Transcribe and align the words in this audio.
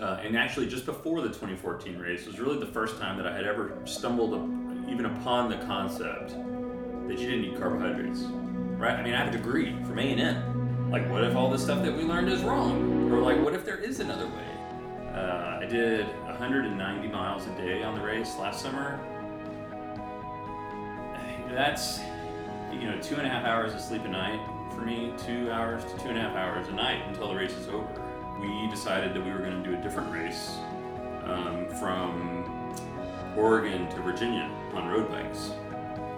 Uh, 0.00 0.20
and 0.22 0.36
actually, 0.36 0.68
just 0.68 0.86
before 0.86 1.20
the 1.20 1.28
2014 1.28 1.98
race 1.98 2.26
was 2.26 2.38
really 2.38 2.58
the 2.58 2.72
first 2.72 2.98
time 2.98 3.16
that 3.16 3.26
I 3.26 3.34
had 3.34 3.44
ever 3.44 3.76
stumbled 3.84 4.34
up, 4.34 4.90
even 4.90 5.06
upon 5.06 5.50
the 5.50 5.56
concept 5.66 6.30
that 7.08 7.18
you 7.18 7.30
didn't 7.30 7.42
need 7.42 7.58
carbohydrates. 7.58 8.20
Right? 8.78 8.94
I 8.94 9.02
mean, 9.02 9.14
I 9.14 9.24
have 9.24 9.34
a 9.34 9.36
degree 9.36 9.72
from 9.84 9.98
A&M. 9.98 10.90
Like, 10.90 11.10
what 11.10 11.24
if 11.24 11.34
all 11.34 11.50
the 11.50 11.58
stuff 11.58 11.82
that 11.84 11.94
we 11.94 12.04
learned 12.04 12.28
is 12.28 12.42
wrong? 12.42 13.12
Or 13.12 13.20
like, 13.20 13.42
what 13.42 13.54
if 13.54 13.64
there 13.64 13.78
is 13.78 13.98
another 14.00 14.26
way? 14.26 14.44
Uh, 15.12 15.58
I 15.60 15.66
did 15.68 16.06
190 16.26 17.08
miles 17.08 17.46
a 17.46 17.50
day 17.56 17.82
on 17.82 17.94
the 17.98 18.04
race 18.04 18.36
last 18.38 18.62
summer. 18.62 19.00
That's 21.50 22.00
you 22.70 22.88
know 22.88 23.00
two 23.00 23.16
and 23.16 23.26
a 23.26 23.28
half 23.28 23.44
hours 23.44 23.74
of 23.74 23.80
sleep 23.80 24.04
a 24.04 24.08
night 24.08 24.38
for 24.70 24.82
me, 24.82 25.12
two 25.26 25.50
hours 25.50 25.82
to 25.84 25.98
two 25.98 26.08
and 26.08 26.18
a 26.18 26.20
half 26.20 26.36
hours 26.36 26.68
a 26.68 26.72
night 26.72 27.02
until 27.08 27.28
the 27.28 27.34
race 27.34 27.52
is 27.54 27.68
over. 27.68 28.07
We 28.40 28.68
decided 28.68 29.14
that 29.14 29.24
we 29.24 29.32
were 29.32 29.40
going 29.40 29.60
to 29.64 29.68
do 29.68 29.76
a 29.76 29.82
different 29.82 30.12
race 30.12 30.58
um, 31.24 31.66
from 31.80 32.72
Oregon 33.36 33.88
to 33.90 34.00
Virginia 34.00 34.48
on 34.74 34.86
road 34.86 35.10
bikes. 35.10 35.50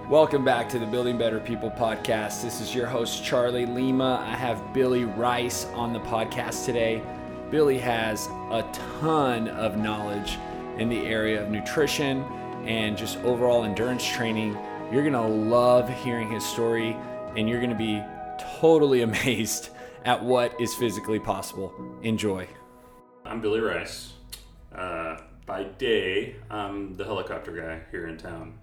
Welcome 0.06 0.44
back 0.44 0.68
to 0.70 0.78
the 0.78 0.84
Building 0.84 1.16
Better 1.16 1.40
People 1.40 1.70
podcast. 1.70 2.42
This 2.42 2.60
is 2.60 2.74
your 2.74 2.86
host, 2.86 3.24
Charlie 3.24 3.64
Lima. 3.64 4.22
I 4.22 4.34
have 4.36 4.74
Billy 4.74 5.06
Rice 5.06 5.64
on 5.72 5.94
the 5.94 6.00
podcast 6.00 6.66
today. 6.66 7.02
Billy 7.50 7.78
has 7.78 8.26
a 8.50 8.68
ton 9.00 9.48
of 9.48 9.78
knowledge 9.78 10.36
in 10.76 10.90
the 10.90 11.06
area 11.06 11.42
of 11.42 11.48
nutrition 11.48 12.22
and 12.66 12.98
just 12.98 13.16
overall 13.20 13.64
endurance 13.64 14.06
training. 14.06 14.58
You're 14.92 15.08
going 15.08 15.14
to 15.14 15.26
love 15.26 15.88
hearing 15.88 16.30
his 16.30 16.44
story, 16.44 16.98
and 17.34 17.48
you're 17.48 17.60
going 17.60 17.70
to 17.70 17.76
be 17.76 18.02
totally 18.58 19.00
amazed 19.04 19.70
at 20.04 20.22
what 20.22 20.58
is 20.60 20.74
physically 20.74 21.18
possible. 21.18 21.72
Enjoy. 22.02 22.46
I'm 23.24 23.40
Billy 23.40 23.60
Rice. 23.60 24.14
Uh, 24.74 25.18
by 25.46 25.64
day, 25.64 26.36
I'm 26.48 26.96
the 26.96 27.04
helicopter 27.04 27.52
guy 27.52 27.80
here 27.90 28.06
in 28.06 28.16
town. 28.16 28.58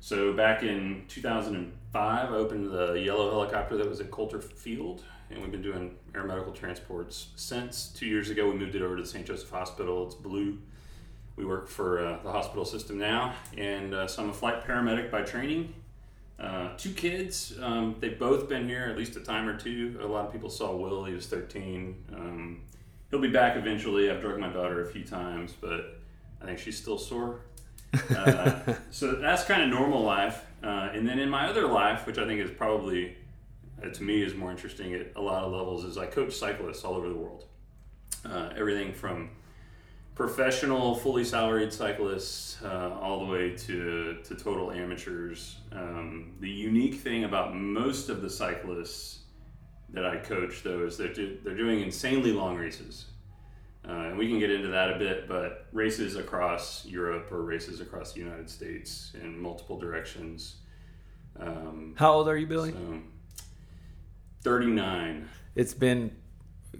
So 0.00 0.32
back 0.32 0.62
in 0.62 1.04
2005, 1.08 2.32
I 2.32 2.34
opened 2.34 2.70
the 2.70 2.94
yellow 2.94 3.30
helicopter 3.30 3.76
that 3.76 3.88
was 3.88 4.00
at 4.00 4.10
Coulter 4.10 4.40
Field, 4.40 5.02
and 5.28 5.42
we've 5.42 5.50
been 5.50 5.62
doing 5.62 5.96
air 6.14 6.24
medical 6.24 6.52
transports 6.52 7.28
since. 7.36 7.88
Two 7.88 8.06
years 8.06 8.30
ago, 8.30 8.48
we 8.50 8.56
moved 8.56 8.74
it 8.74 8.82
over 8.82 8.96
to 8.96 9.02
the 9.02 9.08
St. 9.08 9.26
Joseph 9.26 9.50
Hospital. 9.50 10.06
It's 10.06 10.14
blue. 10.14 10.58
We 11.36 11.44
work 11.44 11.68
for 11.68 12.04
uh, 12.04 12.22
the 12.22 12.32
hospital 12.32 12.64
system 12.64 12.98
now, 12.98 13.34
and 13.56 13.94
uh, 13.94 14.06
so 14.06 14.22
I'm 14.22 14.30
a 14.30 14.34
flight 14.34 14.66
paramedic 14.66 15.10
by 15.10 15.22
training. 15.22 15.74
Uh, 16.40 16.70
two 16.78 16.92
kids, 16.92 17.52
um, 17.60 17.96
they've 18.00 18.18
both 18.18 18.48
been 18.48 18.66
here 18.66 18.84
at 18.84 18.96
least 18.96 19.14
a 19.16 19.20
time 19.20 19.46
or 19.46 19.58
two. 19.58 19.98
A 20.02 20.06
lot 20.06 20.26
of 20.26 20.32
people 20.32 20.48
saw 20.48 20.74
Will, 20.74 21.04
he 21.04 21.12
was 21.12 21.26
13. 21.26 22.04
Um, 22.14 22.62
he'll 23.10 23.20
be 23.20 23.28
back 23.28 23.56
eventually. 23.56 24.10
I've 24.10 24.22
drugged 24.22 24.40
my 24.40 24.48
daughter 24.48 24.82
a 24.82 24.86
few 24.86 25.04
times, 25.04 25.54
but 25.60 26.00
I 26.40 26.46
think 26.46 26.58
she's 26.58 26.78
still 26.78 26.96
sore. 26.96 27.40
Uh, 28.10 28.74
so 28.90 29.12
that's 29.12 29.44
kind 29.44 29.62
of 29.62 29.68
normal 29.68 30.02
life. 30.02 30.46
Uh, 30.62 30.88
and 30.94 31.06
then 31.06 31.18
in 31.18 31.28
my 31.28 31.46
other 31.46 31.66
life, 31.66 32.06
which 32.06 32.16
I 32.16 32.26
think 32.26 32.40
is 32.40 32.50
probably, 32.50 33.16
uh, 33.84 33.90
to 33.90 34.02
me, 34.02 34.22
is 34.22 34.34
more 34.34 34.50
interesting 34.50 34.94
at 34.94 35.12
a 35.16 35.20
lot 35.20 35.44
of 35.44 35.52
levels, 35.52 35.84
is 35.84 35.98
I 35.98 36.06
coach 36.06 36.32
cyclists 36.32 36.84
all 36.84 36.94
over 36.94 37.08
the 37.08 37.16
world. 37.16 37.44
Uh, 38.24 38.50
everything 38.56 38.94
from 38.94 39.30
professional, 40.14 40.94
fully 40.94 41.24
salaried 41.24 41.72
cyclists 41.72 42.62
uh, 42.62 42.96
all 43.00 43.20
the 43.20 43.32
way 43.32 43.50
to, 43.56 44.18
to 44.24 44.34
total 44.34 44.70
amateurs. 44.70 45.56
Um, 45.72 46.34
the 46.40 46.48
unique 46.50 46.96
thing 46.96 47.24
about 47.24 47.54
most 47.54 48.08
of 48.08 48.22
the 48.22 48.30
cyclists 48.30 49.20
that 49.92 50.04
I 50.04 50.16
coach, 50.18 50.62
though, 50.62 50.84
is 50.84 50.96
that 50.98 51.14
they're, 51.14 51.36
they're 51.42 51.56
doing 51.56 51.80
insanely 51.80 52.32
long 52.32 52.56
races. 52.56 53.06
Uh, 53.88 53.92
and 53.92 54.18
we 54.18 54.28
can 54.28 54.38
get 54.38 54.50
into 54.50 54.68
that 54.68 54.92
a 54.92 54.98
bit, 54.98 55.26
but 55.26 55.66
races 55.72 56.16
across 56.16 56.84
Europe 56.84 57.32
or 57.32 57.42
races 57.42 57.80
across 57.80 58.12
the 58.12 58.20
United 58.20 58.48
States 58.48 59.12
in 59.22 59.40
multiple 59.40 59.78
directions. 59.78 60.56
Um, 61.38 61.94
How 61.96 62.12
old 62.12 62.28
are 62.28 62.36
you, 62.36 62.46
Billy? 62.46 62.72
so, 62.72 62.98
39. 64.42 65.28
It's 65.54 65.74
been 65.74 66.14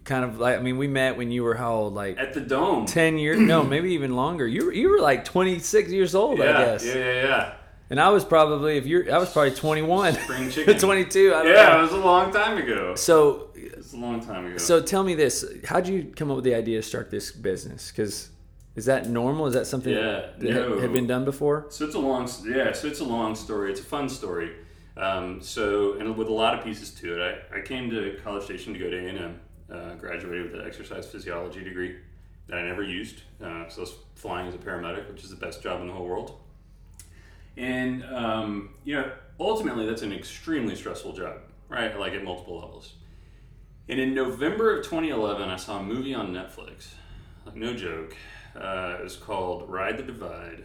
kind 0.04 0.24
of 0.24 0.38
like, 0.38 0.58
I 0.58 0.62
mean, 0.62 0.78
we 0.78 0.86
met 0.88 1.16
when 1.16 1.30
you 1.30 1.42
were 1.44 1.54
how 1.54 1.74
old? 1.74 1.94
Like 1.94 2.18
At 2.18 2.32
the 2.32 2.40
Dome. 2.40 2.86
10 2.86 3.18
years? 3.18 3.38
No, 3.40 3.62
maybe 3.74 3.92
even 3.94 4.16
longer. 4.16 4.46
You 4.46 4.66
were, 4.66 4.72
you 4.72 4.88
were 4.90 5.00
like 5.00 5.24
26 5.24 5.90
years 5.90 6.14
old, 6.14 6.38
yeah, 6.38 6.44
I 6.44 6.64
guess. 6.64 6.84
Yeah, 6.86 6.94
yeah, 6.94 7.22
yeah. 7.22 7.52
And 7.90 8.00
I 8.00 8.10
was 8.10 8.24
probably, 8.24 8.76
if 8.76 8.86
you're, 8.86 9.12
I 9.12 9.18
was 9.18 9.32
probably 9.32 9.50
21. 9.50 10.14
Spring 10.14 10.48
chicken. 10.52 10.78
22. 10.78 11.34
I 11.34 11.42
don't 11.42 11.52
Yeah, 11.52 11.78
it 11.78 11.82
was 11.82 11.92
a 11.92 11.96
long 11.96 12.32
time 12.32 12.56
ago. 12.58 12.94
So, 12.94 13.48
It 13.56 13.76
was 13.76 13.92
a 13.94 13.96
long 13.96 14.20
time 14.24 14.46
ago. 14.46 14.58
so 14.58 14.80
tell 14.80 15.02
me 15.02 15.14
this. 15.14 15.44
How'd 15.66 15.88
you 15.88 16.12
come 16.14 16.30
up 16.30 16.36
with 16.36 16.44
the 16.44 16.54
idea 16.54 16.80
to 16.80 16.86
start 16.86 17.10
this 17.10 17.32
business? 17.32 17.90
Because 17.90 18.30
is 18.76 18.84
that 18.86 19.08
normal? 19.08 19.46
Is 19.48 19.54
that 19.54 19.66
something 19.66 19.92
Yeah, 19.92 20.26
that 20.38 20.50
had- 20.52 20.68
no. 20.68 20.78
had 20.78 20.92
been 20.92 21.08
done 21.08 21.24
before? 21.24 21.66
So 21.70 21.84
it's 21.84 21.96
a 21.96 21.98
long, 21.98 22.28
yeah. 22.48 22.70
So 22.72 22.86
it's 22.86 23.00
a 23.00 23.04
long 23.04 23.34
story. 23.34 23.72
It's 23.72 23.80
a 23.80 23.84
fun 23.84 24.08
story. 24.08 24.52
Um, 24.96 25.40
so 25.40 25.94
and 25.98 26.16
with 26.16 26.28
a 26.28 26.32
lot 26.32 26.56
of 26.56 26.64
pieces 26.64 26.90
to 26.92 27.20
it. 27.20 27.42
I, 27.52 27.58
I 27.58 27.62
came 27.62 27.90
to 27.90 28.16
College 28.22 28.44
Station 28.44 28.72
to 28.74 28.78
go 28.78 28.88
to 28.88 28.96
A 28.96 29.08
and 29.08 29.18
M. 29.18 29.40
Uh, 29.70 29.94
graduated 29.94 30.50
with 30.50 30.60
an 30.60 30.66
exercise 30.66 31.06
physiology 31.06 31.62
degree 31.62 31.96
that 32.48 32.58
I 32.58 32.62
never 32.62 32.82
used. 32.82 33.22
Uh, 33.40 33.68
so 33.68 33.78
I 33.78 33.80
was 33.80 33.94
flying 34.16 34.48
as 34.48 34.54
a 34.54 34.58
paramedic, 34.58 35.08
which 35.08 35.22
is 35.22 35.30
the 35.30 35.36
best 35.36 35.62
job 35.62 35.80
in 35.80 35.86
the 35.86 35.92
whole 35.92 36.06
world. 36.06 36.40
And 37.56 38.04
um, 38.04 38.70
you 38.84 38.94
know, 38.94 39.10
ultimately, 39.38 39.86
that's 39.86 40.02
an 40.02 40.12
extremely 40.12 40.74
stressful 40.74 41.12
job, 41.12 41.38
right? 41.68 41.96
Like 41.98 42.14
at 42.14 42.24
multiple 42.24 42.58
levels. 42.58 42.94
And 43.88 44.00
in 44.00 44.14
November 44.14 44.76
of 44.78 44.84
2011, 44.84 45.48
I 45.48 45.56
saw 45.56 45.78
a 45.78 45.82
movie 45.82 46.14
on 46.14 46.32
Netflix. 46.32 46.88
Like 47.46 47.56
no 47.56 47.74
joke. 47.74 48.16
Uh, 48.54 48.96
it 48.98 49.04
was 49.04 49.16
called 49.16 49.68
Ride 49.68 49.96
the 49.96 50.02
Divide 50.02 50.64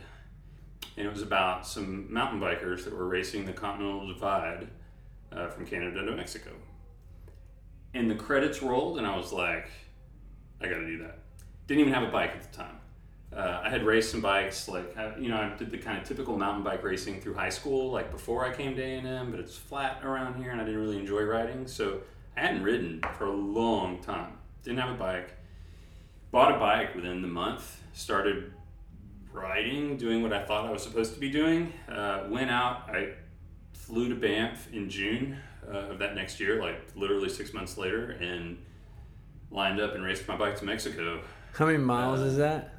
and 0.98 1.06
it 1.06 1.12
was 1.12 1.22
about 1.22 1.68
some 1.68 2.12
mountain 2.12 2.40
bikers 2.40 2.86
that 2.86 2.94
were 2.94 3.08
racing 3.08 3.46
the 3.46 3.54
Continental 3.54 4.08
Divide 4.08 4.68
uh, 5.32 5.48
from 5.50 5.66
Canada 5.66 6.06
to 6.06 6.16
Mexico. 6.16 6.52
And 7.96 8.12
the 8.12 8.16
credits 8.16 8.62
rolled, 8.62 8.98
and 8.98 9.08
I 9.08 9.16
was 9.16 9.32
like, 9.32 9.70
I 10.62 10.68
got 10.68 10.80
to 10.80 10.86
do 10.86 10.98
that. 11.00 11.20
Didn't 11.66 11.80
even 11.80 11.94
have 11.94 12.04
a 12.04 12.12
bike 12.12 12.32
at 12.36 12.44
the 12.44 12.56
time. 12.56 12.78
Uh, 13.34 13.62
I 13.64 13.70
had 13.70 13.86
raced 13.86 14.12
some 14.12 14.22
bikes, 14.22 14.68
like 14.68 14.96
you 15.18 15.30
know, 15.30 15.38
I 15.38 15.58
did 15.58 15.72
the 15.72 15.78
kind 15.78 15.98
of 15.98 16.04
typical 16.04 16.38
mountain 16.38 16.64
bike 16.64 16.84
racing 16.84 17.22
through 17.22 17.36
high 17.36 17.50
school, 17.50 17.92
like 17.92 18.12
before 18.12 18.46
I 18.46 18.54
came 18.54 18.76
to 18.76 18.82
A 18.82 18.98
and 18.98 19.08
M. 19.08 19.32
But 19.32 19.40
it's 19.40 19.58
flat 19.58 20.02
around 20.04 20.36
here, 20.36 20.52
and 20.52 20.62
I 20.62 20.66
didn't 20.66 20.80
really 20.80 21.00
enjoy 21.00 21.24
riding, 21.24 21.68
so 21.68 22.02
I 22.38 22.42
hadn't 22.42 22.64
ridden 22.64 23.02
for 23.18 23.26
a 23.26 23.34
long 23.34 24.00
time. 24.00 24.34
Didn't 24.64 24.80
have 24.80 24.92
a 24.92 24.98
bike. 24.98 25.34
Bought 26.32 26.54
a 26.54 26.60
bike 26.60 26.96
within 26.96 27.22
the 27.22 27.28
month. 27.30 27.82
Started 27.94 28.54
riding, 29.32 29.96
doing 29.96 30.22
what 30.22 30.34
I 30.34 30.44
thought 30.44 30.66
I 30.66 30.72
was 30.72 30.84
supposed 30.84 31.14
to 31.14 31.20
be 31.20 31.30
doing. 31.30 31.72
Uh, 31.90 32.26
went 32.30 32.52
out. 32.52 32.90
I 32.90 33.14
flew 33.74 34.10
to 34.10 34.16
Banff 34.16 34.72
in 34.74 34.90
June 34.90 35.38
uh, 35.72 35.92
of 35.92 36.00
that 36.00 36.16
next 36.16 36.40
year, 36.40 36.62
like 36.62 36.82
literally 36.96 37.30
six 37.30 37.54
months 37.54 37.78
later, 37.78 38.12
and 38.12 38.58
lined 39.52 39.80
up 39.80 39.96
and 39.96 40.04
raced 40.04 40.28
my 40.28 40.36
bike 40.36 40.56
to 40.58 40.66
Mexico. 40.66 41.22
How 41.54 41.66
many 41.66 41.78
miles 41.78 42.22
Uh, 42.22 42.26
is 42.26 42.38
that? 42.38 42.74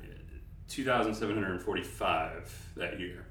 2,745 0.69 2.73
that 2.77 3.01
year. 3.01 3.27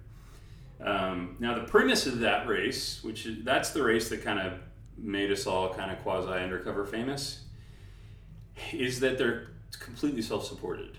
Um, 0.81 1.37
now, 1.39 1.53
the 1.55 1.63
premise 1.65 2.05
of 2.05 2.19
that 2.19 2.47
race, 2.47 3.03
which 3.03 3.25
is, 3.25 3.43
that's 3.43 3.71
the 3.71 3.83
race 3.83 4.09
that 4.09 4.23
kind 4.23 4.39
of 4.39 4.53
made 4.97 5.31
us 5.31 5.45
all 5.47 5.73
kind 5.73 5.91
of 5.91 6.01
quasi 6.03 6.29
undercover 6.31 6.85
famous, 6.85 7.43
is 8.73 8.99
that 9.01 9.17
they're 9.17 9.47
completely 9.79 10.21
self 10.21 10.45
supported. 10.45 10.97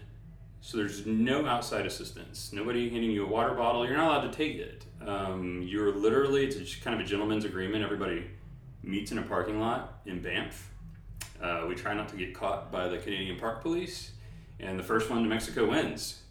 So 0.60 0.76
there's 0.78 1.06
no 1.06 1.46
outside 1.46 1.86
assistance. 1.86 2.50
Nobody 2.52 2.90
handing 2.90 3.10
you 3.12 3.24
a 3.24 3.28
water 3.28 3.54
bottle. 3.54 3.86
You're 3.86 3.96
not 3.96 4.10
allowed 4.18 4.30
to 4.32 4.36
take 4.36 4.56
it. 4.56 4.84
Um, 5.06 5.62
you're 5.62 5.92
literally, 5.94 6.44
it's 6.46 6.56
just 6.56 6.82
kind 6.82 6.98
of 6.98 7.06
a 7.06 7.08
gentleman's 7.08 7.44
agreement. 7.44 7.84
Everybody 7.84 8.26
meets 8.86 9.12
in 9.12 9.18
a 9.18 9.22
parking 9.22 9.60
lot 9.60 10.00
in 10.06 10.22
Banff. 10.22 10.70
Uh, 11.42 11.66
we 11.68 11.74
try 11.74 11.92
not 11.92 12.08
to 12.08 12.16
get 12.16 12.34
caught 12.34 12.72
by 12.72 12.88
the 12.88 12.98
Canadian 12.98 13.38
Park 13.38 13.60
Police, 13.60 14.12
and 14.60 14.78
the 14.78 14.82
first 14.82 15.10
one 15.10 15.22
to 15.22 15.28
Mexico 15.28 15.68
wins. 15.68 16.22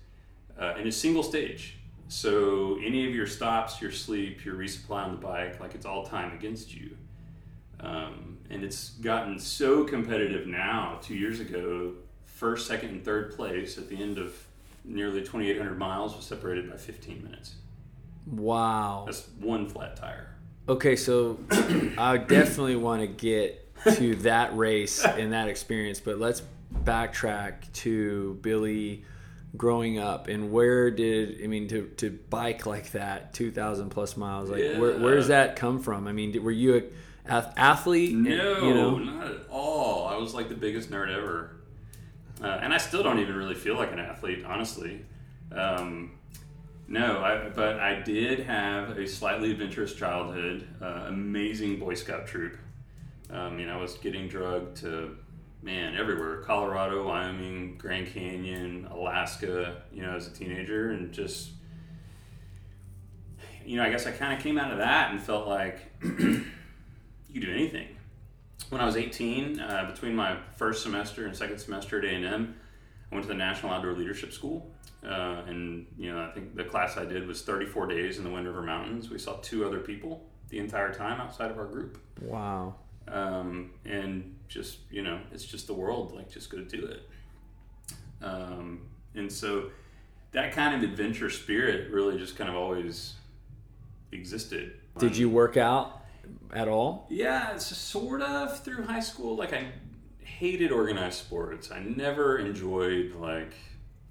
Uh, 0.60 0.74
and 0.78 0.88
it's 0.88 0.98
single 0.98 1.22
stage. 1.22 1.78
So 2.08 2.78
any 2.84 3.08
of 3.08 3.14
your 3.14 3.28
stops, 3.28 3.82
your 3.82 3.92
sleep, 3.92 4.46
your 4.46 4.56
resupply 4.56 5.04
on 5.04 5.12
the 5.12 5.18
bike, 5.18 5.60
like 5.60 5.76
it's 5.76 5.86
all 5.86 6.06
time 6.06 6.34
against 6.34 6.74
you. 6.74 6.96
Um, 7.80 8.38
and 8.50 8.64
it's 8.64 8.92
gotten 8.92 9.38
so 9.38 9.84
competitive 9.84 10.48
now. 10.48 11.00
Two 11.02 11.16
years 11.16 11.40
ago, 11.40 11.94
first, 12.24 12.68
second, 12.68 12.90
and 12.90 13.04
third 13.04 13.36
place 13.36 13.78
at 13.78 13.90
the 13.90 14.02
end 14.02 14.18
of 14.18 14.34
nearly 14.84 15.22
2,800 15.22 15.78
miles 15.78 16.16
was 16.16 16.26
separated 16.26 16.70
by 16.70 16.78
15 16.78 17.24
minutes. 17.24 17.56
Wow. 18.28 19.04
That's 19.06 19.28
one 19.40 19.68
flat 19.68 19.96
tire. 19.96 20.35
Okay, 20.68 20.96
so 20.96 21.38
I 21.98 22.18
definitely 22.18 22.76
want 22.76 23.02
to 23.02 23.08
get 23.08 23.62
to 23.96 24.16
that 24.18 24.56
race 24.58 25.04
and 25.06 25.34
that 25.34 25.48
experience, 25.48 26.00
but 26.00 26.18
let's 26.18 26.42
backtrack 26.84 27.72
to 27.74 28.38
Billy 28.42 29.04
growing 29.56 30.00
up 30.00 30.28
and 30.28 30.52
where 30.52 30.92
did 30.92 31.42
I 31.42 31.48
mean 31.48 31.68
to 31.70 31.88
to 31.98 32.10
bike 32.30 32.66
like 32.66 32.92
that, 32.92 33.34
two 33.34 33.52
thousand 33.52 33.90
plus 33.90 34.18
miles? 34.18 34.50
Like 34.50 34.62
where 34.78 34.98
where 35.00 35.16
does 35.16 35.28
that 35.28 35.56
come 35.56 35.80
from? 35.82 36.08
I 36.08 36.12
mean, 36.14 36.32
did- 36.32 36.44
were 36.44 36.52
you 36.52 36.76
a 36.78 37.32
ath- 37.32 37.54
athlete? 37.58 38.16
No, 38.16 38.68
you 38.68 38.74
know, 38.74 38.98
not 38.98 39.28
at 39.28 39.38
all. 39.50 40.08
I 40.08 40.18
was 40.18 40.34
like 40.34 40.50
the 40.50 40.56
biggest 40.56 40.90
nerd 40.90 41.16
ever. 41.16 41.52
uh, 42.42 42.48
and 42.48 42.74
I 42.74 42.78
still 42.78 43.04
don't 43.04 43.20
even 43.20 43.36
really 43.36 43.56
feel 43.56 43.76
like 43.76 43.92
an 43.94 44.00
athlete, 44.00 44.44
honestly. 44.46 45.06
Um, 45.52 46.15
no, 46.88 47.20
I, 47.20 47.50
but 47.50 47.80
I 47.80 48.02
did 48.02 48.42
have 48.42 48.98
a 48.98 49.08
slightly 49.08 49.52
adventurous 49.52 49.94
childhood. 49.94 50.68
Uh, 50.82 51.06
amazing 51.08 51.80
Boy 51.80 51.96
Scout 51.96 52.28
troop. 52.28 52.58
Um, 53.30 53.58
you 53.60 53.66
know, 53.66 53.78
I 53.78 53.82
was 53.82 53.96
getting 53.96 54.28
drugged 54.28 54.78
to 54.78 55.18
man 55.64 55.96
everywhere: 55.96 56.42
Colorado, 56.42 57.08
Wyoming, 57.08 57.78
Grand 57.78 58.08
Canyon, 58.08 58.88
Alaska. 58.92 59.82
You 59.92 60.04
know, 60.04 60.16
as 60.16 60.28
a 60.28 60.32
teenager, 60.32 60.92
and 60.92 61.12
just 61.12 61.52
you 63.66 63.78
know, 63.78 63.84
I 63.84 63.90
guess 63.90 64.06
I 64.06 64.12
kind 64.12 64.34
of 64.34 64.40
came 64.40 64.58
out 64.58 64.72
of 64.72 64.78
that 64.78 65.12
and 65.12 65.22
felt 65.22 65.48
like 65.48 65.80
you 66.04 66.44
could 67.34 67.42
do 67.42 67.52
anything. 67.52 67.88
When 68.70 68.80
I 68.80 68.86
was 68.86 68.96
18, 68.96 69.60
uh, 69.60 69.92
between 69.92 70.16
my 70.16 70.38
first 70.56 70.84
semester 70.84 71.26
and 71.26 71.36
second 71.36 71.60
semester 71.60 72.00
at 72.00 72.06
A&M, 72.06 72.56
I 73.16 73.18
went 73.18 73.28
to 73.28 73.30
the 73.30 73.38
National 73.38 73.72
Outdoor 73.72 73.94
Leadership 73.94 74.34
School. 74.34 74.70
Uh, 75.02 75.42
and, 75.48 75.86
you 75.98 76.12
know, 76.12 76.22
I 76.22 76.32
think 76.32 76.54
the 76.54 76.66
class 76.66 76.98
I 76.98 77.06
did 77.06 77.26
was 77.26 77.44
34 77.44 77.88
days 77.88 78.18
in 78.18 78.26
the 78.26 78.30
Wind 78.30 78.46
River 78.46 78.62
Mountains. 78.62 79.10
We 79.10 79.20
saw 79.20 79.38
two 79.42 79.66
other 79.66 79.80
people 79.80 80.26
the 80.50 80.60
entire 80.60 80.94
time 80.94 81.22
outside 81.22 81.50
of 81.50 81.58
our 81.58 81.66
group. 81.66 81.98
Wow. 82.22 82.76
Um, 83.08 83.72
and 83.86 84.36
just, 84.50 84.80
you 84.92 85.02
know, 85.02 85.22
it's 85.32 85.46
just 85.46 85.66
the 85.68 85.74
world. 85.74 86.14
Like, 86.14 86.30
just 86.30 86.50
go 86.50 86.60
do 86.60 86.86
it. 86.88 87.10
Um, 88.22 88.82
and 89.14 89.32
so 89.32 89.70
that 90.32 90.52
kind 90.52 90.76
of 90.76 90.90
adventure 90.90 91.30
spirit 91.30 91.92
really 91.92 92.18
just 92.18 92.36
kind 92.36 92.50
of 92.50 92.58
always 92.58 93.14
existed. 94.12 94.74
Did 94.98 95.16
you 95.16 95.30
work 95.30 95.56
out 95.56 96.02
at 96.54 96.68
all? 96.68 97.08
Yeah, 97.10 97.54
it's 97.54 97.66
sort 97.78 98.22
of 98.22 98.62
through 98.62 98.84
high 98.84 99.00
school. 99.00 99.38
Like 99.38 99.54
I 99.54 99.68
hated 100.38 100.72
organized 100.72 101.18
sports. 101.18 101.72
I 101.72 101.80
never 101.80 102.38
enjoyed 102.38 103.16
like 103.16 103.54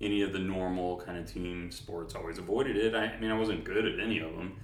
any 0.01 0.23
of 0.23 0.33
the 0.33 0.39
normal 0.39 1.01
kind 1.01 1.19
of 1.19 1.31
team 1.31 1.71
sports. 1.71 2.15
Always 2.15 2.39
avoided 2.39 2.77
it. 2.77 2.95
I, 2.95 3.07
I 3.07 3.21
mean, 3.21 3.31
I 3.31 3.39
wasn't 3.39 3.65
good 3.65 3.87
at 3.87 4.01
any 4.01 4.19
of 4.21 4.35
them. 4.37 4.57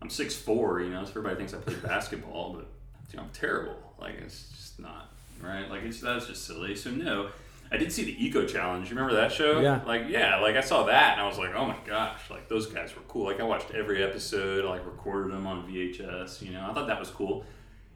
I'm 0.00 0.10
six 0.10 0.34
four, 0.34 0.80
you 0.80 0.90
know, 0.90 1.04
so 1.04 1.10
everybody 1.10 1.36
thinks 1.36 1.54
I 1.54 1.58
play 1.58 1.74
basketball, 1.82 2.54
but 2.54 2.66
you 3.10 3.16
know, 3.16 3.24
I'm 3.24 3.30
terrible. 3.30 3.76
Like 4.00 4.14
it's 4.14 4.48
just 4.50 4.80
not 4.80 5.12
right. 5.40 5.68
Like 5.68 5.82
it's 5.82 6.00
that's 6.00 6.26
just 6.26 6.44
silly. 6.44 6.74
So 6.74 6.90
no, 6.90 7.30
I 7.70 7.76
did 7.76 7.92
see 7.92 8.04
the 8.04 8.24
Eco 8.24 8.46
Challenge. 8.46 8.88
You 8.88 8.96
remember 8.96 9.20
that 9.20 9.32
show? 9.32 9.60
Yeah. 9.60 9.80
Like 9.86 10.04
yeah, 10.08 10.38
like 10.38 10.56
I 10.56 10.60
saw 10.60 10.84
that 10.84 11.12
and 11.12 11.20
I 11.20 11.26
was 11.26 11.38
like, 11.38 11.54
oh 11.54 11.66
my 11.66 11.76
gosh, 11.86 12.30
like 12.30 12.48
those 12.48 12.66
guys 12.66 12.94
were 12.94 13.02
cool. 13.08 13.26
Like 13.26 13.40
I 13.40 13.44
watched 13.44 13.70
every 13.72 14.02
episode, 14.02 14.64
like 14.64 14.84
recorded 14.84 15.32
them 15.32 15.46
on 15.46 15.66
VHS. 15.70 16.42
You 16.42 16.52
know, 16.52 16.66
I 16.68 16.74
thought 16.74 16.86
that 16.86 16.98
was 16.98 17.10
cool. 17.10 17.44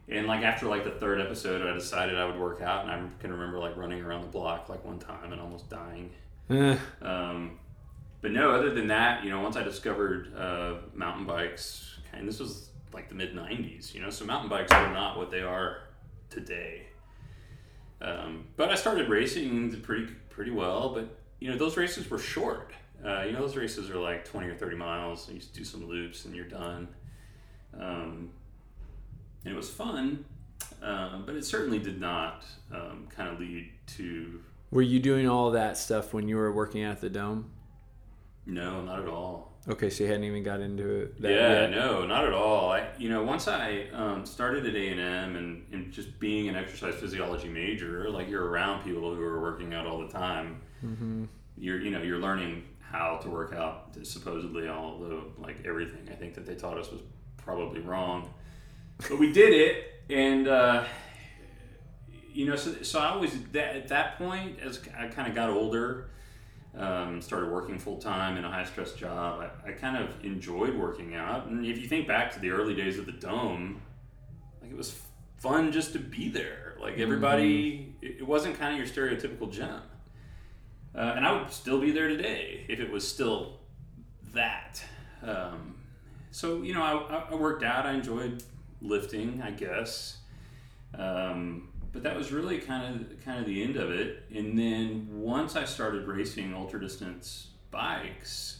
And 0.09 0.25
like 0.25 0.43
after 0.43 0.67
like 0.67 0.83
the 0.85 0.91
third 0.91 1.19
episode, 1.19 1.67
I 1.67 1.73
decided 1.73 2.17
I 2.17 2.25
would 2.25 2.39
work 2.39 2.61
out, 2.61 2.83
and 2.83 2.91
I 2.91 3.01
can 3.19 3.31
remember 3.31 3.59
like 3.59 3.75
running 3.75 4.01
around 4.01 4.21
the 4.21 4.27
block 4.27 4.69
like 4.69 4.83
one 4.85 4.99
time 4.99 5.31
and 5.33 5.41
almost 5.41 5.69
dying. 5.69 6.11
Eh, 6.49 6.77
Um, 7.01 7.59
but 8.21 8.31
no, 8.31 8.51
other 8.51 8.73
than 8.73 8.87
that, 8.87 9.23
you 9.23 9.29
know, 9.29 9.41
once 9.41 9.57
I 9.57 9.63
discovered 9.63 10.33
uh, 10.35 10.75
mountain 10.93 11.25
bikes, 11.25 11.99
and 12.13 12.27
this 12.27 12.39
was 12.39 12.69
like 12.93 13.09
the 13.09 13.15
mid 13.15 13.35
'90s, 13.35 13.93
you 13.93 14.01
know, 14.01 14.09
so 14.09 14.23
mountain 14.25 14.49
bikes 14.49 14.71
are 14.71 14.91
not 14.93 15.17
what 15.17 15.29
they 15.29 15.41
are 15.41 15.79
today. 16.29 16.83
Um, 18.01 18.45
but 18.55 18.69
I 18.69 18.75
started 18.75 19.09
racing 19.09 19.81
pretty 19.81 20.05
pretty 20.29 20.51
well, 20.51 20.89
but 20.93 21.09
you 21.39 21.51
know, 21.51 21.57
those 21.57 21.75
races 21.77 22.09
were 22.09 22.19
short. 22.19 22.71
Uh, 23.05 23.23
you 23.23 23.31
know, 23.33 23.39
those 23.41 23.55
races 23.55 23.89
are 23.89 23.97
like 23.99 24.25
20 24.25 24.47
or 24.47 24.55
30 24.55 24.75
miles. 24.75 25.29
You 25.29 25.35
just 25.37 25.53
do 25.53 25.63
some 25.63 25.85
loops 25.87 26.25
and 26.25 26.35
you're 26.35 26.45
done. 26.45 26.87
Um, 27.79 28.31
and 29.47 29.55
it 29.55 29.57
was 29.57 29.69
fun, 29.69 30.25
um, 30.81 31.23
but 31.25 31.35
it 31.35 31.45
certainly 31.45 31.79
did 31.79 32.01
not 32.01 32.43
um, 32.73 33.07
kind 33.09 33.29
of 33.29 33.39
lead 33.39 33.71
to 33.95 34.41
were 34.71 34.81
you 34.81 34.99
doing 34.99 35.29
all 35.29 35.51
that 35.51 35.77
stuff 35.77 36.13
when 36.13 36.27
you 36.27 36.35
were 36.35 36.51
working 36.51 36.83
at 36.83 36.99
the 36.99 37.09
dome? 37.09 37.51
no, 38.45 38.81
not 38.81 38.99
at 38.99 39.07
all. 39.07 39.53
Okay, 39.69 39.89
so 39.89 40.03
you 40.03 40.09
hadn't 40.09 40.23
even 40.23 40.43
got 40.43 40.61
into 40.61 41.01
it. 41.01 41.21
That 41.21 41.31
yeah, 41.31 41.61
yet? 41.61 41.71
no, 41.71 42.05
not 42.05 42.25
at 42.25 42.31
all. 42.31 42.71
I, 42.71 42.87
you 42.97 43.09
know, 43.09 43.23
once 43.23 43.49
I 43.49 43.87
um, 43.93 44.25
started 44.25 44.65
at 44.65 44.75
A 44.75 44.87
and 44.89 44.99
M 44.99 45.35
and 45.35 45.91
just 45.91 46.17
being 46.19 46.47
an 46.47 46.55
exercise 46.55 46.95
physiology 46.95 47.49
major, 47.49 48.09
like 48.09 48.29
you're 48.29 48.45
around 48.45 48.83
people 48.83 49.13
who 49.13 49.21
are 49.21 49.41
working 49.41 49.73
out 49.73 49.85
all 49.85 49.99
the 49.99 50.07
time. 50.07 50.61
Mm-hmm. 50.85 51.25
You're, 51.57 51.81
you 51.81 51.91
know, 51.91 52.01
you're 52.01 52.19
learning 52.19 52.63
how 52.79 53.17
to 53.17 53.29
work 53.29 53.53
out. 53.53 53.97
Supposedly, 54.03 54.69
although 54.69 55.25
like 55.37 55.57
everything 55.65 56.07
I 56.09 56.15
think 56.15 56.35
that 56.35 56.45
they 56.45 56.55
taught 56.55 56.77
us 56.77 56.89
was 56.89 57.01
probably 57.35 57.81
wrong, 57.81 58.33
but 58.97 59.19
we 59.19 59.31
did 59.31 59.53
it, 59.53 60.03
and 60.09 60.47
uh, 60.47 60.83
you 62.33 62.45
know, 62.45 62.55
so, 62.55 62.73
so 62.83 62.99
I 62.99 63.09
always 63.09 63.33
that, 63.53 63.75
at 63.75 63.87
that 63.89 64.17
point 64.17 64.59
as 64.59 64.79
I 64.97 65.07
kind 65.07 65.27
of 65.27 65.35
got 65.35 65.49
older 65.49 66.09
um, 66.77 67.21
started 67.21 67.51
working 67.51 67.79
full 67.79 67.97
time 67.97 68.37
in 68.37 68.45
a 68.45 68.51
high 68.51 68.65
stress 68.65 68.93
job, 68.93 69.41
I, 69.41 69.69
I 69.69 69.71
kind 69.71 69.97
of 69.97 70.23
enjoyed 70.23 70.75
working 70.75 71.15
out. 71.15 71.47
And 71.47 71.65
if 71.65 71.79
you 71.79 71.87
think 71.87 72.07
back 72.07 72.31
to 72.33 72.39
the 72.39 72.51
early 72.51 72.75
days 72.75 72.99
of 72.99 73.05
the 73.05 73.11
dome, 73.13 73.81
like 74.61 74.71
it 74.71 74.77
was 74.77 74.99
fun 75.37 75.71
just 75.71 75.93
to 75.93 75.99
be 75.99 76.29
there. 76.29 76.75
Like 76.79 76.99
everybody, 76.99 77.95
it, 78.01 78.17
it 78.19 78.27
wasn't 78.27 78.59
kind 78.59 78.73
of 78.73 78.77
your 78.77 78.87
stereotypical 78.87 79.51
gym. 79.51 79.81
Uh, 80.95 81.13
and 81.15 81.25
I 81.25 81.31
would 81.31 81.51
still 81.51 81.79
be 81.79 81.91
there 81.91 82.07
today 82.07 82.65
if 82.69 82.79
it 82.79 82.91
was 82.91 83.07
still 83.07 83.59
that. 84.33 84.83
Um, 85.23 85.75
so 86.31 86.61
you 86.61 86.73
know, 86.73 86.83
I, 86.83 87.31
I 87.31 87.35
worked 87.35 87.63
out. 87.63 87.85
I 87.85 87.93
enjoyed 87.93 88.43
lifting, 88.81 89.41
I 89.41 89.51
guess. 89.51 90.17
Um, 90.97 91.69
but 91.91 92.03
that 92.03 92.15
was 92.15 92.31
really 92.31 92.59
kind 92.59 92.95
of 92.95 93.25
kind 93.25 93.39
of 93.39 93.45
the 93.45 93.63
end 93.63 93.75
of 93.75 93.89
it. 93.91 94.23
And 94.33 94.57
then 94.57 95.07
once 95.11 95.55
I 95.55 95.65
started 95.65 96.07
racing 96.07 96.53
ultra 96.53 96.79
distance 96.79 97.47
bikes 97.71 98.59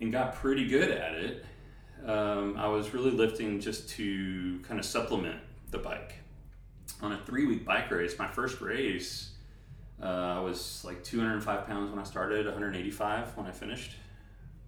and 0.00 0.12
got 0.12 0.34
pretty 0.34 0.66
good 0.66 0.90
at 0.90 1.14
it, 1.14 1.44
um, 2.04 2.56
I 2.56 2.68
was 2.68 2.94
really 2.94 3.10
lifting 3.10 3.60
just 3.60 3.88
to 3.90 4.60
kind 4.60 4.78
of 4.78 4.86
supplement 4.86 5.40
the 5.70 5.78
bike. 5.78 6.14
On 7.02 7.12
a 7.12 7.18
three 7.18 7.46
week 7.46 7.64
bike 7.64 7.90
race, 7.90 8.18
my 8.18 8.26
first 8.26 8.60
race, 8.60 9.30
uh, 10.02 10.06
I 10.06 10.40
was 10.40 10.84
like 10.84 11.04
205 11.04 11.66
pounds 11.66 11.90
when 11.90 11.98
I 11.98 12.04
started, 12.04 12.46
185 12.46 13.36
when 13.36 13.46
I 13.46 13.50
finished. 13.50 13.92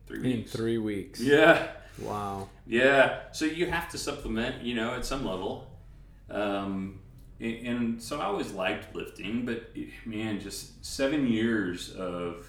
Three 0.06 0.20
weeks. 0.20 0.52
In 0.52 0.58
three 0.58 0.78
weeks. 0.78 1.20
Yeah. 1.20 1.69
Wow. 2.00 2.49
Yeah, 2.67 3.20
so 3.32 3.44
you 3.44 3.67
have 3.67 3.88
to 3.91 3.99
supplement, 3.99 4.62
you 4.62 4.75
know, 4.75 4.94
at 4.94 5.05
some 5.05 5.25
level. 5.25 5.70
Um, 6.31 7.00
and, 7.41 8.02
so 8.02 8.20
I 8.20 8.25
always 8.25 8.52
liked 8.52 8.94
lifting, 8.94 9.44
but 9.44 9.75
man, 10.05 10.41
just 10.41 10.85
seven 10.85 11.26
years 11.26 11.91
of 11.93 12.47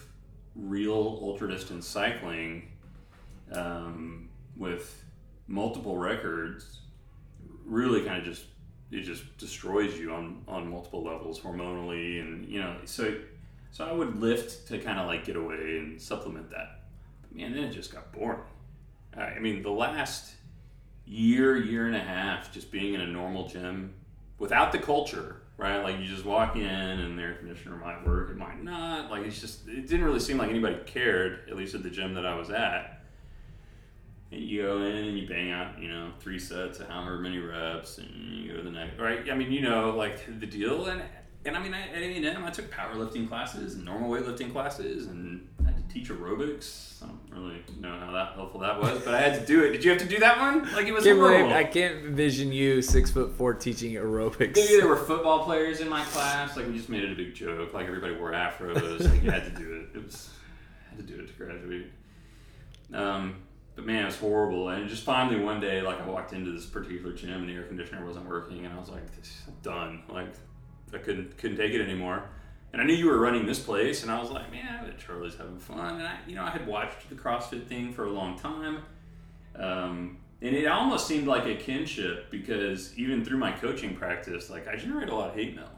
real 0.55 1.20
ultra 1.22 1.50
distance 1.50 1.88
cycling 1.88 2.70
um, 3.53 4.29
with 4.58 5.03
multiple 5.48 5.98
records 5.98 6.79
really 7.65 8.03
kind 8.03 8.17
of 8.17 8.24
just 8.24 8.46
it 8.91 9.01
just 9.01 9.38
destroys 9.38 9.98
you 9.98 10.13
on 10.13 10.41
on 10.48 10.70
multiple 10.70 11.03
levels 11.03 11.39
hormonally 11.39 12.20
and 12.22 12.46
you 12.48 12.60
know 12.60 12.75
so 12.86 13.13
so 13.72 13.86
I 13.86 13.91
would 13.93 14.20
lift 14.20 14.67
to 14.67 14.77
kind 14.77 15.00
of 15.00 15.08
like 15.08 15.25
get 15.25 15.38
away 15.38 15.77
and 15.77 16.01
supplement 16.01 16.50
that. 16.50 16.81
But 17.22 17.36
man, 17.36 17.53
then 17.53 17.63
it 17.63 17.72
just 17.72 17.93
got 17.93 18.12
boring. 18.12 18.41
Uh, 19.15 19.22
I 19.22 19.39
mean, 19.39 19.62
the 19.62 19.72
last 19.72 20.34
year, 21.06 21.58
year 21.58 21.88
and 21.88 21.96
a 21.96 22.01
half, 22.01 22.53
just 22.53 22.72
being 22.72 22.94
in 22.94 23.01
a 23.01 23.08
normal 23.08 23.48
gym 23.48 23.94
without 24.38 24.72
the 24.72 24.80
culture, 24.80 25.41
right? 25.58 25.84
Like 25.84 26.00
you 26.00 26.06
just 26.06 26.25
walk 26.25 26.56
in 26.56 26.63
and 26.63 27.18
the 27.18 27.24
air 27.24 27.34
conditioner 27.36 27.75
might 27.75 28.06
work, 28.06 28.30
it 28.32 28.38
might 28.38 28.63
not. 28.63 29.12
Like 29.12 29.25
it's 29.25 29.39
just, 29.39 29.68
it 29.68 29.88
didn't 29.88 30.06
really 30.06 30.20
seem 30.20 30.38
like 30.38 30.50
anybody 30.50 30.77
cared, 30.86 31.50
at 31.50 31.56
least 31.56 31.75
at 31.75 31.84
the 31.84 31.89
gym 31.89 32.13
that 32.13 32.25
I 32.25 32.36
was 32.36 32.50
at. 32.50 33.03
And 34.32 34.41
you 34.41 34.63
go 34.63 34.77
in 34.77 34.96
and 34.96 35.18
you 35.18 35.27
bang 35.27 35.51
out, 35.51 35.77
you 35.80 35.89
know, 35.89 36.12
three 36.22 36.39
sets 36.39 36.80
of 36.80 36.88
however 36.88 37.18
many 37.18 37.38
reps, 37.38 37.98
and 37.98 38.10
you 38.10 38.51
go 38.51 38.58
to 38.58 38.63
the 38.63 38.72
next, 38.72 38.98
right? 38.98 39.30
I 39.30 39.36
mean, 39.36 39.51
you 39.51 39.62
know, 39.62 39.89
like 39.96 40.39
the 40.39 40.46
deal. 40.46 40.86
And 40.86 41.01
and 41.44 41.58
I 41.58 41.62
mean, 41.62 41.74
at 41.74 41.94
A&M, 41.94 42.46
I 42.46 42.51
took 42.51 42.72
powerlifting 42.72 43.27
classes 43.27 43.74
and 43.74 43.84
normal 43.84 44.10
weightlifting 44.12 44.51
classes, 44.51 45.08
and 45.08 45.48
I 45.65 45.72
had 45.72 45.89
to 45.89 45.94
teach 45.94 46.10
aerobics. 46.10 47.01
Really 47.31 47.63
know 47.79 47.97
how 47.97 48.11
that 48.11 48.33
helpful 48.33 48.59
that 48.61 48.79
was, 48.79 49.01
but 49.03 49.13
I 49.13 49.21
had 49.21 49.39
to 49.39 49.45
do 49.45 49.63
it. 49.63 49.71
Did 49.71 49.83
you 49.83 49.91
have 49.91 50.00
to 50.00 50.07
do 50.07 50.19
that 50.19 50.39
one? 50.39 50.71
Like 50.73 50.88
it 50.88 50.91
was 50.91 51.03
Can't 51.03 51.17
horrible. 51.17 51.53
I 51.53 51.63
can't 51.63 52.05
envision 52.05 52.51
you 52.51 52.81
six 52.81 53.09
foot 53.09 53.31
four 53.33 53.53
teaching 53.53 53.93
aerobics. 53.93 54.55
Maybe 54.55 54.77
there 54.77 54.88
were 54.88 54.97
football 54.97 55.45
players 55.45 55.79
in 55.79 55.89
my 55.89 56.03
class. 56.05 56.55
Like 56.55 56.67
we 56.67 56.73
just 56.75 56.89
made 56.89 57.03
it 57.03 57.11
a 57.11 57.15
big 57.15 57.33
joke. 57.33 57.73
Like 57.73 57.88
everybody 57.88 58.15
wore 58.15 58.31
afros. 58.31 59.09
Like 59.09 59.23
you 59.23 59.31
had 59.31 59.43
to 59.45 59.61
do 59.61 59.73
it. 59.73 59.97
It 59.97 60.03
was 60.03 60.29
I 60.88 60.95
had 60.95 61.07
to 61.07 61.13
do 61.13 61.21
it 61.21 61.27
to 61.27 61.33
graduate. 61.33 61.91
Um, 62.93 63.35
but 63.75 63.85
man, 63.85 64.03
it 64.03 64.05
was 64.05 64.17
horrible. 64.17 64.69
And 64.69 64.89
just 64.89 65.03
finally 65.03 65.41
one 65.41 65.59
day, 65.61 65.81
like 65.81 66.01
I 66.01 66.05
walked 66.05 66.33
into 66.33 66.51
this 66.51 66.65
particular 66.65 67.13
gym 67.13 67.41
and 67.41 67.50
the 67.50 67.53
air 67.53 67.63
conditioner 67.63 68.05
wasn't 68.05 68.27
working, 68.27 68.65
and 68.65 68.73
I 68.73 68.79
was 68.79 68.89
like, 68.89 69.03
done. 69.63 70.03
Like 70.09 70.33
I 70.93 70.97
couldn't 70.97 71.38
couldn't 71.38 71.57
take 71.57 71.73
it 71.73 71.81
anymore. 71.81 72.23
And 72.74 72.82
I 72.82 72.86
knew 72.86 72.94
you 72.94 73.08
were 73.08 73.20
running 73.20 73.46
this 73.46 73.60
place, 73.60 74.04
and 74.04 74.12
I 74.12 74.20
was 74.22 74.32
like, 74.32 74.50
man, 74.50 74.94
Charlie's 74.98 75.36
having 75.36 75.60
fun. 75.60 75.96
And 75.96 76.08
I, 76.08 76.18
you 76.25 76.36
know, 76.36 76.44
I 76.44 76.51
had 76.51 76.66
watched 76.66 77.10
the 77.10 77.16
CrossFit 77.16 77.68
thing 77.68 77.92
for 77.92 78.06
a 78.06 78.10
long 78.10 78.40
time. 78.40 78.84
Um, 79.56 80.18
and 80.42 80.56
it 80.56 80.66
almost 80.68 81.06
seemed 81.06 81.28
like 81.28 81.46
a 81.46 81.56
kinship 81.56 82.32
because 82.32 82.98
even 82.98 83.24
through 83.24 83.38
my 83.38 83.51
coaching 83.51 83.96
practice, 83.96 84.50
like 84.50 84.68
I 84.68 84.75
generate 84.75 85.10
a 85.10 85.16
lot 85.16 85.30
of 85.30 85.36
hate 85.36 85.56
mail 85.56 85.70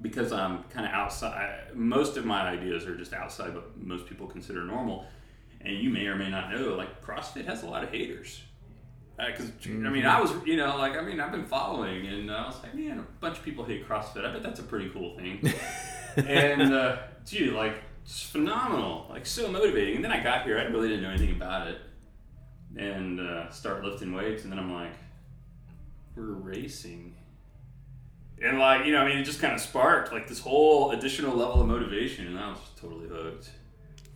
because 0.00 0.32
I'm 0.32 0.64
kind 0.64 0.84
of 0.84 0.92
outside. 0.92 1.74
Most 1.74 2.16
of 2.16 2.24
my 2.24 2.40
ideas 2.48 2.86
are 2.86 2.96
just 2.96 3.12
outside 3.12 3.54
what 3.54 3.76
most 3.76 4.06
people 4.06 4.26
consider 4.26 4.64
normal. 4.64 5.06
And 5.60 5.76
you 5.76 5.90
may 5.90 6.06
or 6.06 6.16
may 6.16 6.28
not 6.28 6.50
know, 6.50 6.74
like 6.74 7.04
CrossFit 7.04 7.46
has 7.46 7.62
a 7.62 7.66
lot 7.66 7.84
of 7.84 7.90
haters. 7.90 8.42
Because 9.30 9.50
I 9.66 9.68
mean, 9.68 10.06
I 10.06 10.20
was, 10.20 10.32
you 10.44 10.56
know, 10.56 10.76
like 10.76 10.96
I 10.96 11.00
mean, 11.02 11.20
I've 11.20 11.32
been 11.32 11.46
following, 11.46 12.06
and 12.06 12.30
I 12.30 12.46
was 12.46 12.56
like, 12.62 12.74
man, 12.74 12.98
a 12.98 13.02
bunch 13.20 13.38
of 13.38 13.44
people 13.44 13.64
hate 13.64 13.88
CrossFit. 13.88 14.24
I 14.24 14.32
bet 14.32 14.42
that's 14.42 14.60
a 14.60 14.64
pretty 14.64 14.88
cool 14.90 15.16
thing. 15.16 15.52
and 16.16 16.74
uh, 16.74 16.98
dude, 17.24 17.54
like, 17.54 17.74
it's 18.04 18.22
phenomenal, 18.22 19.06
like 19.10 19.26
so 19.26 19.50
motivating. 19.50 19.96
And 19.96 20.04
then 20.04 20.12
I 20.12 20.22
got 20.22 20.44
here, 20.44 20.58
I 20.58 20.64
really 20.64 20.88
didn't 20.88 21.02
know 21.02 21.10
anything 21.10 21.36
about 21.36 21.68
it, 21.68 21.78
and 22.76 23.20
uh, 23.20 23.50
start 23.50 23.84
lifting 23.84 24.12
weights, 24.12 24.44
and 24.44 24.52
then 24.52 24.58
I'm 24.58 24.72
like, 24.72 24.92
we're 26.16 26.24
racing. 26.24 27.14
And 28.42 28.58
like, 28.58 28.86
you 28.86 28.92
know, 28.92 29.02
I 29.02 29.08
mean, 29.08 29.18
it 29.18 29.24
just 29.24 29.40
kind 29.40 29.54
of 29.54 29.60
sparked 29.60 30.12
like 30.12 30.26
this 30.26 30.40
whole 30.40 30.90
additional 30.90 31.36
level 31.36 31.60
of 31.60 31.68
motivation, 31.68 32.26
and 32.26 32.38
I 32.38 32.50
was 32.50 32.58
totally 32.80 33.08
hooked. 33.08 33.50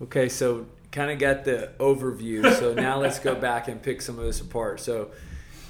Okay, 0.03 0.29
so 0.29 0.67
kind 0.97 1.11
of 1.11 1.19
got 1.19 1.45
the 1.45 1.73
overview. 1.79 2.51
So 2.55 2.73
now 2.73 2.99
let's 2.99 3.19
go 3.19 3.35
back 3.35 3.69
and 3.69 3.83
pick 3.83 4.01
some 4.01 4.19
of 4.19 4.25
this 4.25 4.41
apart. 4.41 4.81
So 4.81 5.11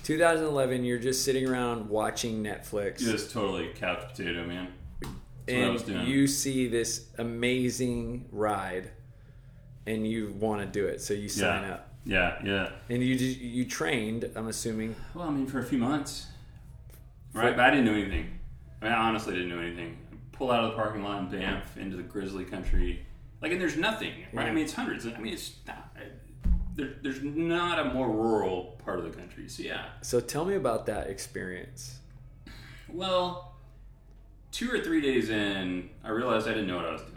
2011, 0.04 0.84
you're 0.84 1.00
just 1.00 1.24
sitting 1.24 1.48
around 1.48 1.88
watching 1.88 2.44
Netflix. 2.44 3.00
Just 3.00 3.32
totally 3.32 3.72
couch 3.74 4.06
potato, 4.08 4.46
man. 4.46 4.68
That's 5.00 5.12
and 5.48 5.58
what 5.62 5.68
I 5.68 5.72
was 5.72 5.82
doing. 5.82 6.06
you 6.06 6.26
see 6.28 6.68
this 6.68 7.06
amazing 7.18 8.26
ride 8.30 8.90
and 9.84 10.06
you 10.06 10.32
want 10.38 10.60
to 10.60 10.66
do 10.66 10.86
it. 10.86 11.00
So 11.00 11.12
you 11.12 11.28
sign 11.28 11.64
Yeah. 11.64 11.74
up. 11.74 11.92
Yeah, 12.04 12.38
yeah. 12.44 12.68
And 12.88 13.02
you 13.02 13.16
just, 13.18 13.40
you 13.40 13.64
trained, 13.64 14.30
I'm 14.36 14.46
assuming. 14.46 14.94
Well, 15.12 15.26
I 15.26 15.30
mean, 15.32 15.48
for 15.48 15.58
a 15.58 15.64
few 15.64 15.78
months, 15.78 16.28
right? 17.32 17.56
But 17.56 17.64
I 17.64 17.70
didn't 17.70 17.84
know 17.86 17.94
anything. 17.94 18.30
I 18.80 18.84
mean, 18.84 18.92
I 18.94 19.08
honestly 19.08 19.34
didn't 19.34 19.48
know 19.48 19.58
anything. 19.58 19.98
Pull 20.30 20.52
out 20.52 20.62
of 20.62 20.70
the 20.70 20.76
parking 20.76 21.02
lot 21.02 21.18
in 21.18 21.28
Banff 21.40 21.76
into 21.76 21.96
the 21.96 22.04
grizzly 22.04 22.44
country, 22.44 23.04
like, 23.40 23.52
and 23.52 23.60
there's 23.60 23.76
nothing, 23.76 24.12
right? 24.32 24.46
I 24.46 24.52
mean, 24.52 24.64
it's 24.64 24.72
hundreds. 24.72 25.06
I 25.06 25.18
mean, 25.18 25.34
it's 25.34 25.56
not. 25.66 25.94
There, 26.74 26.94
there's 27.02 27.22
not 27.22 27.78
a 27.78 27.84
more 27.92 28.10
rural 28.10 28.78
part 28.84 28.98
of 28.98 29.04
the 29.04 29.16
country. 29.16 29.48
So 29.48 29.62
yeah. 29.62 29.86
So 30.02 30.20
tell 30.20 30.44
me 30.44 30.54
about 30.54 30.86
that 30.86 31.08
experience. 31.08 32.00
Well, 32.88 33.54
two 34.52 34.70
or 34.70 34.80
three 34.80 35.00
days 35.00 35.30
in, 35.30 35.90
I 36.04 36.10
realized 36.10 36.46
I 36.46 36.50
didn't 36.50 36.66
know 36.66 36.76
what 36.76 36.86
I 36.86 36.92
was 36.92 37.02
doing. 37.02 37.12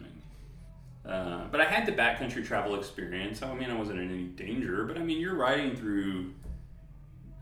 Uh, 1.05 1.47
but 1.51 1.59
I 1.61 1.65
had 1.65 1.85
the 1.85 1.91
backcountry 1.91 2.45
travel 2.45 2.75
experience. 2.75 3.41
I 3.41 3.53
mean, 3.53 3.71
I 3.71 3.75
wasn't 3.75 3.99
in 3.99 4.11
any 4.11 4.23
danger, 4.25 4.83
but 4.83 4.97
I 4.97 5.01
mean, 5.01 5.19
you're 5.19 5.35
riding 5.35 5.75
through 5.75 6.33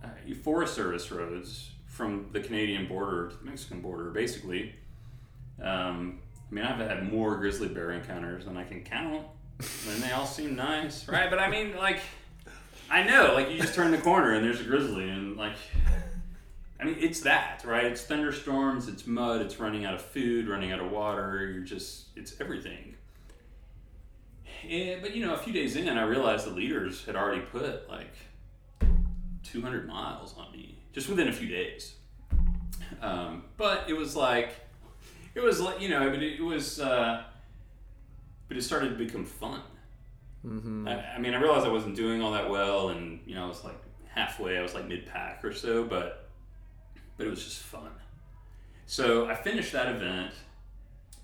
uh, 0.03 0.07
Forest 0.43 0.73
Service 0.75 1.11
roads 1.11 1.71
from 1.85 2.29
the 2.31 2.39
Canadian 2.39 2.87
border 2.87 3.29
to 3.29 3.37
the 3.37 3.43
Mexican 3.43 3.81
border, 3.81 4.11
basically. 4.11 4.75
Um, 5.61 6.19
I 6.49 6.53
mean, 6.53 6.63
I've 6.63 6.79
had 6.79 7.11
more 7.11 7.35
grizzly 7.35 7.67
bear 7.67 7.91
encounters 7.91 8.45
than 8.45 8.55
I 8.57 8.63
can 8.63 8.83
count, 8.83 9.25
and 9.59 10.01
they 10.01 10.11
all 10.11 10.25
seem 10.25 10.55
nice, 10.55 11.07
right? 11.07 11.29
But 11.29 11.39
I 11.39 11.49
mean, 11.49 11.75
like, 11.75 11.99
I 12.89 13.03
know, 13.03 13.33
like, 13.33 13.51
you 13.51 13.59
just 13.59 13.75
turn 13.75 13.91
the 13.91 13.97
corner 13.97 14.33
and 14.33 14.45
there's 14.45 14.61
a 14.61 14.63
grizzly, 14.63 15.09
and 15.09 15.35
like, 15.35 15.55
I 16.79 16.85
mean, 16.85 16.97
it's 16.99 17.21
that, 17.21 17.63
right? 17.65 17.85
It's 17.85 18.03
thunderstorms, 18.03 18.87
it's 18.87 19.07
mud, 19.07 19.41
it's 19.41 19.59
running 19.59 19.83
out 19.85 19.95
of 19.95 20.01
food, 20.01 20.47
running 20.47 20.71
out 20.71 20.79
of 20.79 20.91
water. 20.91 21.49
You're 21.51 21.63
just, 21.63 22.05
it's 22.15 22.39
everything. 22.39 22.95
And, 24.69 25.01
but 25.01 25.15
you 25.15 25.25
know, 25.25 25.33
a 25.33 25.37
few 25.37 25.53
days 25.53 25.75
in, 25.75 25.89
I 25.89 26.03
realized 26.03 26.45
the 26.45 26.51
leaders 26.51 27.03
had 27.05 27.15
already 27.15 27.41
put 27.41 27.89
like 27.89 28.13
200 29.43 29.87
miles 29.87 30.35
on 30.37 30.51
me 30.51 30.77
just 30.93 31.09
within 31.09 31.27
a 31.27 31.33
few 31.33 31.47
days. 31.47 31.95
Um, 33.01 33.43
but 33.57 33.89
it 33.89 33.93
was 33.93 34.15
like, 34.15 34.49
it 35.37 35.43
was 35.43 35.59
like, 35.59 35.79
you 35.81 35.89
know, 35.89 36.09
but 36.09 36.21
it, 36.21 36.41
was, 36.41 36.79
uh, 36.79 37.23
but 38.47 38.57
it 38.57 38.61
started 38.61 38.89
to 38.89 38.95
become 38.95 39.25
fun. 39.25 39.61
Mm-hmm. 40.45 40.87
I, 40.87 41.15
I 41.15 41.19
mean, 41.19 41.33
I 41.33 41.41
realized 41.41 41.65
I 41.65 41.69
wasn't 41.69 41.95
doing 41.95 42.21
all 42.21 42.31
that 42.31 42.49
well, 42.49 42.89
and 42.89 43.19
you 43.25 43.35
know, 43.35 43.45
I 43.45 43.47
was 43.47 43.63
like 43.63 43.77
halfway. 44.07 44.57
I 44.57 44.61
was 44.61 44.73
like 44.73 44.87
mid 44.87 45.05
pack 45.05 45.43
or 45.43 45.53
so, 45.53 45.83
but 45.83 46.29
but 47.17 47.27
it 47.27 47.29
was 47.29 47.43
just 47.43 47.59
fun. 47.59 47.89
So 48.85 49.27
I 49.27 49.35
finished 49.35 49.73
that 49.73 49.93
event, 49.93 50.33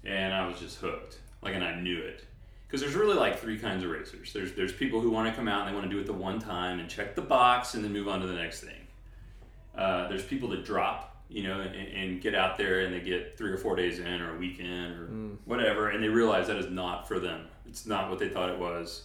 and 0.04 0.34
I 0.34 0.48
was 0.48 0.60
just 0.60 0.80
hooked. 0.80 1.20
Like, 1.42 1.56
and 1.56 1.64
I 1.64 1.80
knew 1.80 2.00
it 2.00 2.26
because 2.68 2.82
there's 2.82 2.96
really 2.96 3.16
like 3.16 3.40
three 3.40 3.60
kinds 3.60 3.84
of 3.84 3.92
racers. 3.92 4.34
There's 4.34 4.54
there's 4.54 4.74
people 4.74 5.00
who 5.00 5.12
want 5.12 5.30
to 5.30 5.36
come 5.36 5.48
out 5.48 5.62
and 5.62 5.70
they 5.70 5.74
want 5.78 5.90
to 5.90 5.96
do 5.96 6.02
it 6.02 6.08
the 6.08 6.14
one 6.14 6.40
time 6.40 6.80
and 6.80 6.90
check 6.90 7.16
the 7.16 7.22
box 7.22 7.76
and 7.76 7.84
then 7.84 7.94
move 7.94 8.08
on 8.08 8.20
to 8.22 8.28
the 8.28 8.34
next 8.34 8.62
thing. 8.62 8.88
Uh, 9.78 10.08
there's 10.08 10.24
people 10.24 10.50
that 10.50 10.66
drop, 10.66 11.13
you 11.30 11.44
know, 11.44 11.60
and, 11.62 11.76
and 11.76 12.22
get 12.22 12.36
out 12.36 12.58
there 12.58 12.82
and 12.82 12.94
they 12.94 13.02
get 13.02 13.38
three 13.38 13.52
or 13.52 13.58
four 13.58 13.76
days 13.76 14.00
in 14.00 14.22
or 14.22 14.36
a 14.36 14.38
weekend 14.38 14.94
or 14.94 15.06
whatever, 15.46 15.90
and 15.90 16.04
they 16.04 16.10
realize 16.10 16.48
that 16.48 16.58
is 16.58 16.70
not 16.70 17.08
for 17.08 17.20
them. 17.20 17.46
It's 17.68 17.86
not 17.86 18.10
what 18.10 18.20
they 18.20 18.30
thought 18.30 18.50
it 18.50 18.60
was, 18.60 19.04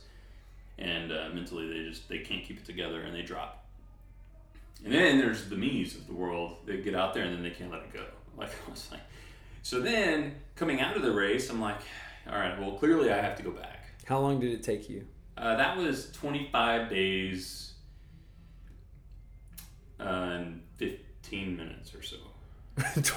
and 0.79 1.11
uh, 1.13 1.29
mentally 1.33 1.69
they 1.69 1.89
just 1.89 2.09
they 2.09 2.19
can't 2.19 2.45
keep 2.45 2.59
it 2.59 2.65
together 2.65 3.01
and 3.01 3.15
they 3.15 3.23
drop. 3.23 3.65
And 4.85 4.93
then 4.93 5.19
there's 5.19 5.49
the 5.49 5.57
me's 5.57 5.97
of 5.97 6.07
the 6.07 6.15
world 6.15 6.59
that 6.67 6.85
get 6.85 6.95
out 6.95 7.13
there 7.13 7.25
and 7.25 7.35
then 7.35 7.43
they 7.43 7.51
can't 7.51 7.71
let 7.71 7.83
it 7.83 7.93
go. 7.93 8.05
Like 8.37 8.51
I 8.69 8.71
was 8.71 8.89
like, 8.93 9.01
so 9.65 9.81
then 9.81 10.37
coming 10.55 10.81
out 10.81 10.97
of 10.97 11.03
the 11.03 11.11
race, 11.11 11.51
I'm 11.51 11.61
like, 11.61 11.81
all 12.31 12.39
right, 12.39 12.57
well 12.57 12.71
clearly 12.73 13.11
I 13.11 13.21
have 13.21 13.37
to 13.39 13.43
go 13.43 13.51
back. 13.51 13.95
How 14.05 14.21
long 14.21 14.39
did 14.39 14.53
it 14.53 14.63
take 14.63 14.89
you? 14.89 15.09
Uh, 15.37 15.57
that 15.57 15.77
was 15.77 16.13
25 16.13 16.89
days 16.89 17.73
uh, 19.99 20.05
and 20.05 20.63
15 20.77 20.99
minutes 21.33 21.95
or 21.95 22.03
so. 22.03 22.17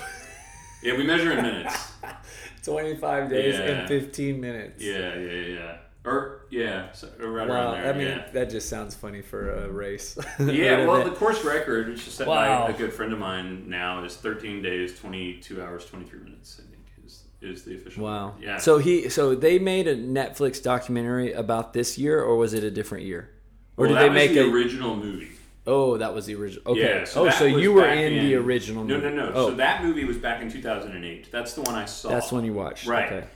Yeah, 0.84 0.98
we 0.98 1.04
measure 1.04 1.32
in 1.32 1.44
minutes. 1.44 1.92
25 2.64 3.30
days 3.30 3.54
Yeah. 3.56 3.62
and 3.62 3.88
15 3.88 4.42
minutes. 4.42 4.84
Yeah, 4.84 5.16
yeah, 5.16 5.32
yeah. 5.42 5.78
Or 6.04 6.48
yeah, 6.50 6.92
so, 6.94 7.08
right 7.20 7.48
Wow, 7.48 7.54
around 7.74 7.74
there. 7.84 7.94
I 7.94 7.96
mean, 7.96 8.08
yeah. 8.08 8.28
that 8.34 8.50
just 8.50 8.68
sounds 8.68 8.96
funny 8.96 9.22
for 9.22 9.52
a 9.66 9.70
race. 9.70 10.18
Yeah, 10.40 10.88
well, 10.88 11.04
the 11.04 11.12
course 11.12 11.44
record, 11.46 11.90
which 11.90 12.08
is 12.08 12.14
set 12.16 12.28
Wow. 12.28 12.66
by 12.66 12.74
a 12.74 12.78
good 12.78 12.92
friend 12.94 13.14
of 13.14 13.20
mine 13.20 13.70
now, 13.70 14.04
is 14.04 14.16
13 14.16 14.64
days, 14.64 14.98
22 15.00 15.62
hours, 15.62 15.86
23 15.86 16.20
minutes. 16.22 16.60
I 16.60 16.64
think 16.72 16.82
is 17.06 17.26
is 17.42 17.64
the 17.64 17.76
official. 17.76 18.04
wow. 18.04 18.30
record. 18.30 18.44
Yeah. 18.44 18.58
So 18.58 18.80
he, 18.80 19.10
so 19.10 19.36
they 19.36 19.60
made 19.60 19.88
a 19.88 19.96
Netflix 19.96 20.64
documentary 20.64 21.32
about 21.34 21.74
this 21.74 22.00
year, 22.00 22.20
or 22.24 22.38
was 22.38 22.56
it 22.56 22.64
a 22.64 22.72
different 22.72 23.06
year? 23.06 23.30
Or 23.78 23.86
well, 23.86 23.94
did 23.94 24.02
they 24.02 24.10
make 24.10 24.34
the 24.34 24.46
a? 24.48 24.52
original 24.52 24.96
movie? 24.96 25.30
Oh, 25.68 25.98
that 25.98 26.14
was 26.14 26.26
the 26.26 26.36
original. 26.36 26.72
Okay. 26.72 27.02
Yeah. 27.02 27.06
oh, 27.16 27.30
so 27.30 27.46
you 27.46 27.72
were 27.72 27.84
back 27.84 27.98
in, 27.98 28.14
the 28.14 28.36
original 28.36 28.84
No, 28.84 28.96
movie. 28.96 29.16
no, 29.16 29.26
no. 29.28 29.32
Oh, 29.34 29.50
So 29.50 29.56
that 29.56 29.84
movie 29.84 30.06
was 30.06 30.18
back 30.18 30.42
in 30.42 30.52
2008. 30.52 31.32
That's 31.32 31.54
the 31.54 31.62
one 31.62 31.76
I 31.76 31.86
saw. 31.86 32.10
that's 32.10 32.32
when 32.32 32.44
you 32.46 32.54
watched. 32.54 32.88
Right. 32.88 33.12
Okay. 33.12 33.28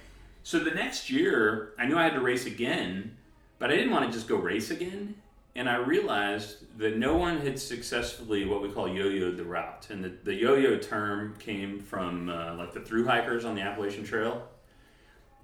So 0.44 0.60
the 0.60 0.72
next 0.72 1.10
year, 1.10 1.74
I 1.78 1.86
knew 1.86 1.98
I 1.98 2.04
had 2.04 2.14
to 2.14 2.20
race 2.22 2.46
again, 2.46 3.16
but 3.60 3.72
I 3.72 3.76
didn't 3.76 3.92
want 3.92 4.08
to 4.08 4.12
just 4.12 4.28
go 4.28 4.38
race 4.38 4.72
again. 4.72 5.16
And 5.58 5.70
I 5.70 5.78
realized 5.78 6.78
that 6.80 6.98
no 6.98 7.16
one 7.16 7.38
had 7.40 7.58
successfully 7.60 8.44
what 8.46 8.62
we 8.62 8.70
call 8.70 8.88
yo-yoed 8.90 9.38
the 9.38 9.46
route. 9.46 9.88
And 9.90 10.04
the, 10.04 10.12
the 10.24 10.34
yo-yo 10.34 10.78
term 10.78 11.36
came 11.40 11.80
from 11.80 12.30
uh, 12.30 12.56
like 12.56 12.74
the 12.74 12.82
through 12.82 13.06
hikers 13.06 13.46
on 13.46 13.56
the 13.56 13.62
Appalachian 13.62 14.04
Trail, 14.04 14.46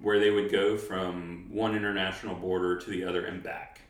where 0.00 0.18
they 0.20 0.30
would 0.30 0.50
go 0.52 0.76
from 0.76 1.46
one 1.50 1.74
international 1.74 2.34
border 2.34 2.78
to 2.78 2.90
the 2.90 3.04
other 3.04 3.24
and 3.24 3.42
back. 3.42 3.80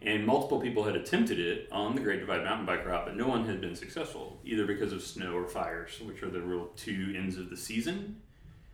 And 0.00 0.24
multiple 0.24 0.60
people 0.60 0.84
had 0.84 0.94
attempted 0.94 1.40
it 1.40 1.68
on 1.72 1.94
the 1.94 2.00
Great 2.00 2.20
Divide 2.20 2.44
mountain 2.44 2.66
bike 2.66 2.86
route, 2.86 3.04
but 3.04 3.16
no 3.16 3.26
one 3.26 3.46
had 3.46 3.60
been 3.60 3.74
successful, 3.74 4.40
either 4.44 4.64
because 4.64 4.92
of 4.92 5.02
snow 5.02 5.32
or 5.32 5.46
fires, 5.48 6.00
which 6.04 6.22
are 6.22 6.30
the 6.30 6.40
real 6.40 6.68
two 6.76 7.12
ends 7.16 7.36
of 7.36 7.50
the 7.50 7.56
season. 7.56 8.20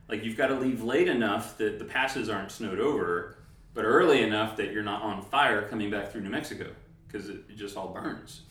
Like 0.09 0.23
you've 0.23 0.37
got 0.37 0.49
to 0.49 0.55
leave 0.55 0.83
late 0.83 1.09
enough 1.09 1.57
that 1.59 1.79
the 1.79 1.85
passes 1.87 2.29
aren't 2.29 2.51
snowed 2.53 2.79
over, 2.79 3.39
but 3.73 3.85
early 3.85 4.23
enough 4.23 4.57
that 4.59 4.71
you're 4.73 4.83
not 4.83 5.03
on 5.03 5.23
fire 5.23 5.67
coming 5.69 5.91
back 5.91 6.13
through 6.13 6.21
New 6.21 6.31
Mexico 6.31 6.71
because 7.07 7.31
it, 7.31 7.39
it 7.49 7.57
just 7.57 7.77
all 7.77 7.89
burns. 7.89 8.43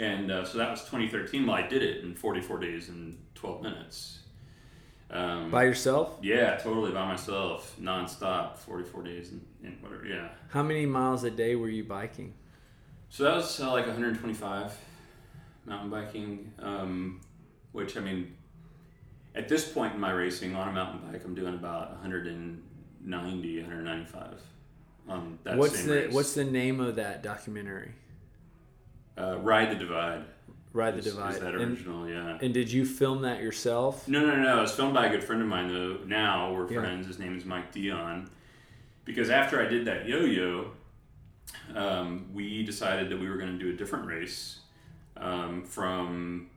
And 0.00 0.30
uh, 0.30 0.44
so 0.46 0.56
that 0.58 0.70
was 0.70 0.80
2013. 0.84 1.46
Well, 1.46 1.54
I 1.56 1.66
did 1.66 1.82
it 1.82 2.02
in 2.02 2.14
44 2.14 2.58
days 2.60 2.88
and 2.88 3.18
12 3.34 3.62
minutes. 3.62 4.20
Um, 5.12 5.50
By 5.50 5.64
yourself? 5.64 6.16
yeah, 6.22 6.56
totally 6.56 6.90
by 6.90 7.06
myself, 7.06 7.76
nonstop, 7.80 8.56
44 8.56 9.02
days 9.02 9.30
and, 9.30 9.44
and 9.62 9.76
whatever. 9.82 10.06
Yeah. 10.06 10.28
How 10.48 10.62
many 10.62 10.86
miles 10.86 11.22
a 11.24 11.30
day 11.30 11.54
were 11.54 11.68
you 11.68 11.84
biking? 11.84 12.32
So 13.10 13.24
that 13.24 13.36
was 13.36 13.60
uh, 13.60 13.70
like 13.70 13.86
125 13.86 14.74
mountain 15.66 15.90
biking, 15.90 16.50
um, 16.60 17.20
which 17.72 17.98
I 17.98 18.00
mean, 18.00 18.34
at 19.34 19.48
this 19.50 19.68
point 19.70 19.94
in 19.94 20.00
my 20.00 20.12
racing 20.12 20.56
on 20.56 20.68
a 20.68 20.72
mountain 20.72 21.00
bike, 21.10 21.22
I'm 21.24 21.34
doing 21.34 21.54
about 21.54 21.90
190, 21.90 23.60
195 23.60 24.40
on 25.08 25.38
that 25.44 25.56
what's 25.58 25.82
the 25.84 25.92
race. 25.94 26.12
What's 26.14 26.34
the 26.34 26.44
name 26.44 26.80
of 26.80 26.96
that 26.96 27.22
documentary? 27.22 27.92
uh, 29.18 29.36
Ride 29.40 29.70
the 29.70 29.74
Divide? 29.74 30.24
Ride 30.72 30.94
the 30.94 30.98
is- 31.00 31.06
is 31.06 31.14
Divide. 31.14 31.34
that 31.40 31.54
and, 31.54 31.62
original? 31.78 32.08
yeah. 32.08 32.38
and 32.40 32.54
did 32.54 32.72
you 32.72 32.84
film 32.86 33.22
that 33.22 33.42
yourself? 33.42 34.08
No, 34.08 34.24
no, 34.24 34.36
no. 34.36 34.58
It 34.58 34.62
was 34.62 34.74
filmed 34.74 34.94
by 34.94 35.06
a 35.06 35.10
good 35.10 35.22
friend 35.22 35.42
of 35.42 35.48
mine, 35.48 35.68
though. 35.68 35.98
Now 36.06 36.52
we're 36.54 36.70
Yeah. 36.72 36.80
friends. 36.80 37.06
His 37.06 37.18
name 37.18 37.36
is 37.36 37.44
Mike 37.44 37.72
Dion. 37.72 38.30
Because 39.04 39.28
after 39.30 39.60
I 39.60 39.66
did 39.68 39.84
that 39.86 40.08
yo 40.08 40.20
yo, 40.20 40.70
um, 41.74 42.26
we 42.32 42.62
decided 42.62 43.10
that 43.10 43.18
we 43.20 43.28
were 43.28 43.36
going 43.36 43.58
to 43.58 43.62
do 43.62 43.70
a 43.70 43.76
different 43.76 44.06
race 44.06 44.60
um, 45.18 45.62
from 45.64 46.48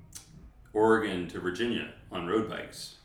Oregon 0.74 1.28
to 1.30 1.40
Virginia 1.40 1.90
on 2.12 2.28
road 2.28 2.50
bikes. 2.50 2.96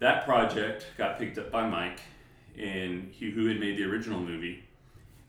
that 0.00 0.24
project 0.24 0.86
got 0.98 1.16
picked 1.18 1.38
up 1.38 1.50
by 1.52 1.66
Mike, 1.66 2.00
and 2.58 3.08
he, 3.12 3.30
who 3.30 3.46
had 3.46 3.58
made 3.60 3.78
the 3.78 3.84
original 3.84 4.20
movie. 4.20 4.64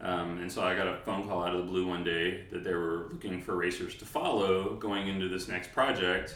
Um, 0.03 0.39
and 0.39 0.51
so 0.51 0.61
I 0.61 0.75
got 0.75 0.87
a 0.87 0.97
phone 0.97 1.27
call 1.27 1.43
out 1.43 1.55
of 1.55 1.65
the 1.65 1.71
blue 1.71 1.87
one 1.87 2.03
day 2.03 2.43
that 2.51 2.63
they 2.63 2.73
were 2.73 3.07
looking 3.11 3.41
for 3.41 3.55
racers 3.55 3.95
to 3.95 4.05
follow 4.05 4.75
going 4.75 5.07
into 5.07 5.29
this 5.29 5.47
next 5.47 5.71
project. 5.71 6.35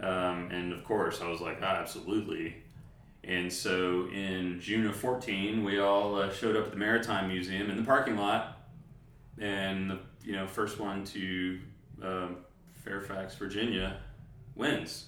Um, 0.00 0.48
and 0.50 0.72
of 0.72 0.82
course, 0.84 1.20
I 1.20 1.28
was 1.28 1.40
like, 1.40 1.58
ah, 1.62 1.76
absolutely. 1.76 2.56
And 3.22 3.52
so 3.52 4.08
in 4.10 4.58
June 4.58 4.86
of 4.86 4.96
14, 4.96 5.62
we 5.64 5.78
all 5.78 6.16
uh, 6.16 6.32
showed 6.32 6.56
up 6.56 6.64
at 6.64 6.70
the 6.70 6.78
Maritime 6.78 7.28
Museum 7.28 7.70
in 7.70 7.76
the 7.76 7.82
parking 7.82 8.16
lot. 8.16 8.58
And 9.38 9.90
the 9.90 9.98
you 10.24 10.32
know 10.32 10.46
first 10.46 10.78
one 10.80 11.04
to 11.06 11.58
uh, 12.02 12.28
Fairfax, 12.84 13.34
Virginia, 13.34 13.98
wins. 14.54 15.06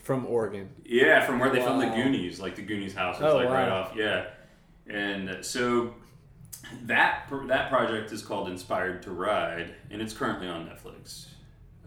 From 0.00 0.26
Oregon. 0.26 0.68
Yeah, 0.84 1.24
from 1.24 1.38
where 1.38 1.50
they 1.50 1.60
filmed 1.60 1.80
the 1.80 1.86
Goonies, 1.94 2.38
like 2.40 2.56
the 2.56 2.62
Goonies 2.62 2.94
house 2.94 3.18
was 3.20 3.32
Oh, 3.32 3.36
like 3.36 3.48
right 3.48 3.68
off. 3.68 3.92
Yeah, 3.96 4.26
and 4.86 5.42
so 5.44 5.94
that 6.82 7.28
that 7.46 7.70
project 7.70 8.12
is 8.12 8.22
called 8.22 8.48
Inspired 8.48 9.02
to 9.02 9.10
Ride, 9.10 9.74
and 9.90 10.00
it's 10.02 10.12
currently 10.12 10.48
on 10.48 10.66
Netflix, 10.66 11.26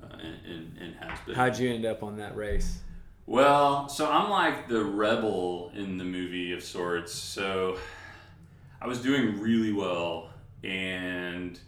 uh, 0.04 0.08
and, 0.14 0.46
and, 0.46 0.78
and 0.80 0.96
has 0.96 1.20
been. 1.26 1.36
How'd 1.36 1.58
you 1.58 1.70
end 1.70 1.86
up 1.86 2.04
on 2.04 2.18
that 2.18 2.36
race? 2.36 2.80
Well, 3.26 3.90
so 3.90 4.10
I'm 4.10 4.30
like 4.30 4.70
the 4.70 4.84
rebel 4.84 5.72
in 5.76 5.98
the 5.98 6.06
movie 6.06 6.54
of 6.54 6.64
sorts. 6.64 7.14
So 7.14 7.78
I 8.82 8.88
was 8.88 9.02
doing 9.02 9.42
really 9.42 9.74
well, 9.74 10.30
and 10.64 11.60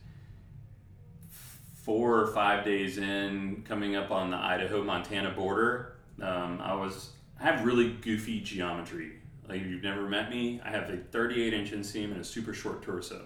four 1.84 2.20
or 2.20 2.28
five 2.28 2.64
days 2.64 2.98
in, 2.98 3.64
coming 3.68 3.96
up 3.96 4.12
on 4.12 4.32
the 4.32 4.38
Idaho 4.38 4.84
Montana 4.84 5.32
border, 5.32 5.98
um, 6.22 6.62
I 6.62 6.76
was 6.76 7.10
I 7.40 7.44
have 7.44 7.66
really 7.66 7.94
goofy 7.94 8.42
geometry. 8.42 9.19
Like 9.50 9.62
if 9.62 9.68
you've 9.68 9.84
never 9.84 10.08
met 10.08 10.30
me, 10.30 10.62
I 10.64 10.70
have 10.70 10.90
a 10.92 10.98
38 10.98 11.54
inch 11.54 11.72
inseam 11.72 12.12
and 12.12 12.22
a 12.22 12.24
super 12.24 12.54
short 12.54 12.84
torso. 12.84 13.24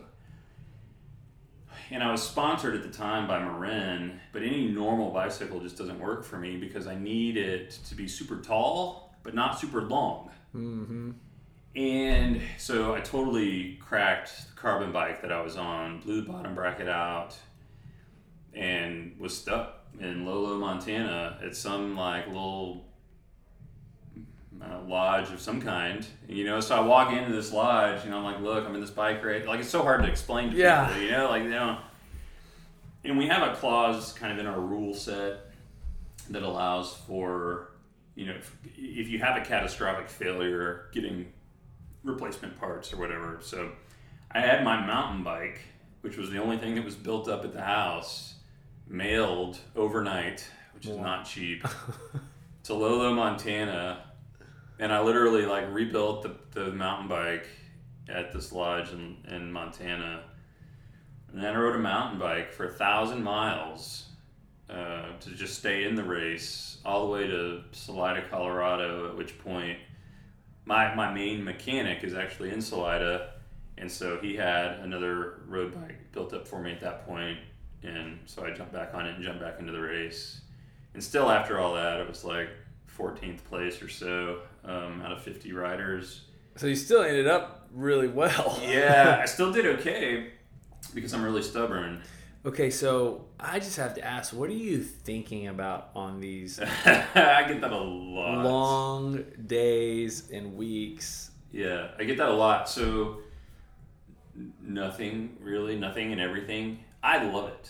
And 1.91 2.01
I 2.01 2.09
was 2.11 2.23
sponsored 2.23 2.75
at 2.75 2.81
the 2.81 2.97
time 2.97 3.27
by 3.27 3.39
Marin, 3.39 4.19
but 4.31 4.41
any 4.41 4.67
normal 4.67 5.11
bicycle 5.11 5.59
just 5.59 5.77
doesn't 5.77 5.99
work 5.99 6.23
for 6.23 6.37
me 6.37 6.55
because 6.55 6.87
I 6.87 6.95
need 6.95 7.35
it 7.35 7.71
to 7.87 7.95
be 7.95 8.07
super 8.07 8.37
tall, 8.37 9.13
but 9.21 9.35
not 9.35 9.59
super 9.59 9.81
long. 9.81 10.31
Mm-hmm. 10.55 11.11
And 11.75 12.41
so 12.57 12.95
I 12.95 13.01
totally 13.01 13.75
cracked 13.81 14.47
the 14.47 14.53
carbon 14.55 14.93
bike 14.93 15.21
that 15.23 15.31
I 15.31 15.41
was 15.41 15.57
on, 15.57 15.99
blew 15.99 16.21
the 16.21 16.31
bottom 16.31 16.55
bracket 16.55 16.87
out, 16.87 17.35
and 18.53 19.15
was 19.19 19.37
stuck 19.37 19.81
in 19.99 20.25
Lolo, 20.25 20.57
Montana 20.57 21.39
at 21.43 21.55
some 21.55 21.97
like 21.97 22.27
little 22.27 22.85
uh, 24.63 24.79
lodge 24.87 25.29
of 25.31 25.39
some 25.41 25.61
kind. 25.61 26.05
You 26.27 26.45
know, 26.45 26.59
so 26.59 26.75
I 26.75 26.79
walk 26.81 27.11
into 27.13 27.31
this 27.33 27.51
lodge, 27.51 28.03
you 28.05 28.11
know, 28.11 28.17
I'm 28.17 28.23
like, 28.23 28.39
look, 28.41 28.65
I'm 28.65 28.73
in 28.75 28.81
this 28.81 28.89
bike 28.91 29.23
race. 29.23 29.45
Like, 29.45 29.59
it's 29.59 29.69
so 29.69 29.81
hard 29.83 30.01
to 30.03 30.09
explain 30.09 30.51
to 30.51 30.57
Yeah. 30.57 30.87
people, 30.87 31.01
you 31.03 31.11
know, 31.11 31.29
like, 31.29 31.43
they 31.43 31.51
don't. 31.51 31.79
And 33.05 33.17
we 33.17 33.27
have 33.27 33.51
a 33.51 33.55
clause 33.55 34.13
kind 34.13 34.31
of 34.31 34.39
in 34.39 34.45
our 34.47 34.59
rule 34.59 34.93
set 34.93 35.39
that 36.29 36.43
allows 36.43 36.95
for, 37.07 37.71
you 38.15 38.27
know, 38.27 38.33
if, 38.35 38.55
if 38.77 39.09
you 39.09 39.19
have 39.19 39.35
a 39.35 39.41
catastrophic 39.45 40.07
failure, 40.07 40.85
getting 40.93 41.27
replacement 42.03 42.57
parts 42.59 42.93
or 42.93 42.97
whatever. 42.97 43.39
So 43.41 43.71
I 44.31 44.39
had 44.39 44.63
my 44.63 44.85
mountain 44.85 45.23
bike, 45.23 45.59
which 46.01 46.15
was 46.17 46.29
the 46.29 46.37
only 46.41 46.57
thing 46.57 46.75
that 46.75 46.85
was 46.85 46.95
built 46.95 47.27
up 47.27 47.43
at 47.43 47.51
the 47.53 47.61
house, 47.61 48.35
mailed 48.87 49.59
overnight, 49.75 50.47
which 50.73 50.85
is 50.85 50.95
Wow. 50.95 51.03
not 51.03 51.25
cheap, 51.25 51.65
to 52.63 52.73
Lolo, 52.73 53.13
Montana. 53.13 54.03
And 54.79 54.91
I 54.91 55.01
literally 55.01 55.45
like 55.45 55.65
rebuilt 55.71 56.23
the, 56.23 56.35
the 56.59 56.71
mountain 56.71 57.07
bike 57.07 57.47
at 58.09 58.31
this 58.31 58.51
lodge 58.51 58.91
in, 58.91 59.17
in 59.29 59.51
Montana. 59.51 60.23
And 61.31 61.43
then 61.43 61.55
I 61.55 61.57
rode 61.57 61.75
a 61.75 61.79
mountain 61.79 62.19
bike 62.19 62.51
for 62.51 62.65
a 62.65 62.71
thousand 62.71 63.23
miles 63.23 64.05
uh, 64.69 65.17
to 65.19 65.29
just 65.31 65.59
stay 65.59 65.85
in 65.85 65.95
the 65.95 66.03
race 66.03 66.79
all 66.85 67.05
the 67.05 67.11
way 67.11 67.27
to 67.27 67.61
Salida, 67.71 68.23
Colorado, 68.29 69.09
at 69.09 69.17
which 69.17 69.37
point 69.39 69.77
my, 70.65 70.93
my 70.95 71.13
main 71.13 71.43
mechanic 71.43 72.03
is 72.03 72.13
actually 72.13 72.51
in 72.51 72.61
Salida. 72.61 73.31
And 73.77 73.91
so 73.91 74.19
he 74.21 74.35
had 74.35 74.79
another 74.79 75.41
road 75.47 75.73
bike 75.73 76.11
built 76.11 76.33
up 76.33 76.47
for 76.47 76.61
me 76.61 76.71
at 76.71 76.79
that 76.81 77.05
point. 77.05 77.37
And 77.83 78.19
so 78.25 78.45
I 78.45 78.51
jumped 78.51 78.71
back 78.73 78.93
on 78.93 79.05
it 79.05 79.15
and 79.15 79.23
jumped 79.23 79.41
back 79.41 79.59
into 79.59 79.71
the 79.71 79.81
race. 79.81 80.41
And 80.93 81.03
still, 81.03 81.29
after 81.29 81.59
all 81.59 81.73
that, 81.73 81.99
it 81.99 82.07
was 82.07 82.23
like 82.23 82.49
14th 82.97 83.43
place 83.43 83.81
or 83.81 83.89
so 83.89 84.39
um, 84.65 85.01
out 85.01 85.11
of 85.11 85.21
50 85.21 85.51
riders. 85.53 86.21
So 86.55 86.67
you 86.67 86.75
still 86.75 87.01
ended 87.01 87.27
up 87.27 87.67
really 87.71 88.07
well. 88.07 88.59
Yeah, 88.67 89.19
I 89.21 89.25
still 89.25 89.51
did 89.51 89.65
okay 89.79 90.31
because 90.93 91.13
I'm 91.13 91.23
really 91.23 91.41
stubborn. 91.41 92.01
Okay, 92.45 92.69
so 92.69 93.25
I 93.39 93.59
just 93.59 93.77
have 93.77 93.93
to 93.95 94.03
ask, 94.05 94.33
what 94.33 94.49
are 94.49 94.53
you 94.53 94.79
thinking 94.83 95.47
about 95.47 95.91
on 95.95 96.19
these 96.19 96.59
I 96.85 97.45
get 97.47 97.61
that 97.61 97.71
a 97.71 97.77
lot. 97.77 98.43
long 98.43 99.23
days 99.47 100.29
and 100.29 100.55
weeks? 100.55 101.31
Yeah, 101.51 101.87
I 101.97 102.03
get 102.03 102.17
that 102.17 102.29
a 102.29 102.33
lot. 102.33 102.67
So 102.67 103.19
nothing 104.61 105.37
really, 105.41 105.77
nothing 105.77 106.11
and 106.11 106.19
everything. 106.19 106.79
I 107.01 107.23
love 107.23 107.49
it. 107.49 107.69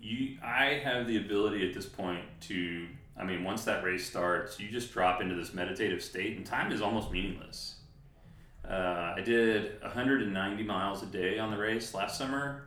You, 0.00 0.36
I 0.42 0.80
have 0.84 1.06
the 1.06 1.16
ability 1.18 1.66
at 1.68 1.74
this 1.74 1.86
point 1.86 2.24
to. 2.42 2.86
I 3.16 3.24
mean, 3.24 3.44
once 3.44 3.64
that 3.64 3.84
race 3.84 4.06
starts, 4.06 4.58
you 4.58 4.68
just 4.70 4.92
drop 4.92 5.20
into 5.20 5.34
this 5.34 5.52
meditative 5.52 6.02
state, 6.02 6.36
and 6.36 6.46
time 6.46 6.72
is 6.72 6.80
almost 6.80 7.10
meaningless. 7.10 7.76
Uh, 8.68 9.14
I 9.16 9.22
did 9.24 9.80
190 9.82 10.62
miles 10.62 11.02
a 11.02 11.06
day 11.06 11.38
on 11.38 11.50
the 11.50 11.58
race 11.58 11.94
last 11.94 12.16
summer. 12.16 12.64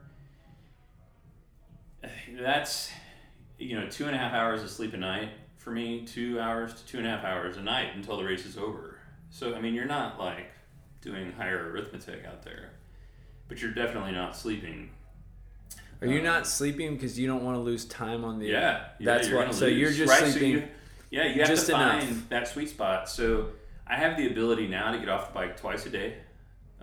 That's, 2.39 2.91
you 3.57 3.79
know, 3.79 3.89
two 3.89 4.05
and 4.05 4.15
a 4.15 4.19
half 4.19 4.33
hours 4.33 4.61
of 4.61 4.69
sleep 4.69 4.93
a 4.93 4.97
night 4.97 5.29
for 5.57 5.71
me, 5.71 6.05
two 6.05 6.39
hours 6.39 6.75
to 6.75 6.85
two 6.85 6.99
and 6.99 7.07
a 7.07 7.09
half 7.09 7.23
hours 7.23 7.57
a 7.57 7.61
night 7.61 7.95
until 7.95 8.17
the 8.17 8.23
race 8.23 8.45
is 8.45 8.57
over. 8.57 8.99
So, 9.31 9.55
I 9.55 9.61
mean, 9.61 9.73
you're 9.73 9.85
not 9.85 10.19
like 10.19 10.51
doing 11.01 11.31
higher 11.31 11.71
arithmetic 11.71 12.23
out 12.25 12.43
there, 12.43 12.73
but 13.47 13.61
you're 13.61 13.71
definitely 13.71 14.11
not 14.11 14.35
sleeping. 14.35 14.91
Are 16.01 16.07
you 16.07 16.19
Uh, 16.19 16.23
not 16.23 16.47
sleeping 16.47 16.93
because 16.95 17.17
you 17.19 17.27
don't 17.27 17.43
want 17.43 17.55
to 17.55 17.61
lose 17.61 17.85
time 17.85 18.23
on 18.25 18.39
the? 18.39 18.47
Yeah, 18.47 18.85
yeah 18.99 19.05
That's 19.05 19.27
you're 19.27 19.37
why- 19.37 19.43
gonna 19.45 19.53
so 19.53 19.65
you're 19.67 19.91
just 19.91 20.09
right? 20.11 20.19
So 20.23 20.31
sleeping 20.31 20.51
you- 20.51 20.67
yeah, 21.11 21.23
you 21.25 21.39
have 21.39 21.47
just 21.47 21.65
to 21.67 21.71
find 21.73 22.03
enough. 22.09 22.29
that 22.29 22.47
sweet 22.47 22.69
spot. 22.69 23.09
So 23.09 23.49
I 23.87 23.95
have 23.95 24.17
the 24.17 24.27
ability 24.27 24.67
now 24.67 24.91
to 24.91 24.97
get 24.99 25.09
off 25.09 25.29
the 25.29 25.33
bike 25.33 25.57
twice 25.59 25.85
a 25.85 25.89
day, 25.89 26.17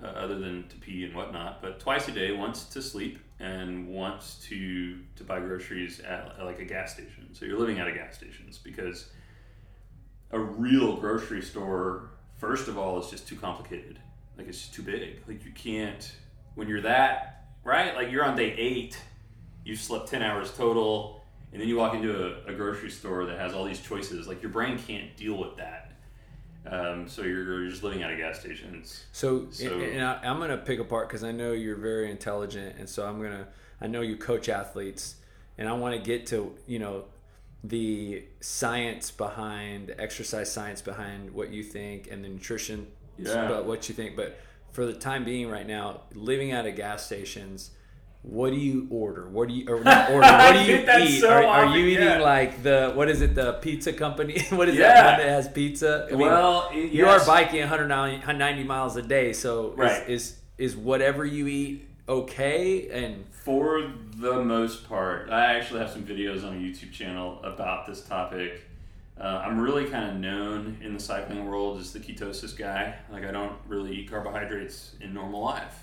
uh, 0.02 0.06
other 0.06 0.38
than 0.38 0.66
to 0.68 0.76
pee 0.76 1.04
and 1.04 1.14
whatnot. 1.14 1.60
But 1.60 1.80
twice 1.80 2.08
a 2.08 2.12
day, 2.12 2.32
once 2.32 2.64
to 2.70 2.80
sleep 2.82 3.18
and 3.40 3.88
once 3.88 4.36
to 4.48 4.98
to 5.16 5.24
buy 5.24 5.40
groceries 5.40 6.00
at, 6.00 6.34
at 6.38 6.44
like 6.44 6.60
a 6.60 6.64
gas 6.64 6.94
station. 6.94 7.28
So 7.34 7.44
you're 7.44 7.58
living 7.58 7.78
out 7.80 7.88
of 7.88 7.94
gas 7.94 8.16
stations 8.16 8.58
because 8.58 9.10
a 10.30 10.38
real 10.38 10.96
grocery 10.96 11.42
store, 11.42 12.10
first 12.38 12.68
of 12.68 12.78
all, 12.78 12.98
is 13.00 13.10
just 13.10 13.28
too 13.28 13.36
complicated. 13.36 13.98
Like 14.38 14.48
it's 14.48 14.58
just 14.58 14.72
too 14.74 14.82
big. 14.82 15.22
Like 15.28 15.44
you 15.44 15.50
can't 15.52 16.10
when 16.54 16.68
you're 16.68 16.80
that 16.82 17.41
right. 17.64 17.94
Like 17.94 18.10
you're 18.10 18.24
on 18.24 18.36
day 18.36 18.52
eight, 18.56 18.96
you've 19.64 19.80
slept 19.80 20.08
ten 20.08 20.22
hours 20.22 20.52
total, 20.52 21.22
and 21.52 21.60
then 21.60 21.68
you 21.68 21.76
walk 21.76 21.94
into 21.94 22.26
a, 22.46 22.52
a 22.52 22.54
grocery 22.54 22.90
store 22.90 23.26
that 23.26 23.38
has 23.38 23.52
all 23.54 23.64
these 23.64 23.80
choices. 23.80 24.26
Like 24.26 24.42
your 24.42 24.50
brain 24.50 24.78
can't 24.78 25.16
deal 25.16 25.36
with 25.36 25.56
that. 25.56 25.88
Um, 26.64 27.08
so 27.08 27.22
you're, 27.22 27.42
you're 27.42 27.68
just 27.68 27.82
living 27.82 28.04
out 28.04 28.12
of 28.12 28.18
gas 28.18 28.38
stations. 28.38 29.04
So, 29.10 29.46
So- 29.50 29.80
and, 29.80 30.04
I, 30.04 30.20
I'm 30.22 30.38
gonna 30.38 30.56
pick 30.56 30.78
apart 30.78 31.08
because 31.08 31.24
I 31.24 31.32
know 31.32 31.52
you're 31.52 31.76
very 31.76 32.10
intelligent, 32.10 32.76
and 32.78 32.88
so 32.88 33.06
I'm 33.06 33.20
gonna. 33.20 33.48
I 33.80 33.88
know 33.88 34.00
you 34.00 34.16
coach 34.16 34.48
athletes, 34.48 35.16
and 35.58 35.68
I 35.68 35.72
want 35.72 35.96
to 35.96 36.00
get 36.00 36.26
to 36.28 36.54
you 36.68 36.78
know 36.78 37.04
the 37.64 38.24
science 38.40 39.10
behind 39.10 39.94
exercise 39.98 40.52
science 40.52 40.80
behind 40.82 41.30
what 41.32 41.50
you 41.50 41.62
think 41.64 42.08
and 42.10 42.24
the 42.24 42.28
nutrition, 42.28 42.86
Yeah. 43.18 43.48
but 43.48 43.66
what 43.66 43.88
you 43.88 43.94
think. 43.94 44.14
But 44.16 44.38
for 44.72 44.86
the 44.86 44.92
time 44.94 45.24
being, 45.24 45.48
right 45.48 45.66
now, 45.66 46.02
living 46.14 46.52
out 46.52 46.66
of 46.66 46.76
gas 46.76 47.04
stations. 47.06 47.70
What 48.22 48.50
do 48.50 48.56
you 48.56 48.86
order? 48.90 49.28
What 49.28 49.48
do 49.48 49.54
you 49.54 49.68
or 49.68 49.82
not 49.82 50.10
order? 50.10 50.26
What 50.26 50.52
do 50.64 50.72
you 50.72 50.78
eat? 50.78 51.20
so 51.20 51.28
are, 51.28 51.44
are 51.44 51.76
you 51.76 51.86
eating 51.86 52.04
yeah. 52.04 52.20
like 52.20 52.62
the 52.62 52.92
what 52.94 53.08
is 53.08 53.20
it? 53.20 53.34
The 53.34 53.54
pizza 53.54 53.92
company? 53.92 54.40
what 54.50 54.68
is 54.68 54.76
Yeah. 54.76 54.94
that 54.94 55.18
one 55.18 55.26
that 55.26 55.32
has 55.32 55.48
pizza? 55.48 56.06
I 56.08 56.12
mean, 56.12 56.20
well, 56.20 56.68
it- 56.72 56.92
you 56.92 57.04
yes. 57.04 57.22
are 57.22 57.26
biking 57.26 57.58
190 57.60 58.62
miles 58.64 58.96
a 58.96 59.02
day, 59.02 59.32
so 59.32 59.72
Right. 59.76 60.08
is, 60.08 60.22
is 60.58 60.72
is 60.72 60.76
whatever 60.76 61.24
you 61.24 61.48
eat 61.48 61.88
okay? 62.08 62.88
And 62.90 63.24
For 63.30 63.92
the 64.16 64.42
most 64.44 64.88
part, 64.88 65.28
I 65.30 65.56
actually 65.56 65.80
have 65.80 65.90
some 65.90 66.04
videos 66.04 66.46
on 66.46 66.52
a 66.54 66.56
YouTube 66.56 66.92
channel 66.92 67.40
about 67.42 67.86
this 67.86 68.02
topic. 68.02 68.62
Uh, 69.20 69.42
I'm 69.44 69.60
really 69.60 69.84
kind 69.86 70.10
of 70.10 70.16
known 70.16 70.78
in 70.82 70.94
the 70.94 71.00
cycling 71.00 71.46
world 71.46 71.78
as 71.78 71.92
the 71.92 72.00
ketosis 72.00 72.56
guy. 72.56 72.94
Like, 73.10 73.24
I 73.24 73.30
don't 73.30 73.56
really 73.68 73.94
eat 73.96 74.10
carbohydrates 74.10 74.96
in 75.00 75.12
normal 75.14 75.40
life. 75.42 75.78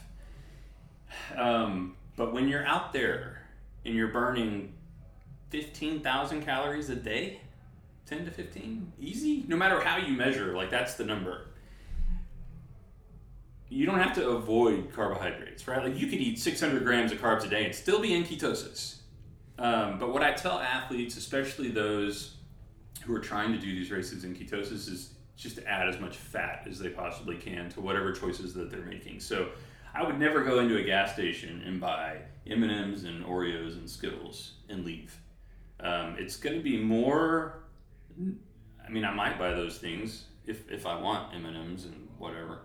Um, 1.36 1.96
but 2.16 2.34
when 2.34 2.48
you're 2.48 2.66
out 2.66 2.92
there 2.92 3.48
and 3.86 3.96
you're 3.96 4.10
burning 4.10 4.74
15,000 5.50 6.44
calories 6.44 6.90
a 6.90 6.96
day, 6.96 7.42
10 8.08 8.26
to 8.26 8.32
15, 8.32 8.94
easy, 9.00 9.46
no 9.48 9.56
matter 9.56 9.80
how 9.80 9.98
you 9.98 10.14
measure, 10.18 10.56
like, 10.56 10.70
that's 10.70 10.96
the 10.96 11.06
number. 11.06 11.46
you 13.72 13.86
don't 13.86 14.00
have 14.00 14.14
to 14.16 14.30
avoid 14.30 14.92
carbohydrates, 14.94 15.68
right? 15.68 15.84
Like 15.84 15.96
you 16.00 16.08
could 16.08 16.20
eat 16.20 16.40
600 16.40 16.84
grams 16.84 17.12
of 17.12 17.20
carbs 17.20 17.44
a 17.46 17.48
day 17.48 17.66
and 17.66 17.76
still 17.76 18.00
be 18.02 18.14
in 18.16 18.24
ketosis. 18.24 18.96
Um, 19.60 20.00
but 20.00 20.12
what 20.14 20.24
I 20.24 20.32
tell 20.34 20.60
athletes, 20.60 21.18
especially 21.18 21.70
those 21.70 22.36
who 23.02 23.14
are 23.14 23.20
trying 23.20 23.52
to 23.52 23.60
do 23.60 23.68
these 23.68 23.92
races 23.92 24.24
in 24.24 24.36
ketosis, 24.36 24.90
is 24.90 25.14
just 25.36 25.56
to 25.56 25.68
add 25.68 25.88
as 25.88 26.00
much 26.00 26.18
fat 26.18 26.66
as 26.70 26.80
they 26.80 26.90
possibly 26.90 27.38
can 27.38 27.70
to 27.70 27.82
whatever 27.82 28.12
choices 28.12 28.54
that 28.54 28.70
they're 28.70 28.82
making. 28.82 29.20
So 29.20 29.50
I 29.94 30.04
would 30.04 30.20
never 30.20 30.44
go 30.44 30.60
into 30.60 30.78
a 30.78 30.84
gas 30.84 31.14
station 31.14 31.64
and 31.66 31.80
buy 31.80 32.18
M&Ms 32.48 33.06
and 33.06 33.24
Oreos 33.26 33.74
and 33.74 33.90
Skittles 33.90 34.54
and 34.68 34.86
leave. 34.86 35.18
Um, 35.80 36.16
it's 36.20 36.36
going 36.36 36.58
to 36.58 36.62
be 36.62 36.78
more. 36.78 37.60
I 38.86 38.90
mean, 38.90 39.06
I 39.06 39.14
might 39.14 39.40
buy 39.40 39.52
those 39.52 39.78
things 39.78 40.26
if, 40.46 40.70
if 40.70 40.86
I 40.86 41.00
want 41.00 41.34
M&Ms 41.34 41.86
and 41.86 42.10
whatever 42.18 42.60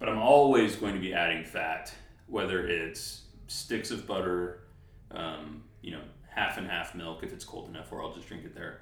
but 0.00 0.08
I'm 0.08 0.18
always 0.18 0.74
going 0.74 0.94
to 0.94 1.00
be 1.00 1.14
adding 1.14 1.44
fat, 1.44 1.92
whether 2.26 2.66
it's 2.66 3.26
sticks 3.46 3.92
of 3.92 4.06
butter, 4.06 4.62
um, 5.12 5.62
you 5.82 5.92
know, 5.92 6.00
half 6.28 6.56
and 6.56 6.66
half 6.66 6.94
milk 6.94 7.22
if 7.22 7.32
it's 7.32 7.44
cold 7.44 7.68
enough, 7.68 7.92
or 7.92 8.02
I'll 8.02 8.12
just 8.12 8.26
drink 8.26 8.44
it 8.44 8.54
there. 8.54 8.80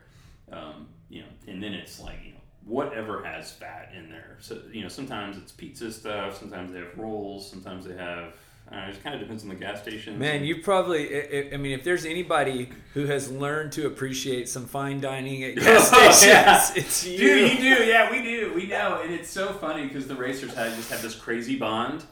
Um, 0.52 0.88
you 1.08 1.20
know, 1.22 1.28
and 1.46 1.62
then 1.62 1.74
it's 1.74 2.00
like 2.00 2.18
you 2.24 2.32
know 2.32 2.38
whatever 2.64 3.24
has 3.24 3.52
fat 3.52 3.92
in 3.96 4.10
there. 4.10 4.36
So 4.40 4.60
you 4.72 4.82
know, 4.82 4.88
sometimes 4.88 5.36
it's 5.36 5.52
pizza 5.52 5.92
stuff, 5.92 6.38
sometimes 6.38 6.72
they 6.72 6.80
have 6.80 6.96
rolls, 6.96 7.48
sometimes 7.50 7.84
they 7.86 7.94
have 7.96 8.34
uh, 8.70 8.80
it 8.86 8.90
just 8.90 9.02
kind 9.02 9.14
of 9.14 9.20
depends 9.22 9.42
on 9.44 9.48
the 9.48 9.54
gas 9.54 9.80
station. 9.80 10.18
Man, 10.18 10.44
you 10.44 10.60
probably, 10.60 11.16
I, 11.16 11.54
I 11.54 11.56
mean, 11.56 11.72
if 11.72 11.84
there's 11.84 12.04
anybody 12.04 12.68
who 12.92 13.06
has 13.06 13.30
learned 13.30 13.72
to 13.72 13.86
appreciate 13.86 14.46
some 14.46 14.66
fine 14.66 15.00
dining 15.00 15.42
at 15.42 15.54
gas 15.56 15.88
stations, 15.88 16.26
yeah. 16.26 16.70
it's 16.76 17.06
you. 17.06 17.16
Dude, 17.16 17.52
you 17.52 17.58
do. 17.76 17.84
Yeah, 17.84 18.10
we 18.10 18.22
do. 18.22 18.52
We 18.54 18.66
know. 18.66 19.00
And 19.02 19.10
it's 19.14 19.30
so 19.30 19.54
funny 19.54 19.86
because 19.86 20.06
the 20.06 20.16
racers 20.16 20.52
have 20.54 20.76
just 20.76 20.90
have 20.90 21.00
this 21.00 21.14
crazy 21.14 21.56
bond. 21.58 22.04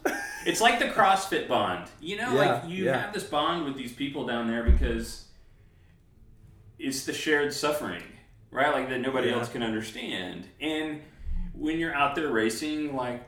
It's 0.47 0.59
like 0.59 0.79
the 0.79 0.85
CrossFit 0.85 1.47
bond. 1.47 1.89
You 1.99 2.17
know, 2.17 2.33
Yeah, 2.33 2.53
like 2.53 2.69
you 2.69 2.85
yeah. 2.85 3.01
have 3.01 3.13
this 3.13 3.25
bond 3.25 3.65
with 3.65 3.75
these 3.77 3.93
people 3.93 4.25
down 4.25 4.47
there 4.47 4.63
because 4.63 5.25
it's 6.79 7.05
the 7.05 7.13
shared 7.13 7.53
suffering, 7.53 8.01
right? 8.57 8.73
Like 8.73 8.89
that 8.89 8.99
nobody 8.99 9.29
Yeah. 9.29 9.35
else 9.35 9.49
can 9.49 9.63
understand. 9.63 10.47
And 10.59 11.01
when 11.53 11.79
you're 11.79 11.93
out 11.93 12.15
there 12.15 12.29
racing, 12.29 12.95
like 12.95 13.23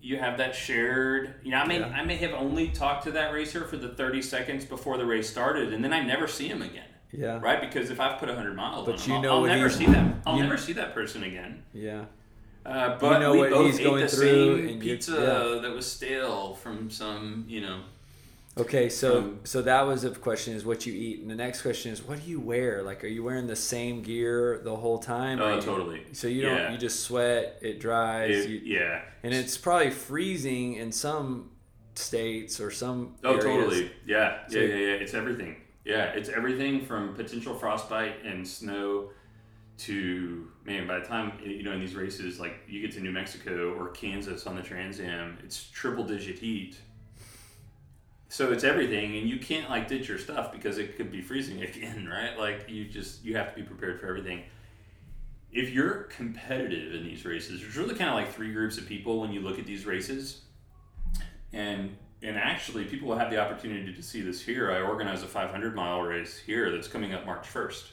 you 0.00 0.18
have 0.18 0.38
that 0.38 0.54
shared 0.54 1.34
you 1.42 1.50
know 1.50 1.56
i 1.56 1.66
may 1.66 1.80
Yeah. 1.80 1.86
i 1.88 2.04
may 2.04 2.16
have 2.16 2.32
only 2.34 2.68
talked 2.68 3.04
to 3.04 3.10
that 3.12 3.32
racer 3.32 3.64
for 3.64 3.76
the 3.76 3.88
30 3.88 4.22
seconds 4.22 4.64
before 4.64 4.98
the 4.98 5.06
race 5.06 5.28
started 5.28 5.72
and 5.72 5.82
then 5.82 5.92
i 5.92 6.00
never 6.00 6.28
see 6.28 6.46
him 6.46 6.62
again 6.62 6.84
Yeah. 7.10 7.40
right 7.42 7.60
because 7.60 7.90
if 7.90 7.98
i've 7.98 8.20
put 8.20 8.28
100 8.28 8.54
miles 8.54 8.86
But 8.86 8.96
on 8.96 8.98
him, 9.00 9.08
you 9.10 9.16
I'll, 9.16 9.22
know 9.22 9.36
I'll 9.50 9.56
never 9.56 9.70
see 9.70 9.86
them 9.86 10.20
i'll 10.26 10.36
you- 10.36 10.42
never 10.44 10.58
see 10.58 10.74
that 10.74 10.94
person 10.94 11.24
again 11.24 11.62
Yeah. 11.72 12.04
uh, 12.64 12.98
but 13.00 13.18
know 13.20 13.32
we 13.32 13.38
what 13.38 13.50
both 13.50 13.66
he's 13.66 13.80
ate 13.80 13.84
going 13.84 14.02
the 14.02 14.08
through 14.08 14.68
same 14.68 14.78
pizza 14.80 15.12
yeah. 15.12 15.60
that 15.62 15.74
was 15.74 15.90
stale 15.90 16.54
from 16.54 16.88
some 16.90 17.44
you 17.48 17.62
know 17.62 17.80
Okay, 18.58 18.88
so 18.88 19.18
Um, 19.18 19.40
so 19.44 19.60
that 19.62 19.82
was 19.82 20.04
a 20.04 20.10
question 20.10 20.54
is 20.54 20.64
what 20.64 20.86
you 20.86 20.94
eat, 20.94 21.20
and 21.20 21.30
the 21.30 21.34
next 21.34 21.60
question 21.60 21.92
is 21.92 22.02
what 22.02 22.24
do 22.24 22.30
you 22.30 22.40
wear? 22.40 22.82
Like, 22.82 23.04
are 23.04 23.08
you 23.08 23.22
wearing 23.22 23.46
the 23.46 23.56
same 23.56 24.00
gear 24.02 24.60
the 24.64 24.74
whole 24.74 24.98
time? 24.98 25.40
Oh, 25.40 25.56
you- 25.56 25.60
totally. 25.60 26.02
So 26.12 26.26
you 26.26 26.40
don't 26.42 26.56
Yeah. 26.56 26.72
you 26.72 26.78
just 26.78 27.00
sweat, 27.00 27.58
it 27.60 27.80
dries, 27.80 28.46
it- 28.46 28.50
you, 28.50 28.60
yeah 28.64 29.02
and 29.22 29.34
it's 29.34 29.58
probably 29.58 29.90
freezing 29.90 30.74
in 30.74 30.90
some 30.90 31.50
states 31.96 32.58
or 32.60 32.70
some. 32.70 33.16
oh 33.24 33.30
areas. 33.36 33.44
totally 33.44 33.90
yeah 34.06 34.46
So- 34.48 34.58
yeah 34.58 34.66
yeah 34.66 34.76
yeah 34.86 34.92
it's 35.02 35.12
everything 35.14 35.56
yeah 35.84 36.04
it's 36.12 36.28
everything 36.30 36.84
from 36.86 37.14
potential 37.14 37.54
frostbite 37.54 38.24
and 38.24 38.46
snow 38.46 39.10
to 39.78 40.48
man 40.64 40.86
by 40.86 40.98
the 41.00 41.06
time 41.06 41.32
you 41.44 41.62
know 41.62 41.72
in 41.72 41.80
these 41.80 41.94
races 41.94 42.38
like 42.40 42.54
you 42.68 42.80
get 42.80 42.92
to 42.92 43.00
new 43.00 43.10
mexico 43.12 43.74
or 43.78 43.88
kansas 43.88 44.46
on 44.46 44.56
the 44.56 44.62
trans 44.62 45.00
am 45.00 45.36
it's 45.44 45.68
triple 45.70 46.04
digit 46.04 46.38
heat 46.38 46.76
so 48.36 48.52
it's 48.52 48.64
everything 48.64 49.16
and 49.16 49.26
you 49.26 49.38
can't 49.38 49.70
like 49.70 49.88
ditch 49.88 50.08
your 50.08 50.18
stuff 50.18 50.52
because 50.52 50.76
it 50.76 50.98
could 50.98 51.10
be 51.10 51.22
freezing 51.22 51.62
again 51.62 52.06
right? 52.06 52.38
Like 52.38 52.68
you 52.68 52.84
just 52.84 53.24
you 53.24 53.34
have 53.36 53.54
to 53.54 53.60
be 53.60 53.66
prepared 53.66 53.98
for 53.98 54.06
everything. 54.08 54.42
If 55.50 55.70
you're 55.70 56.02
competitive 56.04 56.94
in 56.94 57.02
these 57.02 57.24
races 57.24 57.62
there's 57.62 57.78
really 57.78 57.94
kind 57.94 58.10
of 58.10 58.16
like 58.16 58.30
three 58.30 58.52
groups 58.52 58.76
of 58.76 58.86
people 58.86 59.22
when 59.22 59.32
you 59.32 59.40
look 59.40 59.58
at 59.58 59.64
these 59.64 59.86
races. 59.86 60.42
And 61.54 61.96
and 62.22 62.36
actually 62.36 62.84
people 62.84 63.08
will 63.08 63.16
have 63.16 63.30
the 63.30 63.40
opportunity 63.40 63.94
to 63.94 64.02
see 64.02 64.20
this 64.20 64.42
here. 64.42 64.70
I 64.70 64.82
organize 64.82 65.22
a 65.22 65.26
500 65.26 65.74
mile 65.74 66.02
race 66.02 66.38
here 66.38 66.70
that's 66.70 66.88
coming 66.88 67.14
up 67.14 67.24
march 67.24 67.46
1st 67.46 67.84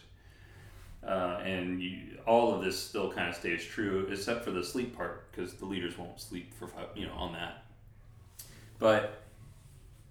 uh, 1.08 1.40
and 1.44 1.82
you, 1.82 2.18
all 2.28 2.54
of 2.54 2.64
this 2.64 2.78
still 2.78 3.10
kind 3.12 3.30
of 3.30 3.36
stays 3.36 3.64
true 3.64 4.08
except 4.12 4.44
for 4.44 4.52
the 4.52 4.64
sleep 4.64 4.96
part 4.96 5.32
because 5.32 5.54
the 5.54 5.66
leaders 5.66 5.98
won't 5.98 6.20
sleep 6.20 6.54
for 6.54 6.70
you 6.96 7.06
know 7.06 7.14
on 7.14 7.32
that. 7.32 7.64
But 8.78 9.23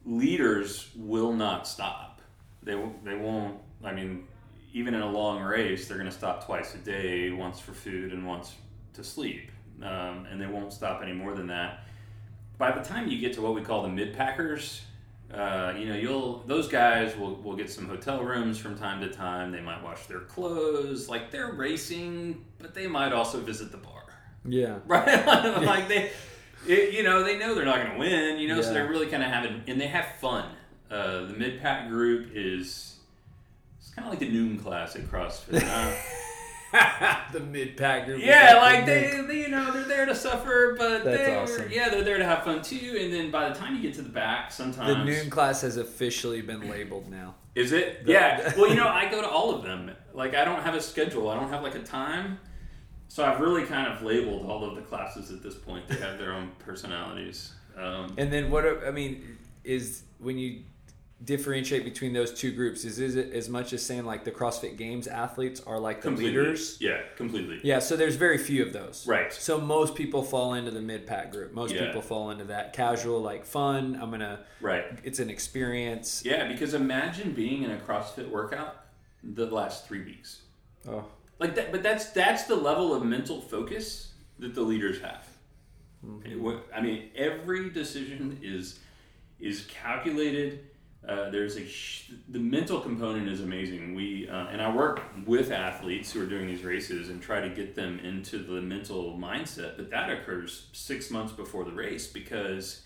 leaders 0.04 0.88
will 0.96 1.32
not 1.32 1.66
stop 1.66 2.20
they, 2.62 2.74
won't- 2.74 3.04
they 3.04 3.14
won't 3.14 3.58
i 3.84 3.92
mean 3.92 4.24
even 4.72 4.94
in 4.94 5.00
a 5.02 5.10
long 5.10 5.40
race 5.42 5.86
they're 5.88 5.98
going 5.98 6.08
to 6.10 6.16
stop 6.16 6.44
twice 6.44 6.74
a 6.74 6.78
day 6.78 7.30
once 7.30 7.60
for 7.60 7.72
food 7.72 8.12
and 8.12 8.26
once 8.26 8.54
to 8.94 9.04
sleep 9.04 9.50
um, 9.82 10.26
and 10.30 10.40
they 10.40 10.46
won't 10.46 10.72
stop 10.72 11.02
any 11.02 11.12
more 11.12 11.34
than 11.34 11.46
that 11.46 11.80
by 12.58 12.70
the 12.70 12.82
time 12.82 13.08
you 13.08 13.18
get 13.18 13.32
to 13.34 13.42
what 13.42 13.54
we 13.54 13.60
call 13.62 13.82
the 13.82 13.88
mid 13.88 14.14
packers, 14.14 14.82
uh, 15.34 15.72
you 15.76 15.86
know, 15.86 15.96
you'll 15.96 16.44
those 16.46 16.68
guys 16.68 17.16
will, 17.16 17.34
will 17.36 17.56
get 17.56 17.68
some 17.68 17.88
hotel 17.88 18.22
rooms 18.22 18.56
from 18.56 18.78
time 18.78 19.00
to 19.00 19.08
time. 19.08 19.50
They 19.50 19.60
might 19.62 19.82
wash 19.82 20.06
their 20.06 20.20
clothes, 20.20 21.08
like 21.08 21.32
they're 21.32 21.52
racing, 21.54 22.44
but 22.58 22.72
they 22.72 22.86
might 22.86 23.12
also 23.12 23.40
visit 23.40 23.72
the 23.72 23.78
bar, 23.78 24.04
Yeah. 24.44 24.78
right? 24.86 25.26
like 25.64 25.88
they, 25.88 26.12
it, 26.66 26.94
you 26.94 27.02
know, 27.02 27.22
they 27.24 27.38
know 27.38 27.54
they're 27.54 27.64
not 27.64 27.76
going 27.76 27.92
to 27.92 27.98
win, 27.98 28.38
you 28.38 28.48
know, 28.48 28.60
so 28.62 28.72
they're 28.72 28.88
really 28.88 29.06
kind 29.06 29.22
of 29.22 29.30
having 29.30 29.62
and 29.66 29.80
they 29.80 29.88
have 29.88 30.06
fun. 30.20 30.46
Uh, 30.90 31.26
the 31.26 31.34
mid 31.34 31.60
pack 31.60 31.88
group 31.88 32.30
is 32.34 32.96
it's 33.78 33.90
kind 33.94 34.06
of 34.06 34.12
like 34.12 34.20
the 34.20 34.28
noon 34.28 34.58
class 34.58 34.94
at 34.94 35.02
CrossFit. 35.02 35.62
Uh, 35.66 35.94
the 37.32 37.40
mid 37.40 37.76
pack 37.76 38.06
group. 38.06 38.20
Yeah, 38.22 38.54
like 38.54 38.76
like 38.76 38.86
the 38.86 38.92
they, 38.92 39.24
they, 39.26 39.40
you 39.40 39.48
know, 39.48 39.72
they're 39.72 39.84
there 39.84 40.06
to 40.06 40.14
suffer, 40.14 40.74
but 40.78 41.04
That's 41.04 41.16
they're 41.16 41.40
awesome. 41.40 41.70
yeah, 41.70 41.88
they're 41.88 42.04
there 42.04 42.18
to 42.18 42.24
have 42.24 42.44
fun 42.44 42.62
too. 42.62 42.96
And 43.00 43.12
then 43.12 43.30
by 43.30 43.48
the 43.48 43.54
time 43.54 43.74
you 43.76 43.82
get 43.82 43.94
to 43.94 44.02
the 44.02 44.08
back, 44.08 44.50
sometimes 44.52 44.96
The 44.96 45.04
noon 45.04 45.30
class 45.30 45.62
has 45.62 45.76
officially 45.76 46.42
been 46.42 46.70
labeled 46.70 47.10
now. 47.10 47.34
is 47.54 47.72
it? 47.72 48.04
The- 48.06 48.12
yeah. 48.12 48.52
well, 48.56 48.68
you 48.68 48.76
know, 48.76 48.88
I 48.88 49.10
go 49.10 49.20
to 49.20 49.28
all 49.28 49.54
of 49.54 49.62
them. 49.62 49.90
Like 50.14 50.34
I 50.34 50.44
don't 50.44 50.62
have 50.62 50.74
a 50.74 50.80
schedule. 50.80 51.28
I 51.28 51.38
don't 51.38 51.48
have 51.50 51.62
like 51.62 51.74
a 51.74 51.82
time. 51.82 52.38
So 53.12 53.22
I've 53.22 53.40
really 53.40 53.64
kind 53.64 53.92
of 53.92 54.02
labeled 54.02 54.48
all 54.48 54.64
of 54.64 54.74
the 54.74 54.80
classes 54.80 55.30
at 55.30 55.42
this 55.42 55.54
point. 55.54 55.86
They 55.86 55.96
have 55.96 56.18
their 56.18 56.32
own 56.32 56.50
personalities. 56.58 57.52
Um, 57.76 58.14
And 58.16 58.32
then 58.32 58.50
what? 58.50 58.64
are- 58.64 58.86
I 58.86 58.90
mean, 58.90 59.36
is 59.64 60.04
when 60.18 60.38
you 60.38 60.62
differentiate 61.22 61.84
between 61.84 62.14
those 62.14 62.32
two 62.32 62.52
groups, 62.52 62.86
is 62.86 62.98
is 62.98 63.14
it 63.16 63.34
as 63.34 63.50
much 63.50 63.74
as 63.74 63.82
saying 63.84 64.06
like 64.06 64.24
the 64.24 64.30
CrossFit 64.30 64.78
Games 64.78 65.06
athletes 65.06 65.60
are 65.66 65.78
like 65.78 66.00
the 66.00 66.08
completely. 66.08 66.38
leaders? 66.38 66.78
Yeah, 66.80 67.02
completely. 67.16 67.60
Yeah, 67.62 67.80
so 67.80 67.96
there's 67.98 68.16
very 68.16 68.38
few 68.38 68.62
of 68.64 68.72
those. 68.72 69.06
Right. 69.06 69.30
So 69.30 69.60
most 69.60 69.94
people 69.94 70.22
fall 70.22 70.54
into 70.54 70.70
the 70.70 70.80
mid 70.80 71.06
pack 71.06 71.32
group. 71.32 71.52
Most 71.52 71.74
Yeah. 71.74 71.84
people 71.88 72.00
fall 72.00 72.30
into 72.30 72.44
that 72.44 72.72
casual, 72.72 73.20
like 73.20 73.44
fun. 73.44 73.98
I'm 74.00 74.10
gonna. 74.10 74.40
Right. 74.62 74.86
It's 75.04 75.18
an 75.18 75.28
experience. 75.28 76.22
Yeah, 76.24 76.48
because 76.50 76.72
imagine 76.72 77.32
being 77.34 77.62
in 77.62 77.72
a 77.72 77.76
CrossFit 77.76 78.30
workout 78.30 78.86
the 79.22 79.44
last 79.44 79.86
three 79.86 80.02
weeks. 80.02 80.40
Oh, 80.88 81.04
like 81.42 81.54
that 81.56 81.72
but 81.72 81.82
that's 81.82 82.10
that's 82.10 82.44
the 82.44 82.56
level 82.56 82.94
of 82.94 83.04
mental 83.04 83.40
focus 83.40 84.12
that 84.38 84.54
the 84.54 84.60
leaders 84.62 85.00
have. 85.00 85.26
Wa- 86.02 86.60
i 86.74 86.80
mean 86.80 87.10
every 87.14 87.70
decision 87.70 88.38
is 88.42 88.78
is 89.38 89.66
calculated 89.66 90.66
uh, 91.08 91.30
there's 91.30 91.56
a 91.56 91.66
sh- 91.66 92.12
the 92.28 92.38
mental 92.38 92.78
component 92.80 93.28
is 93.28 93.40
amazing. 93.40 93.96
We 93.96 94.28
uh, 94.28 94.46
and 94.52 94.62
i 94.62 94.72
work 94.72 95.00
with 95.26 95.50
athletes 95.50 96.12
who 96.12 96.22
are 96.22 96.26
doing 96.26 96.46
these 96.46 96.62
races 96.62 97.08
and 97.08 97.20
try 97.20 97.40
to 97.40 97.48
get 97.48 97.74
them 97.74 97.98
into 98.00 98.38
the 98.38 98.60
mental 98.62 99.18
mindset 99.18 99.76
but 99.76 99.90
that 99.90 100.10
occurs 100.10 100.68
six 100.72 101.10
months 101.10 101.32
before 101.32 101.64
the 101.64 101.72
race 101.72 102.06
because 102.06 102.82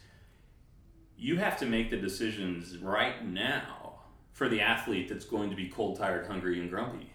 you 1.18 1.36
have 1.36 1.58
to 1.58 1.66
make 1.66 1.90
the 1.90 1.96
decisions 1.96 2.78
right 2.78 3.26
now 3.26 4.00
for 4.32 4.48
the 4.48 4.60
athlete 4.60 5.08
that's 5.08 5.24
going 5.24 5.50
to 5.50 5.56
be 5.56 5.68
cold 5.68 5.98
tired 5.98 6.26
hungry 6.26 6.60
and 6.60 6.70
grumpy 6.70 7.10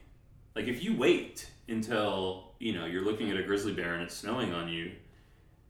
like 0.56 0.68
if 0.68 0.84
you 0.84 0.96
wait 0.96 1.50
until 1.68 2.52
you 2.60 2.74
know 2.74 2.86
you're 2.86 3.04
looking 3.04 3.30
at 3.32 3.38
a 3.38 3.44
grizzly 3.44 3.74
bear 3.74 3.94
and 3.94 4.04
it's 4.04 4.16
snowing 4.16 4.54
on 4.54 4.68
you 4.68 4.92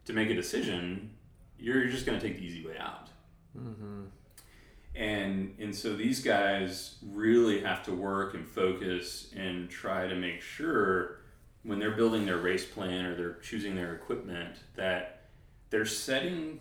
to 0.06 0.14
make 0.14 0.30
a 0.30 0.34
decision, 0.34 1.12
you're 1.60 1.88
just 1.88 2.06
going 2.06 2.20
to 2.20 2.28
take 2.28 2.38
the 2.38 2.46
easy 2.46 2.66
way 2.66 2.78
out. 2.78 3.10
Mm-hmm. 3.58 4.04
And 4.96 5.56
and 5.60 5.76
so 5.76 5.96
these 5.96 6.22
guys 6.22 6.96
really 7.02 7.62
have 7.62 7.84
to 7.84 7.94
work 7.94 8.34
and 8.34 8.48
focus 8.48 9.32
and 9.36 9.70
try 9.70 10.08
to 10.08 10.16
make 10.16 10.42
sure 10.42 11.22
when 11.64 11.80
they're 11.80 11.96
building 11.96 12.26
their 12.26 12.40
race 12.40 12.66
plan 12.66 13.06
or 13.06 13.16
they're 13.16 13.36
choosing 13.36 13.76
their 13.76 13.94
equipment 13.94 14.56
that 14.76 15.22
they're 15.70 15.86
setting 15.86 16.60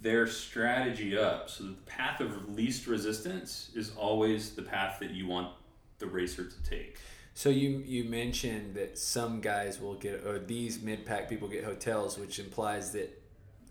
their 0.00 0.26
strategy 0.26 1.16
up 1.16 1.50
so 1.50 1.64
that 1.64 1.76
the 1.76 1.90
path 1.90 2.20
of 2.20 2.54
least 2.54 2.86
resistance 2.86 3.70
is 3.74 3.92
always 3.96 4.54
the 4.54 4.62
path 4.62 4.98
that 5.00 5.10
you 5.10 5.26
want 5.26 5.52
the 5.98 6.06
racer 6.06 6.44
to 6.44 6.62
take. 6.62 6.98
So 7.38 7.50
you 7.50 7.84
you 7.86 8.02
mentioned 8.02 8.74
that 8.74 8.98
some 8.98 9.40
guys 9.40 9.80
will 9.80 9.94
get 9.94 10.26
or 10.26 10.40
these 10.40 10.82
mid 10.82 11.06
pack 11.06 11.28
people 11.28 11.46
get 11.46 11.62
hotels, 11.62 12.18
which 12.18 12.40
implies 12.40 12.90
that 12.94 13.16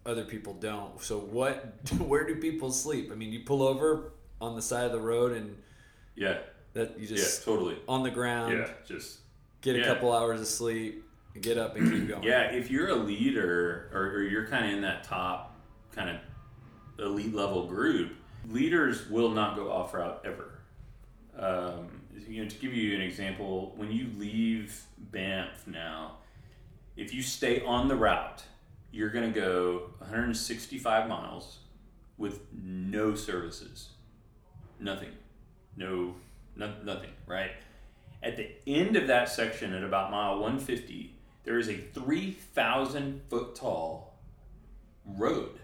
other 0.05 0.23
people 0.23 0.53
don't. 0.53 1.01
So 1.01 1.19
what? 1.19 1.75
Where 1.99 2.25
do 2.25 2.37
people 2.37 2.71
sleep? 2.71 3.09
I 3.11 3.15
mean, 3.15 3.33
you 3.33 3.41
pull 3.41 3.61
over 3.61 4.13
on 4.39 4.55
the 4.55 4.61
side 4.61 4.85
of 4.85 4.93
the 4.93 5.01
road 5.01 5.33
and 5.33 5.57
Yeah, 6.15 6.37
that 6.75 6.97
you 6.97 7.07
yeah, 7.09 7.17
just 7.17 7.43
totally. 7.43 7.77
on 7.89 8.03
the 8.03 8.09
ground, 8.09 8.53
Yeah, 8.57 8.69
just 8.85 9.19
get 9.59 9.75
a 9.75 9.79
yeah. 9.79 9.85
couple 9.85 10.13
hours 10.13 10.39
of 10.39 10.47
sleep, 10.47 11.03
get 11.41 11.57
up 11.57 11.75
and 11.75 11.91
keep 11.91 12.07
going. 12.13 12.23
yeah. 12.23 12.43
If 12.43 12.71
you're 12.71 12.87
a 12.87 12.95
leader 12.95 13.89
or, 13.91 14.13
or 14.13 14.21
you're 14.21 14.47
kind 14.47 14.65
of 14.67 14.75
in 14.75 14.81
that 14.83 15.03
top 15.03 15.57
kind 15.91 16.09
of 16.09 17.05
elite 17.05 17.35
level 17.35 17.67
group, 17.67 18.13
leaders 18.47 19.09
will 19.09 19.31
not 19.31 19.57
go 19.57 19.69
off 19.69 19.93
route 19.93 20.21
ever. 20.23 20.51
Um, 21.37 21.96
you 22.27 22.43
know, 22.43 22.49
to 22.49 22.55
give 22.57 22.73
you 22.73 22.95
an 22.95 23.01
example, 23.01 23.73
when 23.75 23.91
you 23.91 24.09
leave 24.17 24.83
Banff 24.97 25.65
now, 25.65 26.17
if 26.95 27.13
you 27.13 27.21
stay 27.21 27.61
on 27.63 27.87
the 27.87 27.95
route, 27.95 28.43
you're 28.91 29.09
going 29.09 29.31
to 29.31 29.39
go 29.39 29.91
165 29.99 31.07
miles 31.07 31.59
with 32.17 32.41
no 32.53 33.15
services, 33.15 33.89
nothing, 34.79 35.11
no, 35.75 36.15
no 36.55 36.73
nothing, 36.83 37.11
right? 37.27 37.51
At 38.23 38.37
the 38.37 38.49
end 38.65 38.95
of 38.95 39.07
that 39.07 39.29
section, 39.29 39.73
at 39.73 39.83
about 39.83 40.09
mile 40.09 40.39
150, 40.39 41.13
there 41.43 41.59
is 41.59 41.69
a 41.69 41.77
3,000 41.77 43.21
foot 43.29 43.55
tall 43.55 44.15
road 45.05 45.59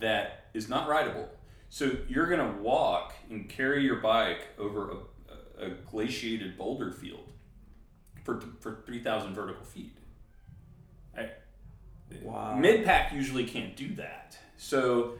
that 0.00 0.46
is 0.52 0.68
not 0.68 0.88
rideable. 0.88 1.28
So 1.70 1.92
you're 2.08 2.26
going 2.26 2.54
to 2.54 2.60
walk 2.60 3.14
and 3.30 3.48
carry 3.48 3.84
your 3.84 3.96
bike 3.96 4.48
over 4.58 4.90
a, 4.90 4.96
a 5.58 5.70
glaciated 5.90 6.56
boulder 6.56 6.92
field 6.92 7.32
for, 8.24 8.40
for 8.60 8.82
3,000 8.86 9.34
vertical 9.34 9.64
feet. 9.64 9.96
I, 11.16 11.30
Wow. 12.22 12.56
Mid 12.56 12.84
pack 12.84 13.12
usually 13.12 13.44
can't 13.44 13.76
do 13.76 13.94
that. 13.94 14.38
So 14.56 15.14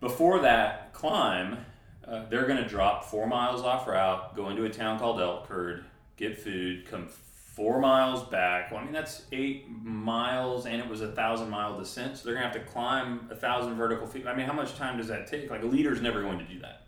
before 0.00 0.40
that 0.40 0.92
climb, 0.92 1.58
uh, 2.06 2.26
they're 2.28 2.46
going 2.46 2.62
to 2.62 2.68
drop 2.68 3.04
four 3.04 3.26
miles 3.26 3.62
off 3.62 3.86
route, 3.86 4.34
go 4.36 4.48
into 4.48 4.64
a 4.64 4.70
town 4.70 4.98
called 4.98 5.18
Elkford, 5.18 5.84
get 6.16 6.38
food, 6.38 6.86
come 6.86 7.08
four 7.08 7.80
miles 7.80 8.22
back. 8.24 8.70
Well, 8.70 8.80
I 8.80 8.84
mean, 8.84 8.92
that's 8.92 9.22
eight 9.32 9.66
miles, 9.68 10.66
and 10.66 10.80
it 10.80 10.88
was 10.88 11.00
a 11.00 11.12
thousand 11.12 11.50
mile 11.50 11.78
descent. 11.78 12.18
So 12.18 12.24
they're 12.24 12.34
going 12.34 12.50
to 12.50 12.58
have 12.58 12.66
to 12.66 12.72
climb 12.72 13.28
a 13.30 13.36
thousand 13.36 13.74
vertical 13.76 14.06
feet. 14.06 14.26
I 14.26 14.34
mean, 14.34 14.46
how 14.46 14.52
much 14.52 14.76
time 14.76 14.98
does 14.98 15.08
that 15.08 15.26
take? 15.26 15.50
Like, 15.50 15.62
a 15.62 15.66
leader's 15.66 16.00
never 16.00 16.22
going 16.22 16.38
to 16.38 16.44
do 16.44 16.60
that. 16.60 16.85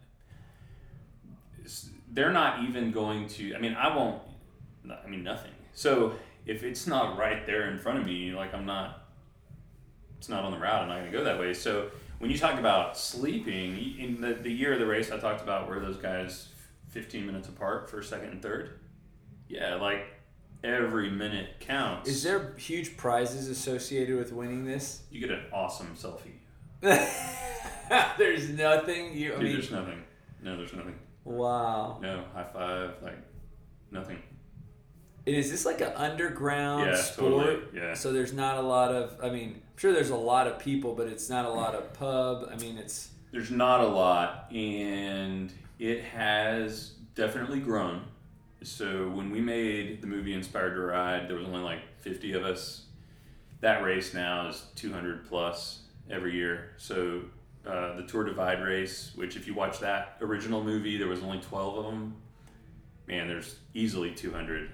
They're 2.19 2.33
not 2.33 2.65
even 2.65 2.91
going 2.91 3.29
to, 3.29 3.55
I 3.55 3.61
mean, 3.61 3.75
I 3.75 3.95
won't, 3.95 4.21
I 4.91 5.09
mean, 5.09 5.23
nothing. 5.23 5.53
So 5.73 6.15
if 6.47 6.65
it's 6.65 6.85
not 6.85 7.17
right 7.17 7.47
there 7.47 7.71
in 7.71 7.79
front 7.79 8.01
of 8.01 8.07
me, 8.07 8.33
like, 8.33 8.53
I'm 8.53 8.67
not 8.67 9.05
it's 10.19 10.29
not 10.29 10.43
on 10.43 10.51
the 10.51 10.59
route. 10.59 10.83
I'm 10.83 10.89
not 10.89 10.99
going 10.99 11.13
to 11.13 11.17
go 11.17 11.23
that 11.23 11.39
way. 11.39 11.55
So 11.55 11.91
when 12.19 12.29
you 12.29 12.37
talk 12.37 12.59
about 12.59 12.99
sleeping, 12.99 13.97
in 14.01 14.21
the, 14.21 14.35
the 14.35 14.51
year 14.51 14.73
of 14.73 14.81
the 14.81 14.87
race, 14.87 15.13
I 15.13 15.19
talked 15.19 15.43
about 15.43 15.69
where 15.69 15.79
those 15.79 15.97
guys 15.97 16.49
15 16.89 17.25
minutes 17.25 17.47
apart 17.49 17.89
for 17.89 18.03
second 18.03 18.31
and 18.31 18.43
third. 18.43 18.81
Yeah, 19.49 19.77
like 19.77 20.07
every 20.65 21.11
minute 21.11 21.61
counts. 21.61 22.11
Is 22.11 22.25
there 22.25 22.53
huge 22.57 22.97
prizes 22.97 23.49
associated 23.49 24.17
with 24.17 24.33
winning 24.33 24.65
this? 24.65 25.03
you 25.13 25.21
get 25.21 25.31
an 25.31 25.45
awesome 25.53 25.95
selfie. 25.95 26.41
there's 28.19 28.49
nothing. 28.49 29.17
You. 29.17 29.35
I 29.35 29.37
Dude, 29.37 29.45
mean, 29.45 29.53
there's 29.53 29.71
nothing. 29.71 30.03
No, 30.43 30.57
there's 30.57 30.73
nothing. 30.73 30.99
Wow. 31.29 31.99
No 32.01 32.25
high 32.35 32.45
five. 32.45 32.95
Like 33.03 33.19
nothing. 33.91 34.19
And 35.27 35.37
is 35.37 35.51
this 35.51 35.67
like 35.67 35.81
an 35.83 35.93
underground 35.95 36.87
Yeah, 36.87 36.97
sport? 36.97 37.33
totally, 37.47 37.59
yeah. 37.75 37.95
So 37.95 38.13
there's 38.13 38.33
not 38.33 38.57
a 38.57 38.63
lot 38.63 38.91
of. 38.95 39.19
I 39.23 39.29
mean, 39.31 39.55
I'm 39.57 39.77
sure 39.77 39.93
there's 39.93 40.11
a 40.11 40.17
lot 40.17 40.47
of 40.47 40.59
people, 40.59 40.95
but 40.95 41.07
it's 41.07 41.29
not 41.29 41.45
a 41.45 41.51
lot 41.51 41.75
of 41.75 41.93
pub. 41.93 42.49
I 42.51 42.57
mean, 42.57 42.79
it's. 42.79 43.11
There's 43.31 43.51
not 43.51 43.81
a 43.83 43.87
lot, 43.87 44.51
and 44.53 45.53
it 45.79 46.03
has 46.03 46.93
definitely 47.15 47.61
grown. 47.61 48.05
So 48.63 49.11
when 49.11 49.31
we 49.31 49.41
made 49.41 50.01
the 50.01 50.07
movie 50.07 50.33
Inspired 50.33 50.75
to 50.75 50.81
Ride, 50.81 51.29
there 51.29 51.37
was 51.37 51.47
only 51.47 51.61
like 51.61 51.81
50 52.01 52.33
of 52.33 52.45
us. 52.45 52.87
That 53.61 53.83
race 53.85 54.15
now 54.15 54.49
is 54.49 54.65
200 54.77 55.29
plus 55.29 55.83
every 56.11 56.35
year. 56.35 56.71
So 56.79 57.23
uh, 57.69 57.95
the 57.97 58.03
Tour 58.03 58.25
Divide 58.25 58.63
race, 58.63 59.13
which 59.15 59.37
if 59.37 59.47
you 59.47 59.55
watch 59.55 59.79
that 59.81 60.17
original 60.23 60.65
movie, 60.65 60.97
there 60.97 61.09
was 61.09 61.23
only 61.23 61.39
12 61.41 61.79
of 61.79 61.85
them. 61.85 62.17
Man, 63.07 63.29
there's 63.29 63.57
easily 63.75 64.13
200. 64.13 64.71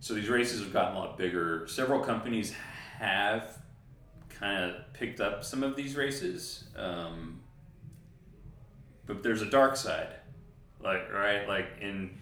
So 0.00 0.14
these 0.14 0.28
races 0.28 0.60
have 0.60 0.72
gotten 0.72 0.96
a 0.96 0.98
lot 0.98 1.18
bigger. 1.18 1.66
Several 1.68 2.00
companies 2.00 2.54
have 2.98 3.58
kind 4.30 4.70
of 4.70 4.92
picked 4.92 5.20
up 5.20 5.44
some 5.44 5.62
of 5.62 5.76
these 5.76 5.96
races, 5.96 6.64
um, 6.76 7.40
but 9.06 9.22
there's 9.22 9.42
a 9.42 9.50
dark 9.50 9.76
side, 9.76 10.08
like 10.82 11.12
right, 11.12 11.46
like 11.48 11.66
in. 11.80 12.18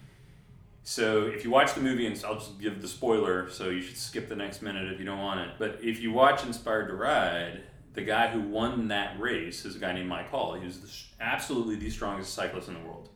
So 0.82 1.26
if 1.26 1.44
you 1.44 1.50
watch 1.50 1.74
the 1.74 1.80
movie, 1.80 2.06
and 2.06 2.22
I'll 2.24 2.34
just 2.34 2.58
give 2.60 2.82
the 2.82 2.88
spoiler, 2.88 3.48
so 3.50 3.68
you 3.68 3.80
should 3.80 3.96
skip 3.96 4.28
the 4.28 4.36
next 4.36 4.60
minute 4.60 4.92
if 4.92 4.98
you 4.98 5.06
don't 5.06 5.18
want 5.18 5.40
it. 5.40 5.50
But 5.58 5.78
if 5.82 6.00
you 6.00 6.12
watch 6.12 6.44
Inspired 6.44 6.88
to 6.88 6.94
Ride, 6.94 7.62
the 7.94 8.02
guy 8.02 8.28
who 8.28 8.40
won 8.40 8.88
that 8.88 9.18
race 9.20 9.64
is 9.64 9.76
a 9.76 9.78
guy 9.78 9.92
named 9.92 10.08
Mike 10.08 10.30
Hall. 10.30 10.54
He 10.54 10.64
was 10.64 10.80
the, 10.80 11.24
absolutely 11.24 11.76
the 11.76 11.90
strongest 11.90 12.34
cyclist 12.34 12.68
in 12.68 12.74
the 12.74 12.80
world 12.80 13.08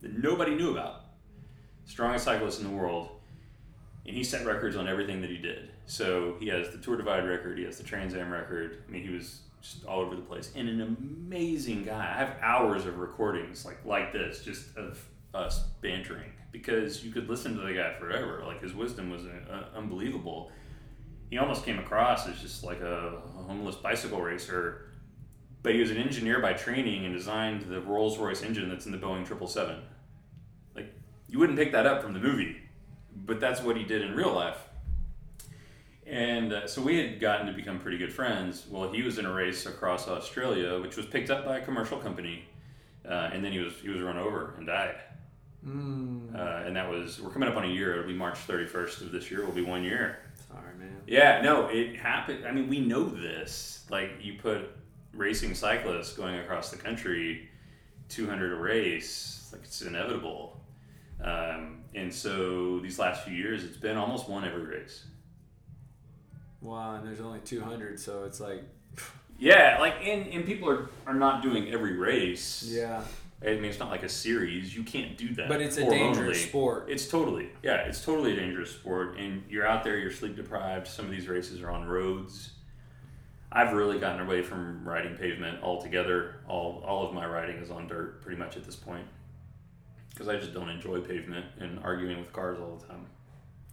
that 0.00 0.16
nobody 0.16 0.54
knew 0.54 0.72
about. 0.72 1.04
Strongest 1.84 2.24
cyclist 2.24 2.60
in 2.60 2.66
the 2.66 2.74
world 2.74 3.10
and 4.08 4.16
he 4.16 4.24
set 4.24 4.44
records 4.46 4.74
on 4.74 4.88
everything 4.88 5.20
that 5.20 5.30
he 5.30 5.36
did. 5.36 5.68
So 5.86 6.36
he 6.40 6.48
has 6.48 6.70
the 6.70 6.78
Tour 6.78 6.96
Divide 6.96 7.28
record, 7.28 7.58
he 7.58 7.64
has 7.64 7.76
the 7.76 7.84
Trans 7.84 8.14
Am 8.14 8.32
record. 8.32 8.82
I 8.88 8.90
mean, 8.90 9.02
he 9.02 9.10
was 9.10 9.40
just 9.60 9.84
all 9.84 10.00
over 10.00 10.16
the 10.16 10.22
place, 10.22 10.50
and 10.56 10.68
an 10.68 10.80
amazing 10.80 11.84
guy. 11.84 12.12
I 12.14 12.18
have 12.18 12.36
hours 12.40 12.86
of 12.86 12.98
recordings 12.98 13.64
like 13.64 13.84
like 13.84 14.12
this, 14.12 14.42
just 14.42 14.76
of 14.76 15.04
us 15.34 15.64
bantering, 15.82 16.32
because 16.52 17.04
you 17.04 17.12
could 17.12 17.28
listen 17.28 17.54
to 17.56 17.60
the 17.60 17.74
guy 17.74 17.94
forever. 17.98 18.42
Like 18.46 18.62
his 18.62 18.74
wisdom 18.74 19.10
was 19.10 19.24
uh, 19.26 19.64
unbelievable. 19.76 20.50
He 21.30 21.38
almost 21.38 21.64
came 21.64 21.78
across 21.78 22.26
as 22.26 22.40
just 22.40 22.64
like 22.64 22.80
a 22.80 23.20
homeless 23.46 23.76
bicycle 23.76 24.20
racer, 24.20 24.90
but 25.62 25.74
he 25.74 25.80
was 25.80 25.90
an 25.90 25.98
engineer 25.98 26.40
by 26.40 26.54
training 26.54 27.04
and 27.04 27.14
designed 27.14 27.62
the 27.62 27.80
Rolls 27.80 28.18
Royce 28.18 28.42
engine 28.42 28.68
that's 28.68 28.86
in 28.86 28.92
the 28.92 28.98
Boeing 28.98 29.26
triple 29.26 29.46
seven. 29.48 29.80
Like 30.74 30.92
you 31.28 31.38
wouldn't 31.38 31.58
pick 31.58 31.72
that 31.72 31.86
up 31.86 32.02
from 32.02 32.14
the 32.14 32.20
movie 32.20 32.56
but 33.26 33.40
that's 33.40 33.62
what 33.62 33.76
he 33.76 33.84
did 33.84 34.02
in 34.02 34.14
real 34.14 34.32
life. 34.32 34.58
And 36.06 36.52
uh, 36.52 36.66
so 36.66 36.80
we 36.80 36.96
had 36.98 37.20
gotten 37.20 37.46
to 37.46 37.52
become 37.52 37.78
pretty 37.78 37.98
good 37.98 38.12
friends. 38.12 38.64
Well, 38.70 38.90
he 38.90 39.02
was 39.02 39.18
in 39.18 39.26
a 39.26 39.32
race 39.32 39.66
across 39.66 40.08
Australia, 40.08 40.80
which 40.80 40.96
was 40.96 41.04
picked 41.06 41.30
up 41.30 41.44
by 41.44 41.58
a 41.58 41.64
commercial 41.64 41.98
company, 41.98 42.44
uh, 43.06 43.30
and 43.32 43.44
then 43.44 43.52
he 43.52 43.58
was 43.58 43.74
he 43.82 43.90
was 43.90 44.00
run 44.00 44.16
over 44.16 44.54
and 44.56 44.66
died. 44.66 44.94
Mm, 45.66 46.34
Uh, 46.34 46.66
and 46.66 46.76
that 46.76 46.88
was 46.88 47.20
we're 47.20 47.30
coming 47.30 47.48
up 47.48 47.56
on 47.56 47.64
a 47.64 47.68
year. 47.68 47.92
It'll 47.92 48.06
be 48.06 48.14
March 48.14 48.38
thirty 48.38 48.66
first 48.66 49.02
of 49.02 49.12
this 49.12 49.30
year. 49.30 49.42
It'll 49.42 49.52
be 49.52 49.62
one 49.62 49.84
year. 49.84 50.20
Sorry, 50.48 50.74
man. 50.78 50.96
Yeah, 51.06 51.40
no, 51.42 51.68
it 51.68 51.96
happened. 51.96 52.46
I 52.46 52.52
mean, 52.52 52.68
we 52.68 52.80
know 52.80 53.04
this. 53.04 53.84
Like 53.90 54.10
you 54.20 54.34
put 54.34 54.70
racing 55.12 55.54
cyclists 55.54 56.12
going 56.14 56.36
across 56.36 56.70
the 56.70 56.76
country, 56.76 57.48
two 58.08 58.26
hundred 58.28 58.52
a 58.52 58.56
race, 58.56 59.48
like 59.52 59.62
it's 59.62 59.80
inevitable. 59.82 60.60
Um, 61.22 61.82
and 61.94 62.12
so 62.14 62.78
these 62.80 62.98
last 62.98 63.24
few 63.24 63.34
years, 63.34 63.64
it's 63.64 63.76
been 63.76 63.96
almost 63.96 64.28
one 64.28 64.44
every 64.44 64.62
race. 64.64 65.04
Wow, 66.60 66.96
and 66.96 67.06
there's 67.06 67.20
only 67.20 67.40
200, 67.40 67.98
so 68.00 68.24
it's 68.24 68.40
like, 68.40 68.62
Yeah, 69.38 69.78
like 69.80 69.94
and, 70.04 70.26
and 70.28 70.44
people 70.44 70.68
are, 70.68 70.90
are 71.06 71.14
not 71.14 71.42
doing 71.42 71.72
every 71.72 71.96
race. 71.96 72.64
yeah. 72.68 73.02
I 73.40 73.54
mean, 73.54 73.66
it's 73.66 73.78
not 73.78 73.90
like 73.90 74.02
a 74.02 74.08
series. 74.08 74.74
You 74.74 74.82
can't 74.82 75.16
do 75.16 75.32
that. 75.34 75.48
But 75.48 75.60
it's 75.60 75.76
a 75.76 75.88
dangerous 75.88 76.44
sport. 76.44 76.86
It's 76.88 77.06
totally, 77.06 77.50
yeah, 77.62 77.86
it's 77.86 78.04
totally 78.04 78.32
a 78.32 78.36
dangerous 78.36 78.72
sport. 78.72 79.16
And 79.16 79.44
you're 79.48 79.66
out 79.66 79.84
there, 79.84 79.96
you're 79.96 80.10
sleep 80.10 80.34
deprived. 80.34 80.88
Some 80.88 81.04
of 81.04 81.10
these 81.12 81.28
races 81.28 81.60
are 81.60 81.70
on 81.70 81.86
roads. 81.86 82.50
I've 83.50 83.72
really 83.72 83.98
gotten 83.98 84.20
away 84.20 84.42
from 84.42 84.86
riding 84.86 85.16
pavement 85.16 85.62
altogether. 85.62 86.40
All, 86.48 86.82
all 86.84 87.06
of 87.06 87.14
my 87.14 87.26
riding 87.26 87.56
is 87.56 87.70
on 87.70 87.86
dirt 87.86 88.20
pretty 88.22 88.38
much 88.38 88.56
at 88.56 88.64
this 88.64 88.76
point. 88.76 89.06
Because 90.10 90.28
I 90.28 90.36
just 90.36 90.52
don't 90.52 90.68
enjoy 90.68 91.00
pavement 91.00 91.46
and 91.60 91.78
arguing 91.84 92.18
with 92.18 92.32
cars 92.32 92.58
all 92.60 92.76
the 92.76 92.86
time. 92.86 93.06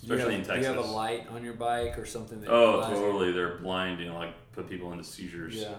Especially 0.02 0.34
have, 0.34 0.42
in 0.42 0.46
Texas. 0.46 0.56
Do 0.56 0.62
you 0.62 0.78
have 0.78 0.78
a 0.78 0.94
light 0.94 1.28
on 1.32 1.44
your 1.44 1.56
bike 1.56 1.98
or 1.98 2.06
something 2.06 2.40
that 2.42 2.50
Oh, 2.52 2.82
totally. 2.82 3.32
They're 3.32 3.58
blind 3.58 4.00
and 4.00 4.14
like 4.14 4.34
put 4.52 4.70
people 4.70 4.92
into 4.92 5.04
seizures. 5.04 5.56
Yeah. 5.56 5.76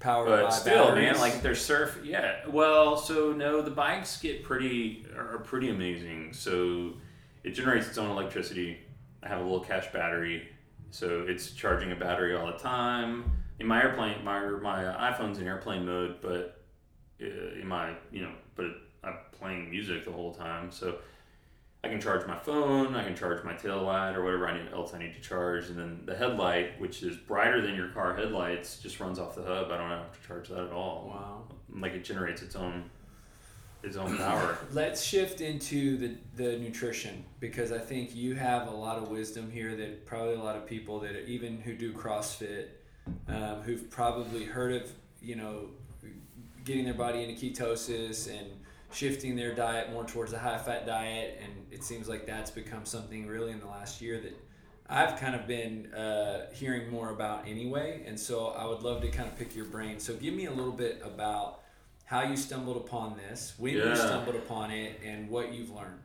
Powered 0.00 0.28
But 0.28 0.50
still, 0.50 0.86
batteries. 0.88 1.12
man, 1.12 1.20
like 1.20 1.42
they're 1.42 1.54
surf. 1.56 1.98
Yeah. 2.04 2.46
Well, 2.48 2.96
so 2.96 3.32
no, 3.32 3.62
the 3.62 3.70
bikes 3.70 4.20
get 4.20 4.44
pretty 4.44 5.04
are 5.16 5.38
pretty 5.38 5.70
amazing. 5.70 6.32
So 6.32 6.92
it 7.42 7.50
generates 7.50 7.88
its 7.88 7.98
own 7.98 8.10
electricity. 8.10 8.78
I 9.22 9.28
have 9.28 9.40
a 9.40 9.42
little 9.42 9.60
cash 9.60 9.92
battery, 9.92 10.48
so 10.90 11.24
it's 11.26 11.50
charging 11.50 11.90
a 11.90 11.96
battery 11.96 12.36
all 12.36 12.46
the 12.46 12.52
time. 12.58 13.30
In 13.58 13.66
my 13.66 13.82
airplane, 13.82 14.24
my 14.24 14.38
my 14.46 14.84
iPhone's 14.84 15.38
in 15.40 15.48
airplane 15.48 15.84
mode, 15.84 16.20
but 16.20 16.62
uh, 17.20 17.26
in 17.60 17.66
my 17.66 17.94
you 18.12 18.22
know, 18.22 18.32
but 18.54 18.66
I'm 19.02 19.16
playing 19.32 19.68
music 19.68 20.04
the 20.04 20.12
whole 20.12 20.32
time. 20.32 20.70
So 20.70 20.98
I 21.84 21.88
can 21.88 22.00
charge 22.00 22.26
my 22.26 22.36
phone, 22.36 22.96
I 22.96 23.04
can 23.04 23.14
charge 23.14 23.44
my 23.44 23.54
tail 23.54 23.82
light 23.82 24.16
or 24.16 24.24
whatever 24.24 24.48
I 24.48 24.58
need, 24.58 24.72
else 24.72 24.94
I 24.94 24.98
need 24.98 25.14
to 25.14 25.20
charge, 25.20 25.68
and 25.68 25.78
then 25.78 26.00
the 26.06 26.16
headlight, 26.16 26.80
which 26.80 27.04
is 27.04 27.16
brighter 27.16 27.62
than 27.62 27.76
your 27.76 27.88
car 27.88 28.16
headlights, 28.16 28.78
just 28.78 28.98
runs 28.98 29.18
off 29.18 29.36
the 29.36 29.44
hub. 29.44 29.70
I 29.70 29.76
don't 29.76 29.88
have 29.88 30.20
to 30.20 30.26
charge 30.26 30.48
that 30.48 30.64
at 30.64 30.72
all. 30.72 31.12
Wow. 31.14 31.56
Like 31.80 31.92
it 31.92 32.04
generates 32.04 32.42
its 32.42 32.56
own 32.56 32.90
its 33.84 33.96
own 33.96 34.16
power. 34.16 34.58
Let's 34.72 35.04
shift 35.04 35.40
into 35.40 35.96
the, 35.96 36.16
the 36.34 36.58
nutrition 36.58 37.24
because 37.38 37.70
I 37.70 37.78
think 37.78 38.14
you 38.14 38.34
have 38.34 38.66
a 38.66 38.74
lot 38.74 38.98
of 38.98 39.08
wisdom 39.08 39.50
here 39.50 39.76
that 39.76 40.04
probably 40.04 40.34
a 40.34 40.42
lot 40.42 40.56
of 40.56 40.66
people 40.66 40.98
that 41.00 41.28
even 41.28 41.60
who 41.60 41.74
do 41.74 41.92
CrossFit, 41.92 42.66
um, 43.28 43.62
who've 43.62 43.88
probably 43.88 44.44
heard 44.44 44.72
of, 44.72 44.90
you 45.22 45.36
know, 45.36 45.68
getting 46.64 46.84
their 46.84 46.94
body 46.94 47.22
into 47.22 47.34
ketosis 47.34 48.28
and 48.28 48.48
shifting 48.92 49.36
their 49.36 49.54
diet 49.54 49.92
more 49.92 50.04
towards 50.04 50.32
a 50.32 50.38
high 50.38 50.58
fat 50.58 50.86
diet. 50.86 51.40
And 51.42 51.52
it 51.70 51.84
seems 51.84 52.08
like 52.08 52.26
that's 52.26 52.50
become 52.50 52.84
something 52.84 53.26
really 53.26 53.52
in 53.52 53.60
the 53.60 53.66
last 53.66 54.00
year 54.00 54.20
that 54.20 54.34
I've 54.88 55.18
kind 55.20 55.34
of 55.34 55.46
been 55.46 55.92
uh, 55.92 56.46
hearing 56.54 56.90
more 56.90 57.10
about 57.10 57.46
anyway. 57.46 58.02
And 58.06 58.18
so 58.18 58.48
I 58.48 58.64
would 58.66 58.82
love 58.82 59.02
to 59.02 59.08
kind 59.08 59.28
of 59.28 59.36
pick 59.36 59.54
your 59.54 59.66
brain. 59.66 60.00
So 60.00 60.14
give 60.14 60.32
me 60.34 60.46
a 60.46 60.50
little 60.52 60.72
bit 60.72 61.00
about 61.04 61.60
how 62.04 62.22
you 62.22 62.36
stumbled 62.36 62.78
upon 62.78 63.18
this, 63.18 63.52
when 63.58 63.76
Yeah. 63.76 63.90
you 63.90 63.96
stumbled 63.96 64.36
upon 64.36 64.70
it, 64.70 64.98
and 65.04 65.28
what 65.28 65.52
you've 65.52 65.70
learned. 65.70 66.00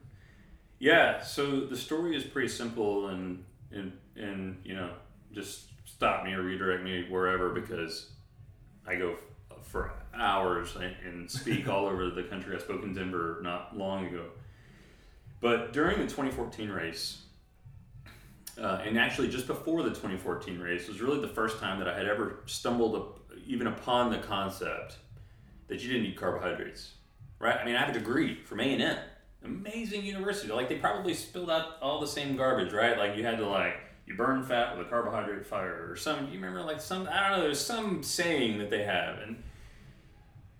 Yeah, 0.79 1.21
so 1.23 1.61
the 1.61 1.77
story 1.77 2.13
is 2.17 2.25
pretty 2.25 2.49
simple 2.49 3.07
and 3.07 3.45
and 3.71 3.93
and 4.17 4.59
you 4.65 4.75
know, 4.75 4.91
just 5.31 5.67
stop 5.85 6.25
me 6.25 6.33
or 6.33 6.41
redirect 6.41 6.83
me 6.83 7.07
wherever 7.09 7.51
because 7.53 8.11
I 8.85 8.95
go 8.95 9.15
for 9.61 9.93
hours 10.15 10.75
and- 10.75 11.29
speak 11.29 11.67
all 11.67 11.85
over 11.87 12.09
the 12.09 12.23
country. 12.23 12.55
I 12.55 12.59
spoke 12.59 12.83
in 12.83 12.93
Denver 12.93 13.39
not 13.41 13.77
long 13.77 14.05
ago. 14.05 14.25
But 15.41 15.73
during 15.73 15.97
the 15.97 16.05
2014 16.05 16.69
race, 16.69 17.21
uh, 18.57 18.81
and 18.85 18.97
actually 18.97 19.29
just 19.29 19.47
before 19.47 19.83
the 19.83 19.89
2014 19.89 20.59
race, 20.59 20.87
was 20.87 21.01
really 21.01 21.19
the 21.19 21.27
first 21.27 21.59
time 21.59 21.79
that 21.79 21.87
I 21.87 21.97
had 21.97 22.07
ever 22.07 22.39
stumbled 22.45 22.95
up, 22.95 23.19
even 23.45 23.67
upon 23.67 24.11
the 24.11 24.19
concept 24.19 24.97
that 25.67 25.81
you 25.81 25.89
didn't 25.89 26.03
need 26.03 26.15
carbohydrates, 26.15 26.93
right? 27.39 27.57
I 27.59 27.65
mean, 27.65 27.75
I 27.75 27.79
have 27.79 27.89
a 27.89 27.99
degree 27.99 28.41
from 28.43 28.59
A 28.59 28.63
and 28.63 28.81
M, 28.81 28.97
amazing 29.43 30.05
university. 30.05 30.51
Like 30.51 30.69
they 30.69 30.77
probably 30.77 31.13
spilled 31.13 31.49
out 31.49 31.77
all 31.81 31.99
the 31.99 32.07
same 32.07 32.35
garbage, 32.37 32.71
right? 32.73 32.97
Like 32.97 33.17
you 33.17 33.25
had 33.25 33.37
to 33.37 33.47
like 33.47 33.75
you 34.05 34.15
burn 34.15 34.43
fat 34.43 34.77
with 34.77 34.87
a 34.87 34.89
carbohydrate 34.89 35.45
fire 35.45 35.87
or 35.89 35.95
some. 35.95 36.27
You 36.27 36.33
remember 36.35 36.61
like 36.61 36.81
some 36.81 37.07
I 37.11 37.29
don't 37.29 37.37
know. 37.39 37.43
There's 37.43 37.59
some 37.59 38.03
saying 38.03 38.59
that 38.59 38.69
they 38.69 38.83
have, 38.83 39.19
and 39.19 39.43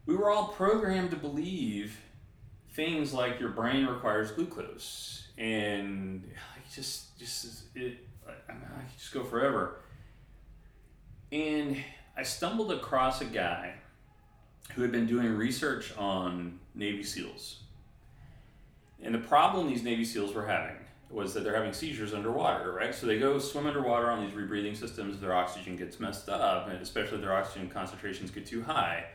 we 0.06 0.16
were 0.16 0.30
all 0.30 0.50
programmed 0.50 1.12
to 1.12 1.18
believe 1.18 1.98
things 2.74 3.13
like 3.13 3.39
your 3.39 3.50
brain 3.50 3.86
requires 3.86 4.32
glucose, 4.32 5.28
and 5.38 6.24
like 6.56 6.72
just 6.72 7.18
just 7.18 7.63
it. 7.76 7.98
I, 8.26 8.54
mean, 8.54 8.63
I 8.76 8.82
could 8.82 8.98
just 8.98 9.13
go 9.13 9.24
forever. 9.24 9.82
And 11.32 11.84
I 12.16 12.24
stumbled 12.24 12.72
across 12.72 13.22
a 13.22 13.26
guy 13.26 13.74
who 14.74 14.82
had 14.82 14.92
been 14.92 15.08
doing 15.08 15.36
research 15.36 15.96
on 15.98 16.60
Navy 16.74 17.04
SEALs. 17.04 17.63
And 19.02 19.13
the 19.13 19.20
problem 19.20 19.68
these 19.68 19.84
Navy 19.84 20.06
SEALs 20.06 20.34
were 20.34 20.46
having 20.46 20.78
was 21.10 21.34
that 21.34 21.44
they're 21.44 21.56
having 21.56 21.74
seizures 21.74 22.13
underwater, 22.13 22.72
right? 22.72 22.96
So 22.96 23.06
they 23.06 23.20
go 23.20 23.38
swim 23.38 23.68
underwater 23.68 24.10
on 24.10 24.26
these 24.26 24.34
rebreathing 24.34 24.76
systems, 24.76 25.20
their 25.20 25.34
oxygen 25.34 25.76
gets 25.76 26.00
messed 26.00 26.30
up, 26.30 26.70
and 26.70 26.82
especially 26.82 27.20
their 27.20 27.34
oxygen 27.36 27.70
concentrations 27.70 28.32
get 28.32 28.46
too 28.46 28.63
high. 28.63 29.06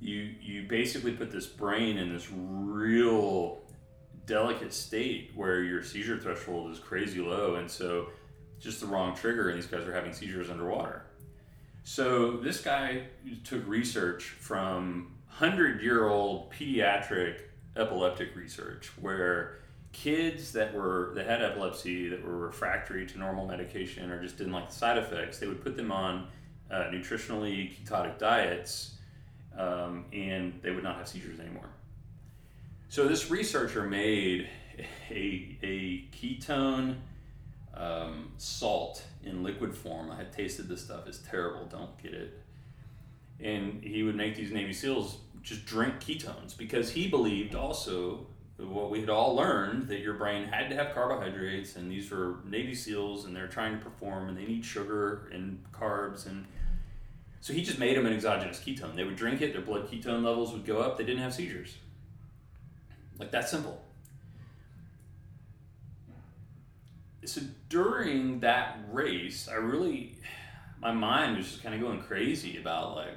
You, 0.00 0.34
you 0.40 0.68
basically 0.68 1.12
put 1.12 1.30
this 1.30 1.46
brain 1.46 1.96
in 1.98 2.12
this 2.12 2.28
real 2.32 3.62
delicate 4.26 4.74
state 4.74 5.30
where 5.34 5.62
your 5.62 5.82
seizure 5.82 6.18
threshold 6.18 6.70
is 6.70 6.78
crazy 6.78 7.20
low, 7.20 7.54
and 7.56 7.70
so 7.70 8.08
just 8.58 8.80
the 8.80 8.86
wrong 8.86 9.14
trigger, 9.14 9.48
and 9.48 9.56
these 9.56 9.66
guys 9.66 9.86
are 9.86 9.94
having 9.94 10.12
seizures 10.12 10.50
underwater. 10.50 11.04
So 11.84 12.36
this 12.38 12.60
guy 12.60 13.04
took 13.44 13.66
research 13.66 14.24
from 14.24 15.14
hundred-year-old 15.28 16.52
pediatric 16.52 17.40
epileptic 17.76 18.34
research, 18.34 18.90
where 19.00 19.58
kids 19.92 20.52
that 20.52 20.74
were 20.74 21.12
that 21.14 21.26
had 21.26 21.42
epilepsy 21.42 22.08
that 22.08 22.22
were 22.22 22.36
refractory 22.36 23.06
to 23.06 23.18
normal 23.18 23.46
medication 23.46 24.10
or 24.10 24.20
just 24.20 24.36
didn't 24.36 24.52
like 24.52 24.68
the 24.68 24.74
side 24.74 24.98
effects, 24.98 25.38
they 25.38 25.46
would 25.46 25.62
put 25.62 25.76
them 25.76 25.92
on 25.92 26.26
uh, 26.70 26.84
nutritionally 26.90 27.72
ketotic 27.74 28.18
diets, 28.18 28.95
um, 29.56 30.04
and 30.12 30.60
they 30.62 30.70
would 30.70 30.84
not 30.84 30.96
have 30.96 31.08
seizures 31.08 31.40
anymore. 31.40 31.68
So 32.88 33.08
this 33.08 33.30
researcher 33.30 33.82
made 33.82 34.48
a, 35.10 35.58
a 35.62 36.04
ketone 36.12 36.96
um, 37.74 38.32
salt 38.38 39.04
in 39.24 39.42
liquid 39.42 39.74
form. 39.74 40.10
I 40.10 40.16
had 40.16 40.32
tasted 40.32 40.68
this 40.68 40.84
stuff; 40.84 41.06
it's 41.06 41.18
terrible. 41.18 41.66
Don't 41.66 41.96
get 42.02 42.14
it. 42.14 42.40
And 43.40 43.82
he 43.82 44.02
would 44.02 44.16
make 44.16 44.36
these 44.36 44.50
Navy 44.50 44.72
SEALs 44.72 45.18
just 45.42 45.66
drink 45.66 46.00
ketones 46.00 46.56
because 46.56 46.90
he 46.90 47.08
believed 47.08 47.54
also 47.54 48.26
what 48.58 48.90
we 48.90 49.00
had 49.00 49.10
all 49.10 49.34
learned 49.34 49.88
that 49.88 50.00
your 50.00 50.14
brain 50.14 50.44
had 50.44 50.70
to 50.70 50.76
have 50.76 50.94
carbohydrates, 50.94 51.76
and 51.76 51.90
these 51.90 52.10
were 52.10 52.36
Navy 52.46 52.74
SEALs, 52.74 53.26
and 53.26 53.36
they're 53.36 53.48
trying 53.48 53.78
to 53.78 53.84
perform, 53.84 54.28
and 54.28 54.36
they 54.36 54.46
need 54.46 54.64
sugar 54.64 55.28
and 55.32 55.62
carbs, 55.72 56.26
and 56.26 56.46
so 57.46 57.52
he 57.52 57.62
just 57.62 57.78
made 57.78 57.96
them 57.96 58.06
an 58.06 58.12
exogenous 58.12 58.58
ketone. 58.58 58.96
They 58.96 59.04
would 59.04 59.14
drink 59.14 59.40
it; 59.40 59.52
their 59.52 59.62
blood 59.62 59.88
ketone 59.88 60.24
levels 60.24 60.52
would 60.52 60.66
go 60.66 60.78
up. 60.78 60.98
They 60.98 61.04
didn't 61.04 61.22
have 61.22 61.32
seizures. 61.32 61.76
Like 63.20 63.30
that 63.30 63.48
simple. 63.48 63.84
So 67.24 67.42
during 67.68 68.40
that 68.40 68.80
race, 68.90 69.48
I 69.48 69.54
really, 69.54 70.16
my 70.80 70.90
mind 70.90 71.36
was 71.36 71.46
just 71.48 71.62
kind 71.62 71.72
of 71.72 71.80
going 71.80 72.00
crazy 72.00 72.58
about 72.58 72.96
like, 72.96 73.14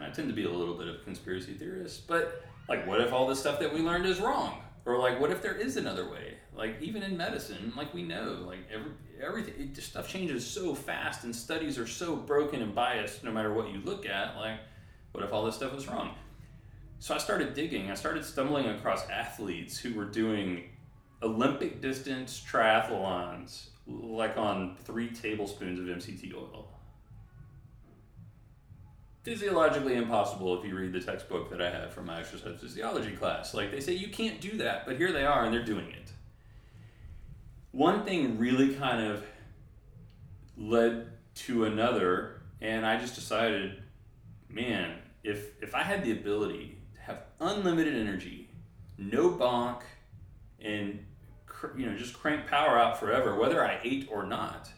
I 0.00 0.10
tend 0.10 0.26
to 0.26 0.34
be 0.34 0.44
a 0.44 0.50
little 0.50 0.74
bit 0.74 0.88
of 0.88 0.96
a 0.96 1.04
conspiracy 1.04 1.54
theorist, 1.54 2.08
but 2.08 2.44
like, 2.68 2.84
what 2.88 3.00
if 3.00 3.12
all 3.12 3.28
this 3.28 3.38
stuff 3.38 3.60
that 3.60 3.72
we 3.72 3.78
learned 3.78 4.06
is 4.06 4.18
wrong? 4.18 4.60
Or 4.86 4.98
like, 4.98 5.20
what 5.20 5.30
if 5.30 5.40
there 5.40 5.54
is 5.54 5.76
another 5.76 6.10
way? 6.10 6.34
Like, 6.54 6.82
even 6.82 7.02
in 7.02 7.16
medicine, 7.16 7.72
like 7.76 7.94
we 7.94 8.02
know, 8.02 8.44
like 8.46 8.60
every 8.72 8.92
everything, 9.22 9.54
it 9.58 9.82
stuff 9.82 10.08
changes 10.08 10.46
so 10.46 10.74
fast, 10.74 11.24
and 11.24 11.34
studies 11.34 11.78
are 11.78 11.86
so 11.86 12.14
broken 12.14 12.60
and 12.60 12.74
biased. 12.74 13.24
No 13.24 13.32
matter 13.32 13.52
what 13.52 13.70
you 13.72 13.80
look 13.80 14.06
at, 14.06 14.36
like, 14.36 14.58
what 15.12 15.24
if 15.24 15.32
all 15.32 15.44
this 15.44 15.56
stuff 15.56 15.74
was 15.74 15.88
wrong? 15.88 16.14
So 17.02 17.16
I 17.16 17.18
started 17.18 17.54
digging. 17.54 17.90
I 17.90 17.94
started 17.94 18.24
stumbling 18.24 18.66
across 18.68 19.08
athletes 19.10 19.76
who 19.76 19.94
were 19.94 20.04
doing 20.04 20.70
Olympic 21.20 21.80
distance 21.80 22.40
triathlons, 22.48 23.70
like 23.86 24.36
on 24.36 24.76
three 24.84 25.10
tablespoons 25.10 25.80
of 25.80 25.86
MCT 25.86 26.32
oil. 26.32 26.68
Physiologically 29.24 29.94
impossible 29.94 30.56
if 30.58 30.64
you 30.64 30.76
read 30.76 30.92
the 30.92 31.00
textbook 31.00 31.50
that 31.50 31.60
I 31.60 31.70
have 31.70 31.92
from 31.92 32.06
my 32.06 32.20
exercise 32.20 32.60
physiology 32.60 33.16
class. 33.16 33.52
Like 33.52 33.72
they 33.72 33.80
say, 33.80 33.94
you 33.94 34.08
can't 34.08 34.40
do 34.40 34.56
that, 34.58 34.86
but 34.86 34.96
here 34.96 35.12
they 35.12 35.24
are 35.24 35.44
and 35.44 35.52
they're 35.52 35.64
doing 35.64 35.90
it. 35.90 36.11
One 37.72 38.04
thing 38.04 38.38
really 38.38 38.74
kind 38.74 39.06
of 39.06 39.24
led 40.58 41.08
to 41.34 41.64
another, 41.64 42.42
and 42.60 42.84
I 42.84 42.98
just 42.98 43.14
decided, 43.14 43.82
man, 44.48 44.98
if 45.24 45.62
if 45.62 45.74
I 45.74 45.82
had 45.82 46.04
the 46.04 46.12
ability 46.12 46.78
to 46.94 47.00
have 47.00 47.22
unlimited 47.40 47.94
energy, 47.94 48.50
no 48.98 49.30
bonk, 49.30 49.80
and 50.60 51.04
cr- 51.46 51.76
you 51.78 51.86
know 51.86 51.96
just 51.96 52.12
crank 52.12 52.46
power 52.46 52.78
out 52.78 53.00
forever, 53.00 53.36
whether 53.36 53.64
I 53.64 53.80
ate 53.82 54.06
or 54.10 54.24
not, 54.24 54.70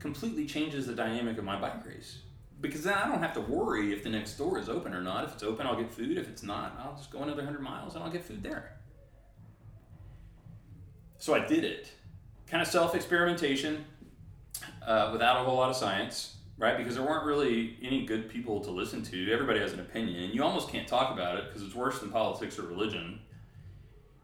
completely 0.00 0.46
changes 0.46 0.88
the 0.88 0.94
dynamic 0.94 1.38
of 1.38 1.44
my 1.44 1.60
bike 1.60 1.86
race. 1.86 2.18
Because 2.60 2.82
then 2.82 2.94
I 2.94 3.08
don't 3.08 3.22
have 3.22 3.32
to 3.34 3.40
worry 3.40 3.92
if 3.92 4.02
the 4.02 4.10
next 4.10 4.36
door 4.36 4.58
is 4.58 4.68
open 4.68 4.92
or 4.92 5.00
not. 5.00 5.24
If 5.24 5.34
it's 5.34 5.42
open, 5.42 5.66
I'll 5.66 5.80
get 5.80 5.90
food. 5.90 6.18
If 6.18 6.28
it's 6.28 6.42
not, 6.42 6.78
I'll 6.78 6.96
just 6.96 7.10
go 7.10 7.22
another 7.22 7.44
hundred 7.44 7.62
miles 7.62 7.94
and 7.94 8.04
I'll 8.04 8.10
get 8.10 8.24
food 8.24 8.42
there. 8.42 8.76
So 11.16 11.34
I 11.34 11.46
did 11.46 11.64
it, 11.64 11.92
kind 12.50 12.62
of 12.62 12.68
self 12.68 12.94
experimentation, 12.94 13.84
uh, 14.86 15.10
without 15.12 15.40
a 15.40 15.44
whole 15.44 15.56
lot 15.56 15.70
of 15.70 15.76
science, 15.76 16.36
right? 16.58 16.76
Because 16.76 16.96
there 16.96 17.04
weren't 17.04 17.24
really 17.24 17.76
any 17.82 18.04
good 18.04 18.28
people 18.28 18.60
to 18.60 18.70
listen 18.70 19.02
to. 19.04 19.32
Everybody 19.32 19.60
has 19.60 19.72
an 19.72 19.80
opinion, 19.80 20.24
and 20.24 20.34
you 20.34 20.42
almost 20.42 20.68
can't 20.68 20.88
talk 20.88 21.12
about 21.12 21.38
it 21.38 21.44
because 21.46 21.62
it's 21.62 21.74
worse 21.74 22.00
than 22.00 22.10
politics 22.10 22.58
or 22.58 22.62
religion. 22.62 23.20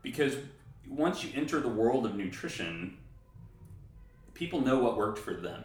Because 0.03 0.37
once 0.89 1.25
you 1.25 1.31
enter 1.35 1.61
the 1.61 1.69
world 1.69 2.07
of 2.07 2.15
nutrition, 2.15 2.99
people 4.35 4.61
know 4.61 4.79
what 4.79 4.97
worked 4.97 5.19
for 5.19 5.35
them. 5.35 5.65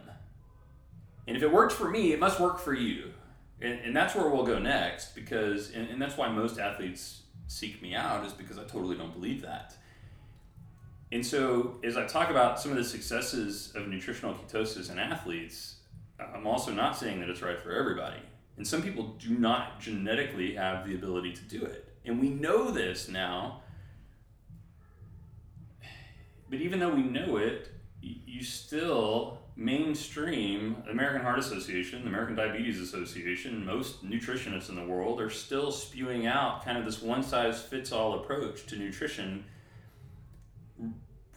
And 1.26 1.36
if 1.36 1.42
it 1.42 1.52
worked 1.52 1.72
for 1.72 1.88
me, 1.88 2.12
it 2.12 2.18
must 2.18 2.40
work 2.40 2.58
for 2.58 2.74
you. 2.74 3.12
And, 3.60 3.78
and 3.80 3.96
that's 3.96 4.16
where 4.16 4.28
we'll 4.28 4.44
go 4.44 4.58
next 4.58 5.14
because, 5.14 5.70
and, 5.70 5.88
and 5.88 6.02
that's 6.02 6.16
why 6.16 6.28
most 6.28 6.58
athletes 6.58 7.22
seek 7.46 7.80
me 7.80 7.94
out, 7.94 8.26
is 8.26 8.32
because 8.32 8.58
I 8.58 8.64
totally 8.64 8.96
don't 8.96 9.12
believe 9.12 9.42
that. 9.42 9.76
And 11.12 11.24
so, 11.24 11.76
as 11.84 11.96
I 11.96 12.06
talk 12.06 12.30
about 12.30 12.58
some 12.58 12.72
of 12.72 12.78
the 12.78 12.84
successes 12.84 13.72
of 13.76 13.86
nutritional 13.86 14.34
ketosis 14.34 14.90
in 14.90 14.98
athletes, 14.98 15.76
I'm 16.18 16.46
also 16.46 16.72
not 16.72 16.96
saying 16.96 17.20
that 17.20 17.28
it's 17.28 17.42
right 17.42 17.60
for 17.60 17.72
everybody. 17.72 18.20
And 18.56 18.66
some 18.66 18.82
people 18.82 19.14
do 19.18 19.38
not 19.38 19.80
genetically 19.80 20.54
have 20.54 20.86
the 20.86 20.94
ability 20.94 21.32
to 21.32 21.42
do 21.42 21.64
it. 21.64 21.88
And 22.04 22.20
we 22.20 22.30
know 22.30 22.70
this 22.70 23.08
now 23.08 23.62
but 26.52 26.60
even 26.60 26.80
though 26.80 26.94
we 26.94 27.02
know 27.02 27.38
it, 27.38 27.70
you 28.02 28.44
still 28.44 29.38
mainstream 29.56 30.76
American 30.90 31.22
Heart 31.22 31.38
Association, 31.38 32.02
the 32.02 32.08
American 32.08 32.36
Diabetes 32.36 32.78
Association, 32.78 33.64
most 33.64 34.04
nutritionists 34.04 34.68
in 34.68 34.74
the 34.74 34.84
world 34.84 35.18
are 35.18 35.30
still 35.30 35.72
spewing 35.72 36.26
out 36.26 36.62
kind 36.62 36.76
of 36.76 36.84
this 36.84 37.00
one 37.00 37.22
size 37.22 37.62
fits 37.62 37.90
all 37.90 38.20
approach 38.20 38.66
to 38.66 38.76
nutrition 38.76 39.46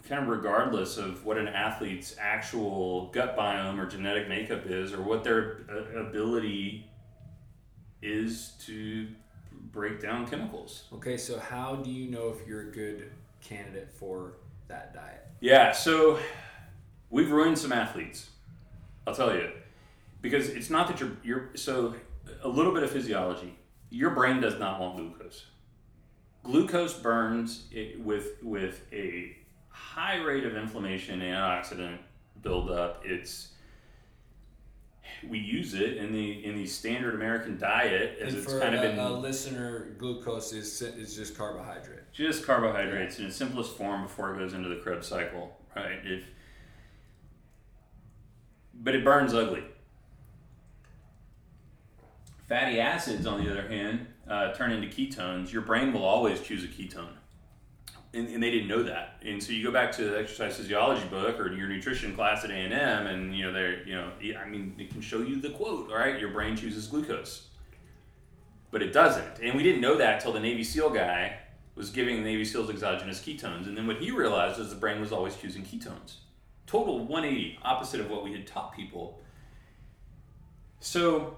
kind 0.07 0.21
of 0.21 0.27
regardless 0.27 0.97
of 0.97 1.25
what 1.25 1.37
an 1.37 1.47
athlete's 1.47 2.15
actual 2.19 3.07
gut 3.07 3.35
biome 3.37 3.79
or 3.79 3.85
genetic 3.85 4.29
makeup 4.29 4.65
is 4.65 4.93
or 4.93 5.01
what 5.01 5.23
their 5.23 5.65
ability 5.97 6.87
is 8.01 8.53
to 8.65 9.07
break 9.71 10.01
down 10.01 10.27
chemicals. 10.27 10.83
Okay, 10.93 11.17
so 11.17 11.39
how 11.39 11.75
do 11.75 11.89
you 11.89 12.09
know 12.09 12.29
if 12.29 12.47
you're 12.47 12.61
a 12.61 12.71
good 12.71 13.11
candidate 13.41 13.91
for 13.91 14.33
that 14.67 14.93
diet? 14.93 15.25
Yeah, 15.39 15.71
so 15.71 16.19
we've 17.09 17.31
ruined 17.31 17.57
some 17.57 17.71
athletes. 17.71 18.29
I'll 19.07 19.15
tell 19.15 19.33
you. 19.33 19.49
Because 20.21 20.49
it's 20.49 20.69
not 20.69 20.87
that 20.87 20.99
you're 20.99 21.17
you're 21.23 21.49
so 21.55 21.93
a 22.41 22.47
little 22.47 22.73
bit 22.73 22.83
of 22.83 22.91
physiology. 22.91 23.55
Your 23.89 24.11
brain 24.11 24.41
does 24.41 24.57
not 24.59 24.79
want 24.79 24.97
glucose. 24.97 25.45
Glucose 26.43 26.93
burns 26.93 27.65
with 27.99 28.37
with 28.41 28.81
a 28.91 29.37
high 29.75 30.17
rate 30.17 30.45
of 30.45 30.55
inflammation 30.55 31.19
antioxidant 31.19 31.97
buildup. 32.41 33.01
It's 33.05 33.49
we 35.27 35.39
use 35.39 35.73
it 35.73 35.97
in 35.97 36.13
the 36.13 36.45
in 36.45 36.55
the 36.55 36.65
standard 36.65 37.13
American 37.13 37.57
diet 37.57 38.17
as 38.21 38.33
and 38.33 38.43
it's 38.43 38.53
kind 38.53 38.75
a, 38.75 38.77
of 38.77 38.81
been 38.81 38.99
a 38.99 39.11
listener. 39.11 39.95
Glucose 39.97 40.53
is 40.53 40.81
is 40.81 41.15
just 41.15 41.37
carbohydrate. 41.37 42.11
Just 42.13 42.45
carbohydrates 42.45 43.19
in 43.19 43.25
its 43.25 43.35
simplest 43.35 43.75
form 43.75 44.03
before 44.03 44.33
it 44.33 44.39
goes 44.39 44.53
into 44.53 44.69
the 44.69 44.77
Krebs 44.77 45.07
cycle, 45.07 45.57
right? 45.75 45.99
If 46.03 46.23
but 48.73 48.95
it 48.95 49.03
burns 49.03 49.33
ugly. 49.33 49.63
Fatty 52.47 52.79
acids, 52.79 53.25
on 53.25 53.43
the 53.43 53.49
other 53.49 53.67
hand, 53.67 54.05
uh, 54.29 54.53
turn 54.53 54.71
into 54.71 54.87
ketones. 54.87 55.51
Your 55.51 55.63
brain 55.63 55.91
will 55.91 56.03
always 56.03 56.41
choose 56.41 56.63
a 56.63 56.67
ketone 56.67 57.15
and, 58.15 58.29
and, 58.29 58.41
they 58.41 58.49
didn't 58.49 58.67
know 58.67 58.83
that. 58.83 59.21
And 59.23 59.41
so 59.41 59.51
you 59.51 59.63
go 59.63 59.71
back 59.71 59.91
to 59.93 60.05
the 60.05 60.19
exercise 60.19 60.57
physiology 60.57 61.05
book 61.07 61.39
or 61.39 61.51
your 61.51 61.67
nutrition 61.67 62.15
class 62.15 62.43
at 62.43 62.49
A 62.49 62.53
and 62.53 62.73
M, 62.73 63.07
and 63.07 63.35
you 63.35 63.45
know 63.45 63.53
they're 63.53 63.83
you 63.83 63.95
know 63.95 64.11
I 64.39 64.47
mean 64.47 64.75
it 64.77 64.89
can 64.89 65.01
show 65.01 65.21
you 65.21 65.39
the 65.39 65.49
quote. 65.49 65.89
All 65.89 65.97
right, 65.97 66.19
your 66.19 66.29
brain 66.29 66.55
chooses 66.55 66.87
glucose, 66.87 67.47
but 68.71 68.81
it 68.81 68.93
doesn't. 68.93 69.39
And 69.41 69.55
we 69.55 69.63
didn't 69.63 69.81
know 69.81 69.97
that 69.97 70.21
till 70.21 70.31
the 70.31 70.39
Navy 70.39 70.63
SEAL 70.63 70.91
guy 70.91 71.37
was 71.75 71.89
giving 71.89 72.17
the 72.17 72.23
Navy 72.23 72.45
SEALs 72.45 72.69
exogenous 72.69 73.19
ketones, 73.19 73.67
and 73.67 73.77
then 73.77 73.85
what 73.85 73.97
he 73.97 74.11
realized 74.11 74.59
is 74.59 74.69
the 74.69 74.75
brain 74.75 75.01
was 75.01 75.11
always 75.11 75.35
choosing 75.35 75.63
ketones. 75.63 76.15
Total 76.67 76.97
180, 76.99 77.59
opposite 77.63 77.99
of 77.99 78.09
what 78.09 78.23
we 78.23 78.31
had 78.31 78.47
taught 78.47 78.75
people. 78.75 79.21
So 80.79 81.37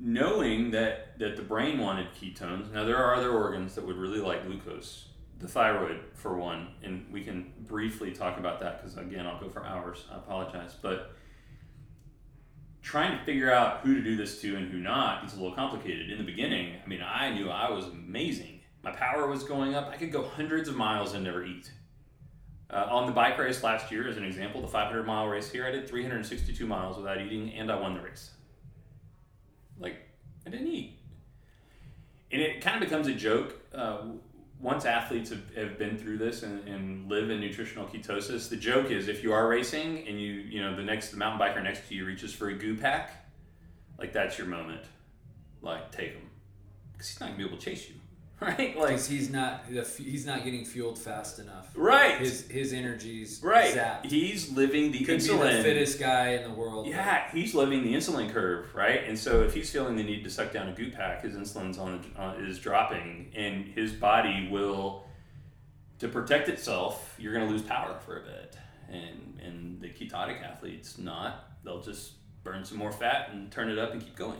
knowing 0.00 0.70
that 0.72 1.18
that 1.18 1.36
the 1.36 1.42
brain 1.42 1.78
wanted 1.78 2.08
ketones. 2.14 2.72
Now 2.72 2.84
there 2.84 2.96
are 2.96 3.14
other 3.14 3.30
organs 3.30 3.74
that 3.74 3.86
would 3.86 3.96
really 3.96 4.20
like 4.20 4.46
glucose. 4.46 5.08
The 5.40 5.48
thyroid, 5.48 6.00
for 6.14 6.36
one, 6.36 6.68
and 6.82 7.06
we 7.12 7.22
can 7.22 7.52
briefly 7.66 8.12
talk 8.12 8.38
about 8.38 8.60
that 8.60 8.80
because 8.80 8.96
again, 8.96 9.26
I'll 9.26 9.40
go 9.40 9.48
for 9.48 9.64
hours. 9.64 10.04
I 10.10 10.16
apologize, 10.16 10.76
but 10.80 11.12
trying 12.82 13.18
to 13.18 13.24
figure 13.24 13.50
out 13.50 13.80
who 13.80 13.94
to 13.94 14.02
do 14.02 14.16
this 14.16 14.40
to 14.42 14.56
and 14.56 14.70
who 14.70 14.78
not 14.78 15.24
is 15.24 15.34
a 15.34 15.36
little 15.36 15.54
complicated. 15.54 16.10
In 16.10 16.18
the 16.18 16.24
beginning, 16.24 16.76
I 16.82 16.86
mean, 16.86 17.02
I 17.02 17.32
knew 17.34 17.50
I 17.50 17.70
was 17.70 17.86
amazing. 17.86 18.60
My 18.82 18.92
power 18.92 19.26
was 19.26 19.42
going 19.42 19.74
up. 19.74 19.88
I 19.88 19.96
could 19.96 20.12
go 20.12 20.22
hundreds 20.22 20.68
of 20.68 20.76
miles 20.76 21.14
and 21.14 21.24
never 21.24 21.44
eat. 21.44 21.72
Uh, 22.70 22.86
on 22.90 23.06
the 23.06 23.12
bike 23.12 23.38
race 23.38 23.62
last 23.62 23.90
year, 23.90 24.06
as 24.08 24.16
an 24.16 24.24
example, 24.24 24.60
the 24.60 24.68
500 24.68 25.06
mile 25.06 25.26
race 25.26 25.50
here, 25.50 25.66
I 25.66 25.70
did 25.70 25.88
362 25.88 26.66
miles 26.66 26.96
without 26.96 27.20
eating, 27.20 27.52
and 27.54 27.72
I 27.72 27.80
won 27.80 27.94
the 27.94 28.00
race. 28.00 28.30
Like, 29.78 29.96
I 30.46 30.50
didn't 30.50 30.68
eat. 30.68 30.98
And 32.30 32.40
it 32.40 32.60
kind 32.60 32.76
of 32.76 32.88
becomes 32.88 33.06
a 33.06 33.14
joke. 33.14 33.54
Uh, 33.72 33.98
once 34.60 34.84
athletes 34.84 35.30
have, 35.30 35.54
have 35.54 35.78
been 35.78 35.96
through 35.98 36.18
this 36.18 36.42
and, 36.42 36.66
and 36.66 37.08
live 37.08 37.30
in 37.30 37.40
nutritional 37.40 37.86
ketosis, 37.86 38.48
the 38.48 38.56
joke 38.56 38.90
is 38.90 39.08
if 39.08 39.22
you 39.22 39.32
are 39.32 39.46
racing 39.46 40.06
and 40.08 40.20
you, 40.20 40.32
you 40.32 40.62
know, 40.62 40.74
the 40.74 40.82
next 40.82 41.10
the 41.10 41.16
mountain 41.16 41.40
biker 41.40 41.62
next 41.62 41.88
to 41.88 41.94
you 41.94 42.06
reaches 42.06 42.32
for 42.32 42.48
a 42.48 42.54
goo 42.54 42.76
pack, 42.76 43.28
like 43.98 44.12
that's 44.12 44.38
your 44.38 44.46
moment. 44.46 44.82
Like, 45.60 45.92
take 45.92 46.12
him. 46.12 46.30
Because 46.92 47.08
he's 47.08 47.20
not 47.20 47.26
going 47.26 47.38
to 47.38 47.44
be 47.44 47.48
able 47.48 47.58
to 47.58 47.64
chase 47.64 47.88
you. 47.88 47.94
Right? 48.44 48.76
Like 48.78 49.04
he's 49.04 49.30
not 49.30 49.64
he's 49.96 50.26
not 50.26 50.44
getting 50.44 50.64
fueled 50.64 50.98
fast 50.98 51.38
enough. 51.38 51.70
Right. 51.74 52.18
His 52.18 52.46
his 52.48 52.72
energies 52.72 53.40
right. 53.42 53.74
Zapped. 53.74 54.06
He's 54.06 54.52
living 54.52 54.92
the 54.92 55.04
Could 55.04 55.20
insulin. 55.20 55.50
Be 55.50 55.56
the 55.56 55.62
fittest 55.62 55.98
guy 55.98 56.30
in 56.30 56.44
the 56.44 56.54
world. 56.54 56.86
Yeah, 56.86 57.30
he's 57.30 57.54
living 57.54 57.82
the 57.82 57.94
insulin 57.94 58.32
curve, 58.32 58.74
right? 58.74 59.04
And 59.06 59.18
so 59.18 59.42
if 59.42 59.54
he's 59.54 59.70
feeling 59.70 59.96
the 59.96 60.02
need 60.02 60.24
to 60.24 60.30
suck 60.30 60.52
down 60.52 60.68
a 60.68 60.72
goop 60.72 60.94
pack, 60.94 61.22
his 61.22 61.34
insulin's 61.34 61.78
on 61.78 62.04
uh, 62.16 62.34
is 62.38 62.58
dropping, 62.58 63.32
and 63.34 63.66
his 63.66 63.92
body 63.92 64.48
will 64.50 65.04
to 65.98 66.08
protect 66.08 66.48
itself. 66.48 67.16
You're 67.18 67.32
going 67.32 67.46
to 67.46 67.52
lose 67.52 67.62
power 67.62 67.98
for 68.04 68.18
a 68.18 68.24
bit, 68.24 68.56
and 68.88 69.40
and 69.42 69.80
the 69.80 69.88
ketotic 69.88 70.42
athletes 70.42 70.98
not. 70.98 71.50
They'll 71.64 71.82
just 71.82 72.12
burn 72.42 72.64
some 72.64 72.76
more 72.76 72.92
fat 72.92 73.30
and 73.32 73.50
turn 73.50 73.70
it 73.70 73.78
up 73.78 73.92
and 73.92 74.02
keep 74.02 74.16
going 74.16 74.36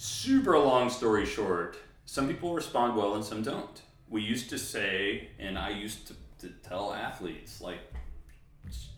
super 0.00 0.58
long 0.58 0.88
story 0.88 1.26
short, 1.26 1.76
some 2.06 2.26
people 2.26 2.54
respond 2.54 2.96
well 2.96 3.16
and 3.16 3.24
some 3.24 3.42
don't. 3.42 3.82
We 4.08 4.22
used 4.22 4.48
to 4.48 4.58
say, 4.58 5.28
and 5.38 5.58
I 5.58 5.70
used 5.70 6.06
to, 6.08 6.14
to 6.38 6.48
tell 6.66 6.94
athletes, 6.94 7.60
like, 7.60 7.80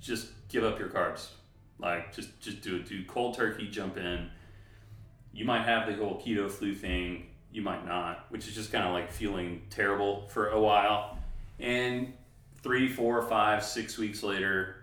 just 0.01 0.29
give 0.49 0.63
up 0.63 0.79
your 0.79 0.89
carbs. 0.89 1.31
Like, 1.81 2.15
just 2.15 2.39
just 2.41 2.61
do 2.63 2.77
it. 2.77 2.87
Do 2.89 3.05
cold 3.05 3.35
turkey, 3.35 3.69
jump 3.69 3.97
in. 3.97 4.31
You 5.33 5.45
might 5.45 5.65
have 5.65 5.89
the 5.89 5.95
whole 5.95 6.23
keto 6.25 6.49
flu 6.49 6.73
thing. 6.73 7.27
You 7.51 7.63
might 7.63 7.85
not, 7.85 8.27
which 8.29 8.47
is 8.47 8.55
just 8.55 8.71
kind 8.71 8.85
of 8.85 8.93
like 8.93 9.11
feeling 9.11 9.63
terrible 9.71 10.29
for 10.29 10.51
a 10.51 10.61
while. 10.61 11.19
And 11.59 12.13
three, 12.63 12.89
four, 12.89 13.21
five, 13.23 13.65
six 13.65 13.99
weeks 13.99 14.23
later, 14.23 14.77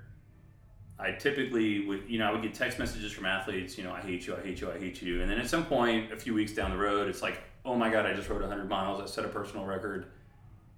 I 0.99 1.11
typically 1.11 1.87
would, 1.87 2.03
you 2.07 2.19
know, 2.19 2.27
I 2.27 2.31
would 2.31 2.41
get 2.41 2.53
text 2.53 2.77
messages 2.77 3.11
from 3.11 3.25
athletes, 3.25 3.77
you 3.77 3.83
know, 3.85 3.93
I 3.93 4.01
hate 4.01 4.27
you, 4.27 4.35
I 4.35 4.41
hate 4.41 4.59
you, 4.59 4.69
I 4.69 4.77
hate 4.77 5.01
you. 5.01 5.21
And 5.21 5.31
then 5.31 5.39
at 5.39 5.49
some 5.49 5.65
point, 5.65 6.11
a 6.11 6.17
few 6.17 6.33
weeks 6.33 6.51
down 6.51 6.71
the 6.71 6.77
road, 6.77 7.07
it's 7.07 7.21
like, 7.21 7.41
oh 7.63 7.75
my 7.75 7.89
God, 7.89 8.05
I 8.05 8.13
just 8.13 8.27
rode 8.29 8.41
100 8.41 8.67
miles, 8.67 9.01
I 9.01 9.05
set 9.05 9.23
a 9.23 9.29
personal 9.29 9.65
record. 9.65 10.07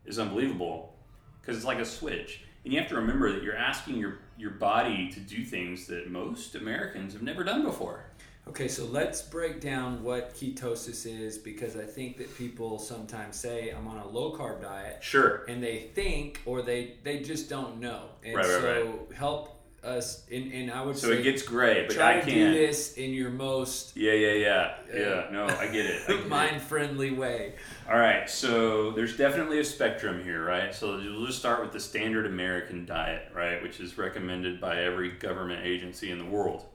Is 0.03 0.17
unbelievable 0.17 0.95
because 1.39 1.55
it's 1.55 1.65
like 1.65 1.78
a 1.78 1.86
switch. 1.86 2.41
And 2.63 2.74
you 2.74 2.80
have 2.80 2.89
to 2.89 2.95
remember 2.95 3.32
that 3.32 3.43
you're 3.43 3.55
asking 3.55 3.97
your, 3.97 4.19
your 4.38 4.51
body 4.51 5.09
to 5.11 5.19
do 5.19 5.43
things 5.43 5.86
that 5.88 6.09
most 6.09 6.55
Americans 6.55 7.13
have 7.13 7.22
never 7.22 7.43
done 7.43 7.63
before. 7.63 8.05
Okay, 8.47 8.67
so 8.67 8.86
let's 8.86 9.22
break 9.22 9.61
down 9.61 10.03
what 10.03 10.34
ketosis 10.34 11.05
is 11.05 11.38
because 11.38 11.76
I 11.76 11.84
think 11.84 12.17
that 12.17 12.36
people 12.36 12.80
sometimes 12.80 13.36
say 13.36 13.69
I'm 13.69 13.88
on 13.88 13.99
a 13.99 14.07
low 14.07 14.36
carb 14.36 14.61
diet. 14.61 14.97
Sure. 15.01 15.45
And 15.47 15.61
they 15.61 15.89
think 15.93 16.41
or 16.45 16.63
they 16.63 16.95
they 17.03 17.19
just 17.19 17.49
don't 17.49 17.80
know. 17.80 18.05
And 18.24 18.36
right, 18.36 18.45
right, 18.45 18.61
so 18.61 18.86
right. 19.07 19.17
help 19.17 19.61
us, 19.84 20.23
and, 20.32 20.51
and 20.53 20.71
I 20.71 20.84
would 20.84 20.95
so 20.95 21.07
say 21.07 21.19
it 21.19 21.23
gets 21.23 21.41
gray, 21.41 21.88
but 21.88 21.95
try 21.95 22.17
I 22.17 22.19
to 22.19 22.25
can't. 22.25 22.53
do 22.53 22.53
this 22.53 22.93
in 22.93 23.13
your 23.13 23.32
most 23.32 23.97
yeah, 23.97 24.13
yeah, 24.13 24.34
yeah, 24.34 24.73
uh, 24.93 24.97
yeah. 24.97 25.27
No, 25.32 25.45
I 25.45 25.67
get 25.67 25.86
it. 25.88 26.27
mind 26.27 26.61
friendly 26.61 27.11
way. 27.11 27.53
All 27.89 27.97
right, 27.97 28.29
so 28.29 28.91
there's 28.91 29.17
definitely 29.17 29.59
a 29.59 29.65
spectrum 29.65 30.23
here, 30.23 30.45
right? 30.45 30.73
So 30.73 30.97
we'll 30.97 31.25
just 31.25 31.39
start 31.39 31.61
with 31.61 31.71
the 31.71 31.79
standard 31.79 32.27
American 32.27 32.86
diet, 32.86 33.32
right, 33.34 33.61
which 33.63 33.79
is 33.79 33.97
recommended 33.97 34.61
by 34.61 34.84
every 34.84 35.11
government 35.11 35.65
agency 35.65 36.11
in 36.11 36.19
the 36.19 36.25
world. 36.25 36.65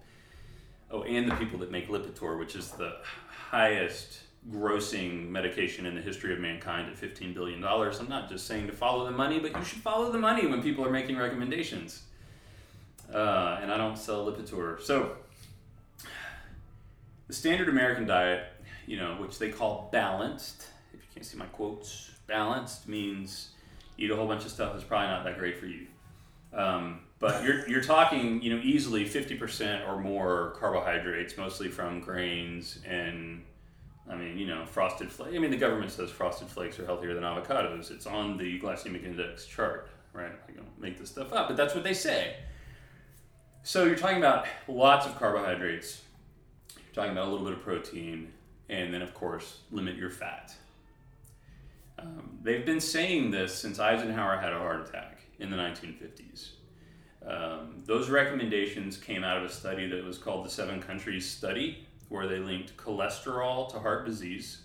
Oh, 0.90 1.02
and 1.02 1.30
the 1.30 1.34
people 1.36 1.58
that 1.60 1.70
make 1.70 1.88
Lipitor, 1.88 2.38
which 2.38 2.56
is 2.56 2.70
the 2.72 2.96
highest 3.28 4.20
grossing 4.50 5.28
medication 5.28 5.86
in 5.86 5.94
the 5.94 6.00
history 6.00 6.32
of 6.32 6.38
mankind 6.38 6.88
at 6.88 6.96
$15 6.96 7.34
billion. 7.34 7.64
I'm 7.64 8.08
not 8.08 8.28
just 8.28 8.46
saying 8.46 8.68
to 8.68 8.72
follow 8.72 9.04
the 9.04 9.10
money, 9.10 9.40
but 9.40 9.56
you 9.56 9.64
should 9.64 9.82
follow 9.82 10.12
the 10.12 10.18
money 10.18 10.46
when 10.46 10.62
people 10.62 10.84
are 10.84 10.90
making 10.90 11.16
recommendations 11.16 12.02
uh, 13.12 13.58
and 13.62 13.72
I 13.72 13.76
don't 13.76 13.96
sell 13.96 14.30
Lipitor. 14.30 14.80
So, 14.80 15.16
the 17.26 17.32
standard 17.32 17.68
American 17.68 18.06
diet, 18.06 18.44
you 18.86 18.96
know, 18.96 19.14
which 19.14 19.38
they 19.38 19.50
call 19.50 19.88
balanced, 19.92 20.66
if 20.92 21.00
you 21.00 21.06
can't 21.14 21.26
see 21.26 21.36
my 21.36 21.46
quotes, 21.46 22.10
balanced 22.26 22.88
means 22.88 23.50
eat 23.98 24.10
a 24.10 24.16
whole 24.16 24.26
bunch 24.26 24.44
of 24.44 24.50
stuff 24.50 24.72
that's 24.72 24.84
probably 24.84 25.08
not 25.08 25.24
that 25.24 25.38
great 25.38 25.58
for 25.58 25.66
you. 25.66 25.86
Um, 26.52 27.00
but 27.18 27.42
you're, 27.44 27.68
you're 27.68 27.82
talking, 27.82 28.42
you 28.42 28.54
know, 28.54 28.62
easily 28.62 29.04
50% 29.04 29.88
or 29.88 29.98
more 29.98 30.54
carbohydrates, 30.58 31.36
mostly 31.36 31.68
from 31.68 32.00
grains 32.00 32.78
and, 32.86 33.42
I 34.08 34.14
mean, 34.14 34.38
you 34.38 34.46
know, 34.46 34.66
frosted 34.66 35.10
flakes. 35.10 35.34
I 35.34 35.38
mean, 35.38 35.50
the 35.50 35.56
government 35.56 35.90
says 35.90 36.10
frosted 36.10 36.48
flakes 36.48 36.78
are 36.78 36.84
healthier 36.84 37.14
than 37.14 37.24
avocados. 37.24 37.90
It's 37.90 38.06
on 38.06 38.36
the 38.36 38.60
glycemic 38.60 39.04
index 39.04 39.46
chart, 39.46 39.88
right? 40.12 40.32
I 40.48 40.52
don't 40.52 40.80
make 40.80 40.98
this 40.98 41.08
stuff 41.08 41.32
up, 41.32 41.48
but 41.48 41.56
that's 41.56 41.74
what 41.74 41.84
they 41.84 41.94
say. 41.94 42.36
So 43.66 43.82
you're 43.82 43.96
talking 43.96 44.18
about 44.18 44.46
lots 44.68 45.06
of 45.06 45.18
carbohydrates. 45.18 46.00
You're 46.76 46.94
talking 46.94 47.10
about 47.10 47.26
a 47.26 47.30
little 47.32 47.44
bit 47.44 47.54
of 47.54 47.64
protein, 47.64 48.32
and 48.68 48.94
then 48.94 49.02
of 49.02 49.12
course 49.12 49.62
limit 49.72 49.96
your 49.96 50.08
fat. 50.08 50.54
Um, 51.98 52.38
they've 52.44 52.64
been 52.64 52.80
saying 52.80 53.32
this 53.32 53.52
since 53.52 53.80
Eisenhower 53.80 54.36
had 54.36 54.52
a 54.52 54.58
heart 54.60 54.88
attack 54.88 55.22
in 55.40 55.50
the 55.50 55.56
1950s. 55.56 56.50
Um, 57.26 57.82
those 57.86 58.08
recommendations 58.08 58.98
came 58.98 59.24
out 59.24 59.38
of 59.38 59.42
a 59.42 59.52
study 59.52 59.88
that 59.88 60.04
was 60.04 60.16
called 60.16 60.46
the 60.46 60.50
Seven 60.50 60.80
Countries 60.80 61.28
Study, 61.28 61.88
where 62.08 62.28
they 62.28 62.38
linked 62.38 62.76
cholesterol 62.76 63.68
to 63.72 63.80
heart 63.80 64.06
disease, 64.06 64.58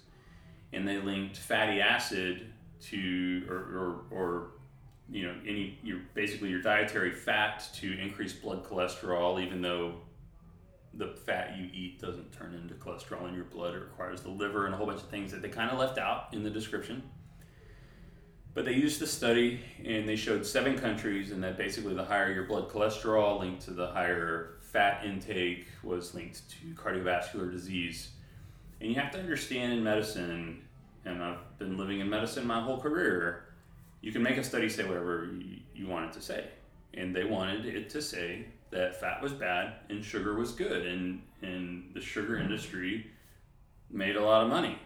and 0.74 0.88
they 0.88 1.00
linked 1.00 1.38
fatty 1.38 1.82
acid 1.82 2.54
to, 2.82 3.48
or, 3.50 3.56
or, 3.56 4.02
or 4.12 4.48
you 5.12 5.28
know, 5.28 5.36
any 5.46 5.78
your 5.84 6.00
basically 6.14 6.50
your 6.50 6.62
dietary 6.62 7.12
fat 7.12 7.68
to 7.76 8.00
increase 8.00 8.34
blood 8.34 8.64
cholesterol, 8.64 9.44
even 9.44 9.62
though 9.62 9.96
the 10.94 11.08
fat 11.08 11.58
you 11.58 11.70
eat 11.74 12.00
doesn't 12.00 12.32
turn 12.32 12.54
into 12.54 12.74
cholesterol 12.76 13.28
in 13.28 13.34
your 13.34 13.46
blood. 13.46 13.76
It 13.76 13.80
requires 13.80 14.22
the 14.22 14.30
liver 14.30 14.66
and 14.66 14.74
a 14.74 14.78
whole 14.78 14.88
bunch 14.88 15.02
of 15.02 15.10
things 15.10 15.32
that 15.32 15.42
they 15.42 15.50
kind 15.50 15.70
of 15.70 15.78
left 15.80 15.98
out 15.98 16.34
in 16.34 16.44
the 16.44 16.50
description. 16.50 17.04
But 18.54 18.66
they 18.66 18.74
used 18.74 19.00
the 19.00 19.08
study 19.08 19.62
and 19.86 20.08
they 20.08 20.18
showed 20.18 20.46
seven 20.46 20.78
countries, 20.78 21.32
and 21.32 21.44
that 21.44 21.58
basically 21.58 21.94
the 21.94 22.04
higher 22.04 22.32
your 22.32 22.44
blood 22.46 22.70
cholesterol 22.70 23.40
linked 23.40 23.64
to 23.64 23.72
the 23.72 23.88
higher 23.88 24.58
fat 24.62 25.06
intake 25.06 25.68
was 25.84 26.14
linked 26.14 26.50
to 26.50 26.74
cardiovascular 26.76 27.52
disease. 27.52 28.12
And 28.80 28.90
you 28.90 28.96
have 28.96 29.12
to 29.12 29.20
understand 29.20 29.74
in 29.74 29.84
medicine, 29.84 30.64
and 31.06 31.24
I've 31.24 31.58
been 31.60 31.78
living 31.78 32.00
in 32.00 32.10
medicine 32.10 32.46
my 32.46 32.62
whole 32.62 32.80
career, 32.80 33.46
you 34.02 34.12
can 34.12 34.24
make 34.24 34.38
a 34.38 34.44
study 34.44 34.68
say 34.68 34.84
whatever 34.84 35.30
you, 35.74 35.88
want 35.88 36.06
it 36.06 36.14
to 36.14 36.22
say. 36.22 36.46
And 36.94 37.16
they 37.16 37.24
wanted 37.24 37.66
it 37.66 37.90
to 37.92 38.02
say 38.02 38.46
that 38.72 39.00
fat 39.00 39.22
was 39.22 39.34
bad 39.34 39.74
and 39.90 40.04
sugar 40.04 40.36
was 40.36 40.52
good, 40.52 40.86
and, 40.86 41.22
and 41.42 41.92
the 41.94 42.02
sugar 42.02 42.38
industry 42.38 43.08
made 43.90 44.16
a 44.16 44.24
lot 44.24 44.44
of 44.44 44.50
money. 44.50 44.78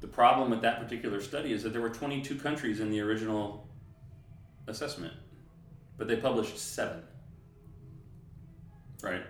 The 0.00 0.08
problem 0.08 0.50
with 0.50 0.62
that 0.62 0.80
particular 0.80 1.20
study 1.20 1.52
is 1.52 1.62
that 1.62 1.72
there 1.72 1.80
were 1.80 1.90
22 1.90 2.36
countries 2.36 2.80
in 2.80 2.90
the 2.90 3.00
original 3.00 3.66
assessment, 4.66 5.14
but 5.96 6.08
they 6.08 6.16
published 6.16 6.58
seven. 6.58 7.02
Right? 9.02 9.22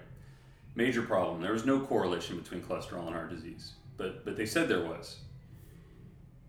Major 0.74 1.02
problem. 1.02 1.42
There 1.42 1.52
was 1.52 1.66
no 1.66 1.80
correlation 1.80 2.38
between 2.38 2.62
cholesterol 2.62 3.06
and 3.06 3.14
heart 3.14 3.30
disease, 3.30 3.72
but, 3.96 4.24
but 4.24 4.36
they 4.36 4.46
said 4.46 4.68
there 4.68 4.84
was. 4.84 5.18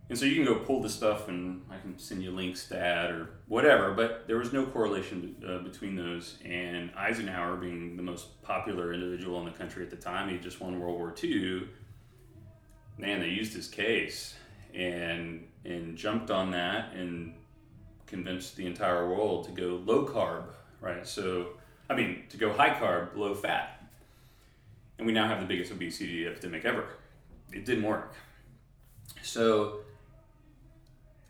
And 0.09 0.17
so 0.17 0.25
you 0.25 0.35
can 0.35 0.45
go 0.45 0.59
pull 0.59 0.81
the 0.81 0.89
stuff 0.89 1.27
and 1.27 1.61
I 1.71 1.77
can 1.77 1.97
send 1.97 2.21
you 2.21 2.31
links 2.31 2.67
to 2.67 2.77
add 2.77 3.09
or 3.11 3.29
whatever, 3.47 3.93
but 3.93 4.27
there 4.27 4.37
was 4.37 4.51
no 4.51 4.65
correlation 4.65 5.35
uh, 5.47 5.59
between 5.59 5.95
those. 5.95 6.37
And 6.45 6.91
Eisenhower, 6.95 7.55
being 7.55 7.95
the 7.95 8.03
most 8.03 8.41
popular 8.43 8.93
individual 8.93 9.39
in 9.39 9.45
the 9.45 9.51
country 9.51 9.81
at 9.81 9.89
the 9.89 9.95
time, 9.95 10.29
he 10.29 10.37
just 10.37 10.59
won 10.59 10.79
World 10.79 10.97
War 10.97 11.15
II 11.23 11.67
man, 12.97 13.19
they 13.19 13.29
used 13.29 13.53
his 13.53 13.67
case 13.67 14.35
and 14.73 15.47
and 15.65 15.95
jumped 15.95 16.31
on 16.31 16.51
that 16.51 16.93
and 16.93 17.33
convinced 18.07 18.55
the 18.55 18.65
entire 18.65 19.07
world 19.07 19.45
to 19.45 19.51
go 19.51 19.81
low 19.85 20.05
carb, 20.05 20.43
right? 20.81 21.07
So, 21.07 21.53
I 21.89 21.95
mean, 21.95 22.23
to 22.29 22.37
go 22.37 22.51
high 22.51 22.71
carb, 22.71 23.15
low 23.15 23.33
fat. 23.33 23.81
And 24.97 25.07
we 25.07 25.13
now 25.13 25.27
have 25.27 25.39
the 25.39 25.45
biggest 25.45 25.71
obesity 25.71 26.27
epidemic 26.27 26.65
ever. 26.65 26.85
It 27.51 27.65
didn't 27.65 27.83
work. 27.83 28.13
So, 29.21 29.79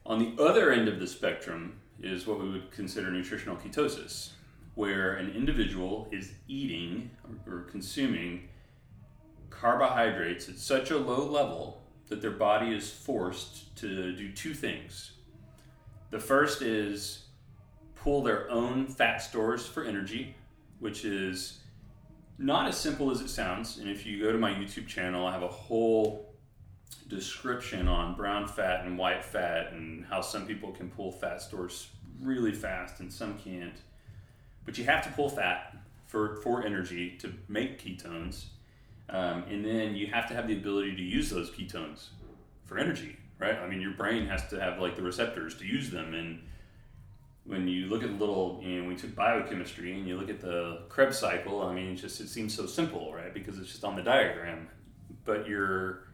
on 0.05 0.19
the 0.19 0.43
other 0.43 0.71
end 0.71 0.87
of 0.87 0.99
the 0.99 1.07
spectrum 1.07 1.79
is 2.01 2.27
what 2.27 2.41
we 2.41 2.49
would 2.49 2.71
consider 2.71 3.09
nutritional 3.09 3.55
ketosis, 3.55 4.31
where 4.75 5.13
an 5.13 5.31
individual 5.33 6.07
is 6.11 6.31
eating 6.47 7.09
or, 7.47 7.61
consuming 7.61 8.49
carbohydrates 9.49 10.49
at 10.49 10.57
such 10.57 10.91
a 10.91 10.97
low 10.97 11.25
level 11.25 11.81
that 12.07 12.21
their 12.21 12.31
body 12.31 12.75
is 12.75 12.91
forced 12.91 13.75
to 13.77 14.13
do 14.15 14.31
two 14.33 14.53
things. 14.53 15.13
The 16.11 16.19
first 16.19 16.61
is 16.61 17.25
pull 17.95 18.21
their 18.21 18.49
own 18.51 18.87
fat 18.87 19.17
stores 19.19 19.65
for 19.65 19.85
energy, 19.85 20.35
which 20.79 21.05
is 21.05 21.59
not 22.37 22.67
as 22.67 22.77
simple 22.77 23.09
as 23.09 23.21
it 23.21 23.29
sounds. 23.29 23.77
And 23.77 23.89
if 23.89 24.05
you 24.05 24.21
go 24.21 24.31
to 24.31 24.37
my 24.37 24.51
YouTube 24.51 24.87
channel, 24.87 25.25
I 25.25 25.31
have 25.31 25.43
a 25.43 25.47
whole 25.47 26.32
description 27.07 27.87
on 27.87 28.15
brown 28.15 28.47
fat 28.47 28.85
and 28.85 28.97
white 28.97 29.23
fat 29.23 29.73
and 29.73 30.05
how 30.05 30.21
some 30.21 30.45
people 30.45 30.71
can 30.71 30.89
pull 30.89 31.11
fat 31.11 31.41
stores 31.41 31.89
really 32.21 32.53
fast 32.53 32.99
and 32.99 33.11
some 33.11 33.37
can't. 33.37 33.81
But 34.65 34.77
you 34.77 34.85
have 34.85 35.03
to 35.03 35.11
pull 35.11 35.29
fat 35.29 35.75
for, 36.05 36.37
for 36.37 36.65
energy 36.65 37.17
to 37.19 37.33
make 37.47 37.83
ketones. 37.83 38.45
Um, 39.09 39.43
and 39.49 39.65
then 39.65 39.95
you 39.95 40.07
have 40.07 40.27
to 40.29 40.33
have 40.33 40.47
the 40.47 40.53
ability 40.53 40.95
to 40.95 41.01
use 41.01 41.29
those 41.29 41.51
ketones 41.51 42.07
for 42.65 42.77
energy, 42.77 43.17
right? 43.39 43.57
I 43.57 43.67
mean, 43.67 43.81
your 43.81 43.93
brain 43.93 44.27
has 44.27 44.47
to 44.49 44.59
have 44.59 44.79
like 44.79 44.95
the 44.95 45.01
receptors 45.01 45.55
to 45.57 45.65
use 45.65 45.89
them. 45.89 46.13
And 46.13 46.41
when 47.45 47.67
you 47.67 47.87
look 47.87 48.03
at 48.03 48.09
the 48.09 48.15
little, 48.15 48.61
you 48.63 48.81
know, 48.81 48.87
we 48.87 48.95
took 48.95 49.13
biochemistry 49.15 49.93
and 49.97 50.07
you 50.07 50.17
look 50.17 50.29
at 50.29 50.39
the 50.39 50.83
Krebs 50.87 51.17
cycle, 51.17 51.61
I 51.61 51.73
mean, 51.73 51.91
it 51.91 51.95
just 51.95 52.21
it 52.21 52.29
seems 52.29 52.55
so 52.55 52.65
simple, 52.65 53.13
right? 53.13 53.33
Because 53.33 53.59
it's 53.59 53.69
just 53.69 53.83
on 53.83 53.95
the 53.95 54.03
diagram. 54.03 54.69
But 55.25 55.47
you're 55.47 56.07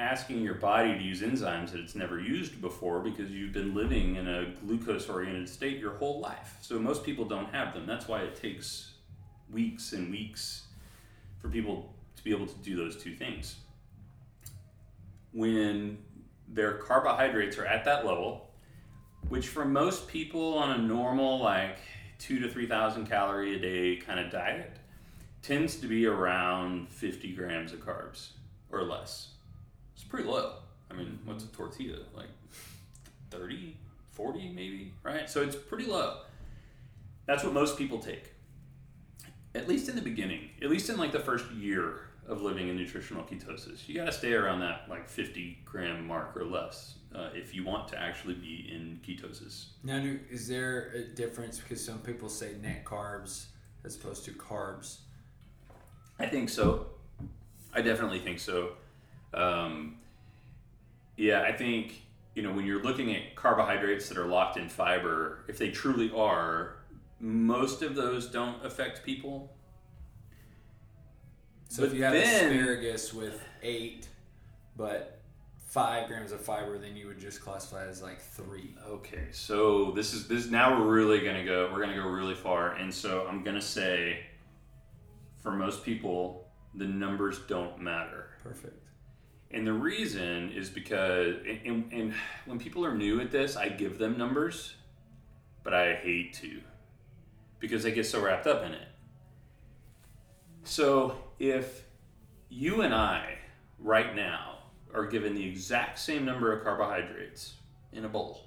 asking 0.00 0.42
your 0.42 0.54
body 0.54 0.96
to 0.96 1.04
use 1.04 1.20
enzymes 1.20 1.72
that 1.72 1.80
it's 1.80 1.94
never 1.94 2.18
used 2.18 2.60
before 2.60 3.00
because 3.00 3.30
you've 3.30 3.52
been 3.52 3.74
living 3.74 4.16
in 4.16 4.26
a 4.26 4.46
glucose 4.64 5.08
oriented 5.08 5.48
state 5.48 5.78
your 5.78 5.94
whole 5.94 6.20
life. 6.20 6.56
So 6.62 6.78
most 6.78 7.04
people 7.04 7.26
don't 7.26 7.52
have 7.52 7.74
them. 7.74 7.86
That's 7.86 8.08
why 8.08 8.22
it 8.22 8.34
takes 8.34 8.94
weeks 9.52 9.92
and 9.92 10.10
weeks 10.10 10.62
for 11.40 11.48
people 11.48 11.92
to 12.16 12.24
be 12.24 12.30
able 12.30 12.46
to 12.46 12.58
do 12.58 12.76
those 12.76 12.96
two 12.96 13.14
things. 13.14 13.56
When 15.32 15.98
their 16.48 16.78
carbohydrates 16.78 17.58
are 17.58 17.66
at 17.66 17.84
that 17.84 18.06
level, 18.06 18.50
which 19.28 19.48
for 19.48 19.64
most 19.64 20.08
people 20.08 20.54
on 20.54 20.72
a 20.72 20.78
normal, 20.78 21.38
like 21.38 21.78
two 22.18 22.38
to 22.40 22.48
3,000 22.48 23.06
calorie 23.06 23.54
a 23.54 23.58
day 23.58 23.96
kind 23.96 24.18
of 24.18 24.32
diet, 24.32 24.76
tends 25.42 25.76
to 25.76 25.86
be 25.86 26.06
around 26.06 26.88
50 26.88 27.32
grams 27.34 27.72
of 27.72 27.80
carbs 27.80 28.30
or 28.72 28.82
less. 28.82 29.28
It's 30.00 30.08
pretty 30.08 30.28
low. 30.28 30.54
I 30.90 30.94
mean, 30.94 31.18
what's 31.24 31.44
a 31.44 31.48
tortilla? 31.48 31.98
Like 32.14 32.30
30, 33.30 33.76
40 34.10 34.48
maybe, 34.48 34.94
right? 35.02 35.28
So 35.28 35.42
it's 35.42 35.56
pretty 35.56 35.86
low. 35.86 36.18
That's 37.26 37.44
what 37.44 37.52
most 37.52 37.76
people 37.78 37.98
take 37.98 38.32
at 39.54 39.68
least 39.68 39.88
in 39.88 39.96
the 39.96 40.02
beginning, 40.02 40.50
at 40.62 40.70
least 40.70 40.88
in 40.90 40.96
like 40.96 41.12
the 41.12 41.20
first 41.20 41.50
year 41.52 42.00
of 42.28 42.42
living 42.42 42.68
in 42.68 42.76
nutritional 42.76 43.24
ketosis, 43.24 43.88
you 43.88 43.94
got 43.94 44.04
to 44.04 44.12
stay 44.12 44.32
around 44.32 44.60
that 44.60 44.82
like 44.88 45.08
50 45.08 45.58
gram 45.64 46.06
mark 46.06 46.36
or 46.36 46.44
less 46.44 46.96
uh, 47.14 47.30
if 47.34 47.54
you 47.54 47.64
want 47.64 47.88
to 47.88 48.00
actually 48.00 48.34
be 48.34 48.70
in 48.72 49.00
ketosis. 49.04 49.66
Now, 49.82 50.00
is 50.30 50.46
there 50.46 50.92
a 50.94 51.02
difference 51.02 51.58
because 51.58 51.84
some 51.84 51.98
people 51.98 52.28
say 52.28 52.52
net 52.62 52.84
carbs 52.84 53.46
as 53.84 53.96
opposed 53.96 54.24
to 54.26 54.32
carbs? 54.32 54.98
I 56.18 56.26
think 56.26 56.48
so. 56.50 56.86
I 57.74 57.82
definitely 57.82 58.20
think 58.20 58.38
so. 58.38 58.72
Um, 59.32 59.96
yeah, 61.16 61.42
I 61.42 61.52
think 61.52 62.02
you 62.34 62.42
know 62.42 62.52
when 62.52 62.64
you're 62.64 62.82
looking 62.82 63.14
at 63.14 63.34
carbohydrates 63.36 64.08
that 64.08 64.18
are 64.18 64.26
locked 64.26 64.56
in 64.56 64.68
fiber, 64.68 65.44
if 65.48 65.58
they 65.58 65.70
truly 65.70 66.10
are, 66.14 66.76
most 67.20 67.82
of 67.82 67.94
those 67.94 68.26
don't 68.26 68.64
affect 68.64 69.04
people. 69.04 69.52
So 71.68 71.82
but 71.82 71.90
if 71.90 71.94
you 71.94 72.04
have 72.04 72.14
then, 72.14 72.52
asparagus 72.52 73.14
with 73.14 73.40
eight, 73.62 74.08
but 74.76 75.20
five 75.70 76.08
grams 76.08 76.32
of 76.32 76.40
fiber, 76.40 76.78
then 76.78 76.96
you 76.96 77.06
would 77.06 77.20
just 77.20 77.40
classify 77.40 77.86
as 77.86 78.02
like 78.02 78.20
three. 78.20 78.74
Okay, 78.88 79.28
so 79.30 79.92
this 79.92 80.12
is 80.12 80.26
this 80.26 80.46
now 80.46 80.78
we're 80.80 80.92
really 80.92 81.20
gonna 81.20 81.44
go 81.44 81.70
we're 81.72 81.80
gonna 81.80 81.94
go 81.94 82.08
really 82.08 82.34
far, 82.34 82.72
and 82.72 82.92
so 82.92 83.26
I'm 83.28 83.44
gonna 83.44 83.60
say, 83.60 84.20
for 85.42 85.52
most 85.52 85.84
people, 85.84 86.48
the 86.74 86.86
numbers 86.86 87.38
don't 87.46 87.80
matter. 87.80 88.30
Perfect. 88.42 88.89
And 89.52 89.66
the 89.66 89.72
reason 89.72 90.52
is 90.52 90.70
because, 90.70 91.36
and, 91.64 91.92
and 91.92 92.14
when 92.46 92.58
people 92.58 92.84
are 92.84 92.94
new 92.94 93.20
at 93.20 93.30
this, 93.32 93.56
I 93.56 93.68
give 93.68 93.98
them 93.98 94.16
numbers, 94.16 94.74
but 95.64 95.74
I 95.74 95.94
hate 95.94 96.34
to 96.34 96.60
because 97.58 97.82
they 97.82 97.92
get 97.92 98.06
so 98.06 98.20
wrapped 98.20 98.46
up 98.46 98.64
in 98.64 98.72
it. 98.72 98.88
So 100.62 101.16
if 101.38 101.84
you 102.48 102.82
and 102.82 102.94
I, 102.94 103.38
right 103.78 104.14
now, 104.14 104.58
are 104.94 105.06
given 105.06 105.34
the 105.34 105.46
exact 105.46 105.98
same 105.98 106.24
number 106.24 106.52
of 106.52 106.64
carbohydrates 106.64 107.54
in 107.92 108.04
a 108.04 108.08
bowl, 108.08 108.46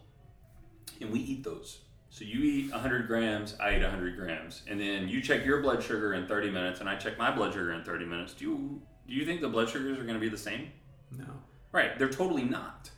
and 1.00 1.12
we 1.12 1.20
eat 1.20 1.44
those. 1.44 1.80
So 2.10 2.24
you 2.24 2.42
eat 2.44 2.72
100 2.72 3.08
grams, 3.08 3.56
I 3.60 3.76
eat 3.76 3.82
100 3.82 4.16
grams, 4.18 4.62
and 4.68 4.80
then 4.80 5.08
you 5.08 5.22
check 5.22 5.46
your 5.46 5.62
blood 5.62 5.82
sugar 5.82 6.14
in 6.14 6.28
30 6.28 6.52
minutes, 6.52 6.80
and 6.80 6.88
I 6.88 6.96
check 6.96 7.18
my 7.18 7.34
blood 7.34 7.54
sugar 7.54 7.74
in 7.74 7.84
30 7.84 8.06
minutes. 8.06 8.34
Do 8.34 8.46
you 8.46 8.82
do 9.08 9.14
you 9.14 9.26
think 9.26 9.42
the 9.42 9.50
blood 9.50 9.70
sugars 9.70 10.00
are 10.00 10.04
going 10.04 10.14
to 10.14 10.20
be 10.20 10.30
the 10.30 10.38
same? 10.38 10.72
No. 11.18 11.26
Right, 11.72 11.98
they're 11.98 12.10
totally 12.10 12.44
not. 12.44 12.92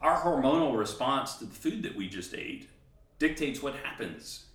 Our 0.00 0.20
hormonal 0.20 0.78
response 0.78 1.36
to 1.36 1.44
the 1.44 1.54
food 1.54 1.82
that 1.82 1.96
we 1.96 2.08
just 2.08 2.34
ate 2.34 2.68
dictates 3.18 3.62
what 3.62 3.74
happens 3.76 4.46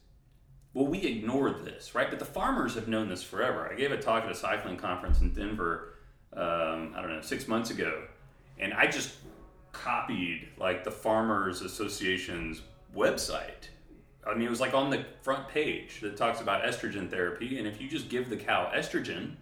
well, 0.74 0.88
we 0.88 1.00
ignored 1.04 1.66
this, 1.66 1.94
right? 1.94 2.10
But 2.10 2.20
the 2.20 2.26
farmers 2.26 2.74
have 2.76 2.88
known 2.88 3.08
this 3.08 3.22
forever. 3.22 3.70
I 3.72 3.76
gave 3.76 3.92
a 3.92 3.98
talk 3.98 4.24
at 4.24 4.32
a 4.32 4.36
cycling 4.36 4.78
conference 4.78 5.22
in 5.22 5.32
Denver, 5.32 5.94
um, 6.36 6.94
I 6.96 7.02
don't 7.02 7.12
know, 7.12 7.22
six 7.22 7.48
months 7.48 7.70
ago, 7.70 8.04
and 8.60 8.74
I 8.74 8.88
just 8.88 9.14
copied 9.72 10.50
like 10.58 10.84
the 10.84 10.92
Farmers 10.92 11.62
Association's 11.62 12.62
website. 12.96 13.70
I 14.26 14.34
mean, 14.34 14.48
it 14.48 14.50
was 14.50 14.62
like 14.62 14.74
on 14.74 14.90
the 14.90 15.06
front 15.22 15.48
page 15.48 16.00
that 16.02 16.18
talks 16.18 16.42
about 16.42 16.64
estrogen 16.64 17.10
therapy, 17.10 17.60
and 17.60 17.68
if 17.68 17.80
you 17.80 17.88
just 17.88 18.10
give 18.10 18.30
the 18.30 18.38
cow 18.38 18.72
estrogen, 18.76 19.36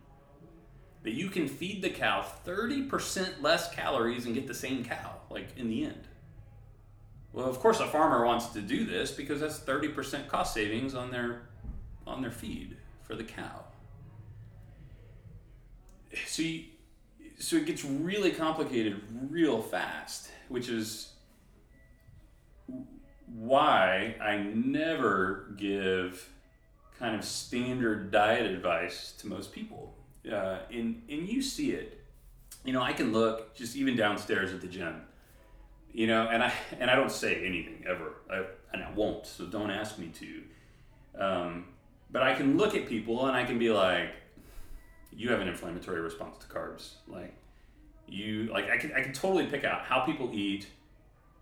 that 1.03 1.13
you 1.13 1.29
can 1.29 1.47
feed 1.47 1.81
the 1.81 1.89
cow 1.89 2.25
30% 2.45 3.41
less 3.41 3.73
calories 3.73 4.25
and 4.25 4.35
get 4.35 4.47
the 4.47 4.53
same 4.53 4.83
cow, 4.85 5.15
like 5.29 5.47
in 5.57 5.69
the 5.69 5.85
end. 5.85 6.07
Well, 7.33 7.47
of 7.47 7.59
course, 7.59 7.79
a 7.79 7.87
farmer 7.87 8.25
wants 8.25 8.47
to 8.47 8.61
do 8.61 8.85
this 8.85 9.11
because 9.11 9.39
that's 9.39 9.59
30% 9.59 10.27
cost 10.27 10.53
savings 10.53 10.93
on 10.95 11.11
their 11.11 11.43
on 12.05 12.21
their 12.21 12.31
feed 12.31 12.77
for 13.03 13.15
the 13.15 13.23
cow. 13.23 13.63
So, 16.25 16.41
you, 16.41 16.65
so 17.39 17.55
it 17.57 17.65
gets 17.65 17.85
really 17.85 18.31
complicated 18.31 19.01
real 19.29 19.61
fast, 19.61 20.29
which 20.49 20.67
is 20.67 21.13
why 23.27 24.15
I 24.21 24.37
never 24.37 25.53
give 25.57 26.29
kind 26.99 27.15
of 27.15 27.23
standard 27.23 28.11
diet 28.11 28.45
advice 28.45 29.13
to 29.19 29.27
most 29.27 29.53
people. 29.53 29.95
Uh, 30.29 30.59
and, 30.71 31.01
and 31.09 31.27
you 31.27 31.41
see 31.41 31.71
it. 31.71 32.03
You 32.63 32.73
know, 32.73 32.81
I 32.81 32.93
can 32.93 33.11
look 33.11 33.55
just 33.55 33.75
even 33.75 33.95
downstairs 33.95 34.53
at 34.53 34.61
the 34.61 34.67
gym, 34.67 35.01
you 35.91 36.05
know, 36.05 36.27
and 36.27 36.43
I, 36.43 36.53
and 36.79 36.91
I 36.91 36.95
don't 36.95 37.11
say 37.11 37.43
anything 37.45 37.83
ever, 37.87 38.13
I, 38.29 38.43
and 38.71 38.83
I 38.83 38.91
won't, 38.91 39.25
so 39.25 39.45
don't 39.45 39.71
ask 39.71 39.97
me 39.97 40.11
to. 40.19 41.23
Um, 41.23 41.65
but 42.11 42.21
I 42.21 42.35
can 42.35 42.57
look 42.57 42.75
at 42.75 42.87
people 42.87 43.25
and 43.25 43.35
I 43.35 43.45
can 43.45 43.57
be 43.57 43.71
like, 43.71 44.11
you 45.11 45.29
have 45.29 45.41
an 45.41 45.47
inflammatory 45.47 46.01
response 46.01 46.37
to 46.37 46.47
carbs. 46.47 46.93
Like, 47.07 47.33
you, 48.07 48.43
like, 48.45 48.69
I 48.69 48.77
can, 48.77 48.91
I 48.93 49.01
can 49.01 49.13
totally 49.13 49.47
pick 49.47 49.63
out 49.63 49.81
how 49.81 50.01
people 50.01 50.29
eat, 50.33 50.67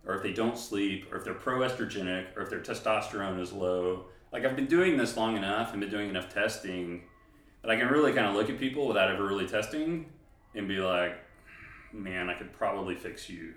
or 0.06 0.14
if 0.14 0.22
they 0.22 0.32
don't 0.32 0.56
sleep, 0.56 1.12
or 1.12 1.18
if 1.18 1.24
they're 1.24 1.34
pro-estrogenic, 1.34 2.34
or 2.34 2.42
if 2.42 2.48
their 2.48 2.60
testosterone 2.60 3.38
is 3.38 3.52
low. 3.52 4.06
Like 4.32 4.46
I've 4.46 4.56
been 4.56 4.66
doing 4.66 4.96
this 4.96 5.16
long 5.16 5.36
enough 5.36 5.72
and 5.72 5.80
been 5.80 5.90
doing 5.90 6.08
enough 6.08 6.32
testing 6.32 7.02
that 7.62 7.70
I 7.70 7.76
can 7.76 7.88
really 7.88 8.12
kind 8.12 8.26
of 8.26 8.34
look 8.34 8.50
at 8.50 8.58
people 8.58 8.86
without 8.86 9.10
ever 9.10 9.24
really 9.24 9.46
testing 9.46 10.06
and 10.54 10.66
be 10.66 10.78
like, 10.78 11.18
man, 11.92 12.30
I 12.30 12.34
could 12.34 12.52
probably 12.52 12.94
fix 12.94 13.28
you. 13.28 13.54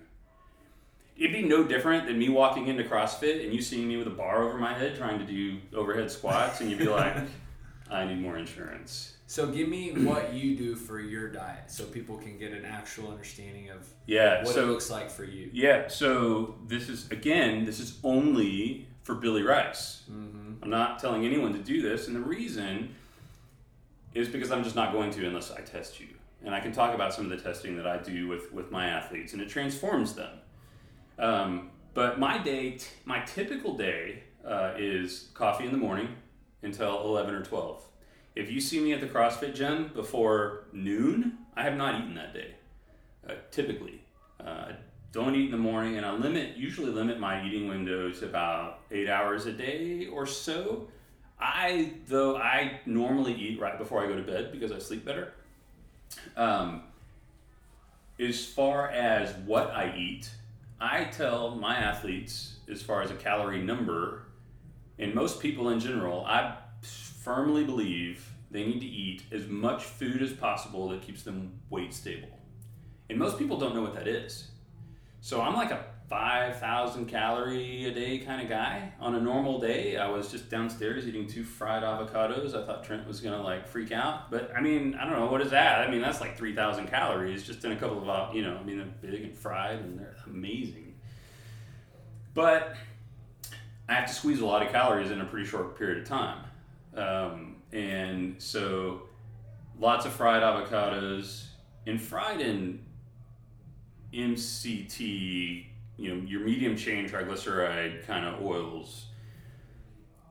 It'd 1.16 1.32
be 1.32 1.44
no 1.44 1.64
different 1.64 2.08
than 2.08 2.18
me 2.18 2.30
walking 2.30 2.68
into 2.68 2.84
CrossFit 2.84 3.44
and 3.44 3.54
you 3.54 3.62
seeing 3.62 3.88
me 3.88 3.98
with 3.98 4.08
a 4.08 4.12
bar 4.12 4.44
over 4.44 4.58
my 4.58 4.74
head 4.74 4.96
trying 4.98 5.20
to 5.20 5.26
do 5.26 5.60
overhead 5.76 6.10
squats, 6.10 6.62
and 6.62 6.70
you'd 6.70 6.80
be 6.80 6.88
like, 6.88 7.16
I 7.92 8.06
need 8.06 8.20
more 8.20 8.38
insurance. 8.38 9.14
So 9.28 9.48
give 9.48 9.68
me 9.68 9.92
what 9.92 10.34
you 10.34 10.56
do 10.56 10.76
for 10.76 11.00
your 11.00 11.30
diet, 11.30 11.72
so 11.72 11.86
people 11.86 12.18
can 12.18 12.38
get 12.38 12.52
an 12.52 12.66
actual 12.66 13.10
understanding 13.10 13.70
of 13.70 13.88
Yeah, 14.06 14.44
what 14.44 14.54
so 14.54 14.64
it 14.64 14.68
looks 14.68 14.90
like 14.90 15.10
for 15.10 15.24
you. 15.24 15.50
Yeah, 15.54 15.88
so 15.88 16.56
this 16.68 16.90
is 16.90 17.10
again, 17.10 17.66
this 17.66 17.80
is 17.80 18.00
only 18.04 18.88
for 19.04 19.16
Billy 19.16 19.44
Rice. 19.44 20.04
Mm-hmm. 20.12 20.64
I'm 20.64 20.70
not 20.70 21.00
telling 21.00 21.26
anyone 21.26 21.54
to 21.54 21.60
do 21.60 21.82
this, 21.82 22.08
and 22.08 22.16
the 22.16 22.22
reason 22.22 22.96
is 24.14 24.28
because 24.28 24.52
I'm 24.52 24.64
just 24.64 24.76
not 24.76 24.92
going 24.92 25.12
to 25.12 25.28
unless 25.28 25.52
I 25.52 25.62
test 25.62 26.00
you. 26.00 26.08
And 26.46 26.54
I 26.54 26.60
can 26.60 26.72
talk 26.72 26.94
about 26.94 27.14
some 27.14 27.26
of 27.26 27.32
the 27.32 27.38
testing 27.38 27.78
that 27.78 27.88
I 27.88 27.98
do 27.98 28.28
with 28.28 28.52
with 28.52 28.70
my 28.70 28.88
athletes, 28.88 29.34
and 29.34 29.42
it 29.42 29.50
transforms 29.50 30.14
them. 30.14 30.40
Um, 31.18 31.70
but 31.94 32.20
my 32.20 32.38
day, 32.38 32.72
t- 32.72 32.88
my 33.06 33.20
typical 33.22 33.78
day, 33.78 34.24
uh, 34.46 34.74
is 34.78 35.30
coffee 35.34 35.66
in 35.66 35.72
the 35.72 35.78
morning 35.78 36.10
until 36.62 37.02
11 37.06 37.34
or 37.34 37.44
12. 37.44 37.84
If 38.36 38.52
you 38.52 38.60
see 38.60 38.80
me 38.80 38.94
at 38.94 39.02
the 39.02 39.08
CrossFit 39.08 39.54
gym 39.54 39.92
before 39.94 40.66
noon, 40.74 41.38
I 41.56 41.64
have 41.64 41.76
not 41.76 42.02
eaten 42.02 42.16
that 42.16 42.34
day. 42.34 42.56
Uh, 43.28 43.34
typically, 43.52 44.02
uh, 44.40 44.50
I 44.50 44.76
don't 45.12 45.36
eat 45.36 45.46
in 45.46 45.52
the 45.52 45.58
morning, 45.58 45.98
and 45.98 46.06
I 46.06 46.12
limit 46.12 46.58
usually 46.58 46.92
limit 46.92 47.20
my 47.20 47.46
eating 47.46 47.68
window 47.68 48.12
to 48.12 48.26
about 48.26 48.80
eight 48.92 49.08
hours 49.08 49.46
a 49.46 49.52
day 49.52 50.08
or 50.08 50.26
so. 50.26 50.88
I 51.44 51.92
though 52.08 52.38
I 52.38 52.80
normally 52.86 53.34
eat 53.34 53.60
right 53.60 53.78
before 53.78 54.02
I 54.02 54.08
go 54.08 54.16
to 54.16 54.24
bed 54.24 54.52
because 54.52 54.72
I 54.72 54.80
sleep 54.80 55.04
better. 55.04 55.34
Um, 56.38 56.84
as 58.18 58.46
far 58.46 58.90
as 58.90 59.36
what 59.46 59.72
I 59.72 59.94
eat, 59.98 60.30
I 60.80 61.06
tell 61.06 61.56
my 61.56 61.76
athletes 61.76 62.58
as 62.72 62.82
far 62.82 63.02
as 63.02 63.12
a 63.12 63.16
calorie 63.16 63.62
number, 63.62 64.24
and 64.98 65.14
most 65.14 65.42
people 65.42 65.70
in 65.70 65.80
general, 65.80 66.26
I 66.26 66.56
firmly 66.82 67.66
believe 67.66 68.30
they 68.52 68.66
need 68.66 68.80
to 68.80 68.88
eat 68.88 69.24
as 69.32 69.48
much 69.48 69.84
food 69.84 70.22
as 70.22 70.32
possible 70.32 70.90
that 70.90 71.02
keeps 71.02 71.24
them 71.24 71.60
weight 71.70 71.94
stable. 71.94 72.40
And 73.10 73.20
most 73.20 73.38
people 73.38 73.58
don't 73.58 73.76
know 73.76 73.82
what 73.82 73.96
that 73.96 74.08
is. 74.08 74.48
So 75.20 75.42
I'm 75.42 75.56
like 75.56 75.72
a 75.72 75.86
5,000 76.14 77.08
calorie 77.08 77.86
a 77.86 77.92
day 77.92 78.20
kind 78.20 78.40
of 78.40 78.48
guy. 78.48 78.94
On 79.00 79.16
a 79.16 79.20
normal 79.20 79.60
day, 79.60 79.98
I 79.98 80.08
was 80.08 80.30
just 80.30 80.48
downstairs 80.48 81.08
eating 81.08 81.26
two 81.26 81.44
fried 81.44 81.82
avocados. 81.82 82.54
I 82.54 82.64
thought 82.68 82.84
Trent 82.84 83.08
was 83.08 83.20
gonna 83.20 83.42
like 83.42 83.68
freak 83.68 83.92
out, 83.92 84.30
but 84.30 84.52
I 84.56 84.62
mean, 84.62 84.94
I 84.94 85.06
don't 85.06 85.20
know 85.20 85.26
what 85.26 85.42
is 85.42 85.50
that. 85.50 85.88
I 85.88 85.90
mean, 85.90 86.02
that's 86.02 86.22
like 86.22 86.38
3,000 86.38 86.86
calories 86.86 87.42
just 87.44 87.66
in 87.66 87.72
a 87.72 87.76
couple 87.76 87.98
of, 87.98 88.08
av- 88.08 88.36
you 88.36 88.44
know, 88.44 88.56
I 88.56 88.64
mean, 88.64 88.78
they're 88.78 89.12
big 89.12 89.24
and 89.24 89.36
fried 89.36 89.80
and 89.80 89.98
they're 89.98 90.16
amazing. 90.28 90.94
But 92.36 92.76
I 93.90 93.94
have 93.94 94.08
to 94.08 94.14
squeeze 94.14 94.40
a 94.40 94.46
lot 94.46 94.64
of 94.64 94.72
calories 94.72 95.10
in 95.10 95.20
a 95.20 95.26
pretty 95.26 95.48
short 95.48 95.76
period 95.80 96.04
of 96.04 96.08
time, 96.08 96.46
um, 96.96 97.56
and 97.72 98.40
so 98.40 99.02
lots 99.80 100.06
of 100.06 100.14
fried 100.14 100.44
avocados 100.44 101.46
and 101.88 102.00
fried 102.00 102.40
in 102.40 102.86
MCT, 104.14 105.73
you 105.98 106.14
know, 106.14 106.22
your 106.26 106.42
medium 106.42 106.76
chain 106.76 107.08
triglyceride 107.08 108.06
kind 108.06 108.26
of 108.26 108.44
oils. 108.44 109.06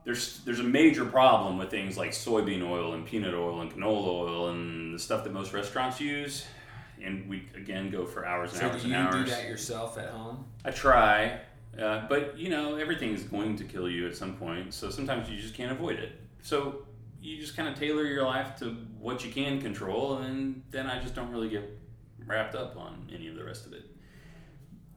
There's 0.05 0.41
there's 0.41 0.59
a 0.59 0.65
major 0.65 1.05
problem 1.05 1.59
with 1.59 1.71
things 1.71 1.97
like 1.97 2.11
soybean 2.11 2.69
oil 2.69 2.95
and 2.95 3.07
peanut 3.07 3.35
oil 3.35 3.61
and 3.61 3.73
canola 3.73 4.09
oil 4.09 4.49
and 4.49 4.95
the 4.95 4.99
stuff 4.99 5.23
that 5.25 5.33
most 5.33 5.53
restaurants 5.53 6.01
use. 6.01 6.45
And 7.03 7.29
we 7.29 7.49
again 7.57 7.91
go 7.91 8.05
for 8.05 8.27
hours 8.27 8.51
and 8.53 8.61
So 8.61 8.69
hours 8.69 8.83
do 8.83 8.89
you 8.89 8.95
and 8.95 9.25
do 9.25 9.31
that 9.31 9.45
yourself 9.49 9.99
at 9.99 10.09
home? 10.11 10.45
I 10.65 10.73
try, 10.73 11.41
uh, 11.81 12.07
but 12.09 12.37
you 12.37 12.49
know 12.49 12.77
everything's 12.77 13.23
going 13.23 13.57
to 13.57 13.65
kill 13.65 13.89
you 13.89 14.09
at 14.09 14.17
some 14.17 14.35
point. 14.35 14.75
So 14.75 14.91
sometimes 14.91 15.31
you 15.31 15.41
just 15.41 15.55
can't 15.55 15.73
avoid 15.73 15.99
it. 15.99 16.21
So 16.43 16.85
you 17.21 17.39
just 17.39 17.57
kind 17.57 17.69
of 17.69 17.77
tailor 17.77 18.05
your 18.05 18.25
life 18.25 18.57
to 18.57 18.77
what 18.99 19.25
you 19.25 19.31
can 19.31 19.61
control, 19.61 20.19
and 20.19 20.63
then 20.71 20.89
I 20.89 21.01
just 21.01 21.15
don't 21.15 21.31
really 21.31 21.49
get 21.49 21.79
wrapped 22.27 22.57
up 22.57 22.77
on 22.77 23.09
any 23.15 23.29
of 23.29 23.37
the 23.37 23.45
rest 23.45 23.67
of 23.67 23.73
it. 23.73 23.85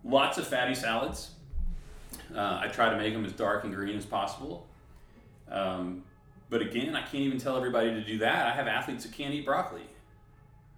Lots 0.06 0.38
of 0.38 0.46
fatty 0.46 0.76
salads. 0.76 1.32
Uh, 2.34 2.60
I 2.62 2.68
try 2.68 2.92
to 2.92 2.98
make 2.98 3.12
them 3.14 3.26
as 3.26 3.34
dark 3.34 3.64
and 3.64 3.74
green 3.74 3.98
as 3.98 4.06
possible. 4.06 4.68
Um, 5.50 6.04
but 6.50 6.62
again, 6.62 6.96
I 6.96 7.02
can't 7.02 7.24
even 7.24 7.40
tell 7.40 7.58
everybody 7.58 7.90
to 7.90 8.04
do 8.04 8.20
that. 8.20 8.46
I 8.46 8.52
have 8.52 8.68
athletes 8.68 9.04
that 9.04 9.14
can't 9.14 9.34
eat 9.34 9.46
broccoli. 9.46 9.82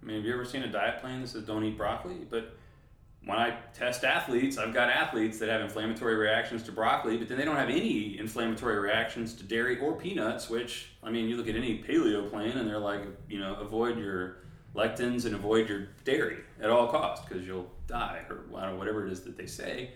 I 0.02 0.06
mean, 0.06 0.16
have 0.16 0.24
you 0.24 0.32
ever 0.32 0.46
seen 0.46 0.62
a 0.62 0.72
diet 0.72 1.00
plan 1.00 1.20
that 1.20 1.28
says 1.28 1.42
don't 1.42 1.62
eat 1.64 1.76
broccoli? 1.76 2.26
But 2.30 2.56
when 3.24 3.36
I 3.36 3.58
test 3.74 4.02
athletes, 4.02 4.56
I've 4.56 4.72
got 4.72 4.88
athletes 4.88 5.38
that 5.40 5.50
have 5.50 5.60
inflammatory 5.60 6.14
reactions 6.14 6.62
to 6.62 6.72
broccoli, 6.72 7.18
but 7.18 7.28
then 7.28 7.36
they 7.36 7.44
don't 7.44 7.56
have 7.56 7.68
any 7.68 8.18
inflammatory 8.18 8.78
reactions 8.78 9.34
to 9.34 9.44
dairy 9.44 9.78
or 9.78 9.92
peanuts, 9.94 10.48
which, 10.48 10.88
I 11.02 11.10
mean, 11.10 11.28
you 11.28 11.36
look 11.36 11.48
at 11.48 11.56
any 11.56 11.82
paleo 11.82 12.30
plan 12.30 12.56
and 12.56 12.66
they're 12.66 12.78
like, 12.78 13.02
you 13.28 13.38
know, 13.38 13.56
avoid 13.56 13.98
your 13.98 14.38
lectins 14.74 15.24
and 15.24 15.34
avoid 15.34 15.68
your 15.68 15.88
dairy 16.04 16.38
at 16.60 16.70
all 16.70 16.88
costs 16.88 17.26
because 17.26 17.46
you'll 17.46 17.70
die 17.86 18.20
or 18.28 18.44
know, 18.50 18.76
whatever 18.76 19.06
it 19.06 19.12
is 19.12 19.22
that 19.22 19.36
they 19.36 19.46
say. 19.46 19.90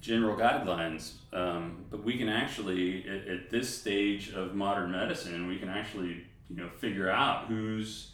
General 0.00 0.36
guidelines, 0.36 1.12
um, 1.32 1.84
but 1.90 2.04
we 2.04 2.18
can 2.18 2.28
actually, 2.28 3.08
at, 3.08 3.26
at 3.26 3.50
this 3.50 3.74
stage 3.74 4.32
of 4.34 4.54
modern 4.54 4.90
medicine, 4.92 5.46
we 5.46 5.56
can 5.58 5.70
actually, 5.70 6.24
you 6.50 6.56
know, 6.56 6.68
figure 6.68 7.08
out 7.10 7.46
who's 7.46 8.10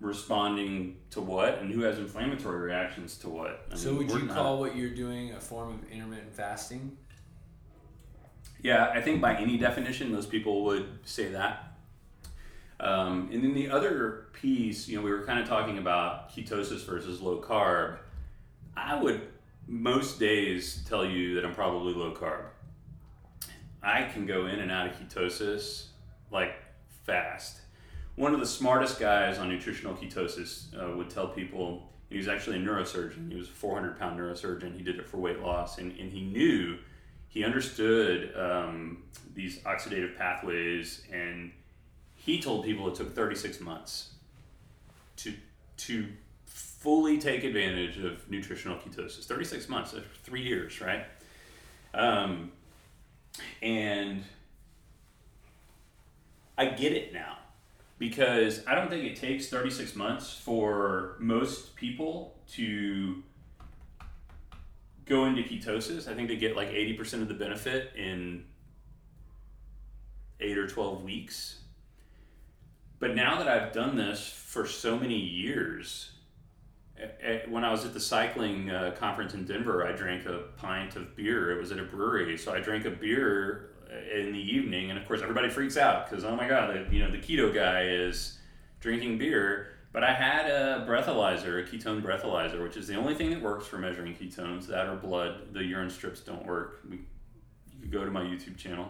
responding 0.00 0.98
to 1.10 1.22
what 1.22 1.58
and 1.60 1.72
who 1.72 1.80
has 1.80 1.98
inflammatory 1.98 2.58
reactions 2.58 3.16
to 3.18 3.28
what. 3.30 3.66
I 3.72 3.76
So 3.76 3.88
mean, 3.92 4.06
would 4.06 4.10
you 4.20 4.26
not- 4.26 4.36
call 4.36 4.60
what 4.60 4.76
you're 4.76 4.90
doing 4.94 5.32
a 5.32 5.40
form 5.40 5.70
of 5.72 5.90
intermittent 5.90 6.34
fasting? 6.34 6.98
Yeah, 8.62 8.90
I 8.92 9.00
think 9.00 9.20
by 9.22 9.36
any 9.36 9.56
definition, 9.58 10.12
most 10.12 10.30
people 10.30 10.64
would 10.64 10.98
say 11.04 11.30
that. 11.32 11.72
Um, 12.78 13.30
and 13.32 13.42
then 13.42 13.54
the 13.54 13.70
other 13.70 14.26
piece, 14.32 14.86
you 14.86 14.96
know, 14.96 15.02
we 15.02 15.10
were 15.10 15.24
kind 15.24 15.40
of 15.40 15.48
talking 15.48 15.78
about 15.78 16.34
ketosis 16.34 16.84
versus 16.84 17.20
low 17.20 17.40
carb. 17.40 17.98
I 18.76 19.00
would 19.00 19.22
most 19.66 20.18
days 20.18 20.84
tell 20.88 21.04
you 21.04 21.34
that 21.34 21.44
I'm 21.44 21.54
probably 21.54 21.94
low 21.94 22.12
carb. 22.12 22.44
I 23.82 24.04
can 24.04 24.26
go 24.26 24.46
in 24.46 24.60
and 24.60 24.70
out 24.70 24.88
of 24.88 24.92
ketosis 24.98 25.86
like 26.30 26.54
fast. 27.04 27.60
One 28.16 28.34
of 28.34 28.40
the 28.40 28.46
smartest 28.46 28.98
guys 28.98 29.38
on 29.38 29.48
nutritional 29.48 29.94
ketosis 29.94 30.74
uh, 30.74 30.96
would 30.96 31.10
tell 31.10 31.28
people 31.28 31.92
he 32.08 32.16
was 32.16 32.28
actually 32.28 32.56
a 32.56 32.60
neurosurgeon. 32.60 33.30
He 33.30 33.38
was 33.38 33.48
a 33.48 33.52
400 33.52 33.98
pound 33.98 34.18
neurosurgeon. 34.18 34.76
He 34.76 34.82
did 34.82 34.98
it 34.98 35.08
for 35.08 35.18
weight 35.18 35.40
loss, 35.40 35.78
and, 35.78 35.92
and 35.98 36.10
he 36.10 36.22
knew 36.22 36.78
he 37.28 37.44
understood 37.44 38.32
um, 38.36 39.02
these 39.34 39.58
oxidative 39.60 40.16
pathways, 40.16 41.02
and 41.12 41.52
he 42.26 42.40
told 42.42 42.64
people 42.64 42.88
it 42.88 42.96
took 42.96 43.14
36 43.14 43.60
months 43.60 44.10
to 45.16 45.32
to 45.76 46.08
fully 46.44 47.18
take 47.18 47.44
advantage 47.44 47.98
of 47.98 48.28
nutritional 48.30 48.76
ketosis. 48.78 49.24
36 49.24 49.68
months, 49.68 49.94
three 50.24 50.42
years, 50.42 50.80
right? 50.80 51.04
Um, 51.94 52.52
and 53.62 54.24
I 56.58 56.66
get 56.66 56.92
it 56.92 57.12
now 57.12 57.38
because 57.98 58.62
I 58.66 58.74
don't 58.74 58.88
think 58.88 59.04
it 59.04 59.16
takes 59.16 59.48
36 59.48 59.94
months 59.94 60.32
for 60.32 61.16
most 61.18 61.76
people 61.76 62.34
to 62.52 63.22
go 65.04 65.26
into 65.26 65.42
ketosis. 65.42 66.08
I 66.08 66.14
think 66.14 66.28
they 66.28 66.36
get 66.36 66.56
like 66.56 66.70
80% 66.70 67.22
of 67.22 67.28
the 67.28 67.34
benefit 67.34 67.92
in 67.96 68.44
8 70.40 70.58
or 70.58 70.66
12 70.66 71.04
weeks. 71.04 71.60
But 72.98 73.14
now 73.14 73.38
that 73.38 73.48
I've 73.48 73.72
done 73.72 73.96
this 73.96 74.26
for 74.26 74.66
so 74.66 74.98
many 74.98 75.18
years, 75.18 76.10
when 77.48 77.64
I 77.64 77.70
was 77.70 77.84
at 77.84 77.92
the 77.92 78.00
cycling 78.00 78.70
uh, 78.70 78.94
conference 78.98 79.34
in 79.34 79.44
Denver, 79.44 79.86
I 79.86 79.92
drank 79.92 80.26
a 80.26 80.44
pint 80.56 80.96
of 80.96 81.14
beer. 81.14 81.52
It 81.52 81.60
was 81.60 81.72
at 81.72 81.78
a 81.78 81.84
brewery, 81.84 82.38
so 82.38 82.54
I 82.54 82.60
drank 82.60 82.86
a 82.86 82.90
beer 82.90 83.70
uh, 83.90 84.18
in 84.18 84.32
the 84.32 84.40
evening, 84.40 84.90
and 84.90 84.98
of 84.98 85.06
course 85.06 85.20
everybody 85.22 85.50
freaks 85.50 85.76
out 85.76 86.08
because 86.08 86.24
oh 86.24 86.34
my 86.34 86.48
god, 86.48 86.74
the, 86.74 86.94
you 86.94 87.04
know 87.04 87.10
the 87.10 87.18
keto 87.18 87.52
guy 87.54 87.82
is 87.82 88.38
drinking 88.80 89.18
beer. 89.18 89.72
But 89.92 90.04
I 90.04 90.12
had 90.12 90.50
a 90.50 90.84
breathalyzer, 90.86 91.60
a 91.60 91.66
ketone 91.66 92.02
breathalyzer, 92.02 92.62
which 92.62 92.76
is 92.76 92.86
the 92.86 92.96
only 92.96 93.14
thing 93.14 93.30
that 93.30 93.40
works 93.40 93.66
for 93.66 93.78
measuring 93.78 94.14
ketones. 94.14 94.66
That 94.66 94.86
or 94.86 94.96
blood. 94.96 95.54
The 95.54 95.64
urine 95.64 95.90
strips 95.90 96.20
don't 96.20 96.44
work. 96.44 96.80
We, 96.88 96.96
you 96.96 97.82
could 97.82 97.92
go 97.92 98.04
to 98.04 98.10
my 98.10 98.22
YouTube 98.22 98.56
channel. 98.56 98.88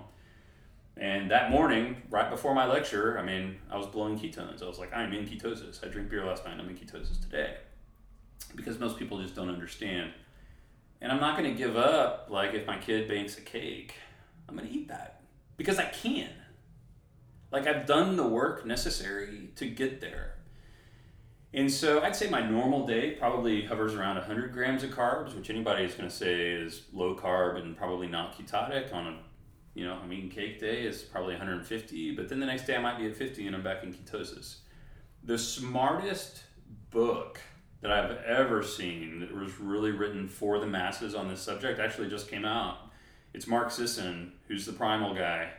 And 0.97 1.31
that 1.31 1.51
morning, 1.51 1.97
right 2.09 2.31
before 2.31 2.55
my 2.55 2.67
lecture, 2.67 3.19
I 3.19 3.23
mean, 3.23 3.57
I 3.71 3.77
was 3.77 3.87
blowing 3.87 4.19
ketones. 4.19 4.63
I 4.63 4.67
was 4.67 4.79
like, 4.79 4.95
I'm 4.95 5.13
in 5.13 5.27
ketosis. 5.27 5.85
I 5.85 5.89
drank 5.89 6.09
beer 6.09 6.25
last 6.25 6.45
night. 6.47 6.57
I'm 6.59 6.69
in 6.69 6.77
ketosis 6.77 7.21
today 7.21 7.57
because 8.55 8.79
most 8.79 8.99
people 8.99 9.21
just 9.21 9.35
don't 9.35 9.51
understand. 9.51 10.13
And 11.03 11.13
I'm 11.13 11.21
not 11.21 11.37
going 11.37 11.51
to 11.51 11.57
give 11.57 11.77
up, 11.77 12.29
like, 12.31 12.55
if 12.55 12.67
my 12.67 12.79
kid 12.79 13.09
bakes 13.09 13.37
a 13.37 13.43
cake, 13.43 13.95
I'm 14.49 14.57
going 14.57 14.67
to 14.67 14.75
eat 14.75 14.89
that 14.89 15.21
because 15.59 15.79
I 15.79 15.85
can. 15.85 16.31
Like, 17.53 17.67
I've 17.67 17.85
done 17.85 18.17
the 18.17 18.27
work 18.27 18.65
necessary 18.65 19.51
to 19.57 19.67
get 19.69 20.01
there. 20.01 20.33
And 21.53 21.71
so 21.71 22.03
I'd 22.03 22.17
say 22.17 22.29
my 22.29 22.41
normal 22.41 22.87
day 22.87 23.13
probably 23.13 23.65
hovers 23.65 23.95
around 23.95 24.17
100 24.17 24.53
grams 24.53 24.83
of 24.83 24.91
carbs, 24.91 25.35
which 25.35 25.49
anybody 25.49 25.85
is 25.85 25.95
going 25.95 26.09
to 26.09 26.15
say 26.15 26.51
is 26.51 26.83
low 26.93 27.15
carb 27.15 27.61
and 27.61 27.77
probably 27.77 28.09
not 28.09 28.37
ketotic. 28.37 28.93
On 28.93 29.07
a, 29.07 29.19
you 29.77 29.85
know, 29.85 29.99
I'm 30.03 30.11
eating 30.11 30.31
cake 30.31 30.59
day 30.59 30.85
is 30.85 31.03
probably 31.03 31.35
150, 31.35 32.13
but 32.13 32.31
then 32.31 32.41
the 32.41 32.47
next 32.47 32.67
day 32.67 32.77
I 32.77 32.81
might 32.81 32.99
be 32.99 33.07
at 33.07 33.15
50 33.15 33.47
and 33.47 33.55
I'm 33.55 33.63
back 33.63 33.83
in 33.85 33.93
ketosis. 33.93 34.57
The 35.23 35.37
smartest 35.37 36.45
book 36.91 37.39
that 37.83 37.93
I've 37.93 38.17
ever 38.25 38.63
seen 38.63 39.21
that 39.21 39.35
was 39.35 39.61
really 39.61 39.91
written 39.91 40.29
for 40.29 40.59
the 40.59 40.67
masses 40.67 41.15
on 41.15 41.29
this 41.29 41.43
subject 41.43 41.79
actually 41.79 42.09
just 42.09 42.31
came 42.31 42.47
out. 42.47 42.79
It's 43.35 43.47
Mark 43.47 43.71
Sisson, 43.71 44.33
who's 44.49 44.65
the 44.65 44.73
primal 44.73 45.15
guy, 45.15 45.51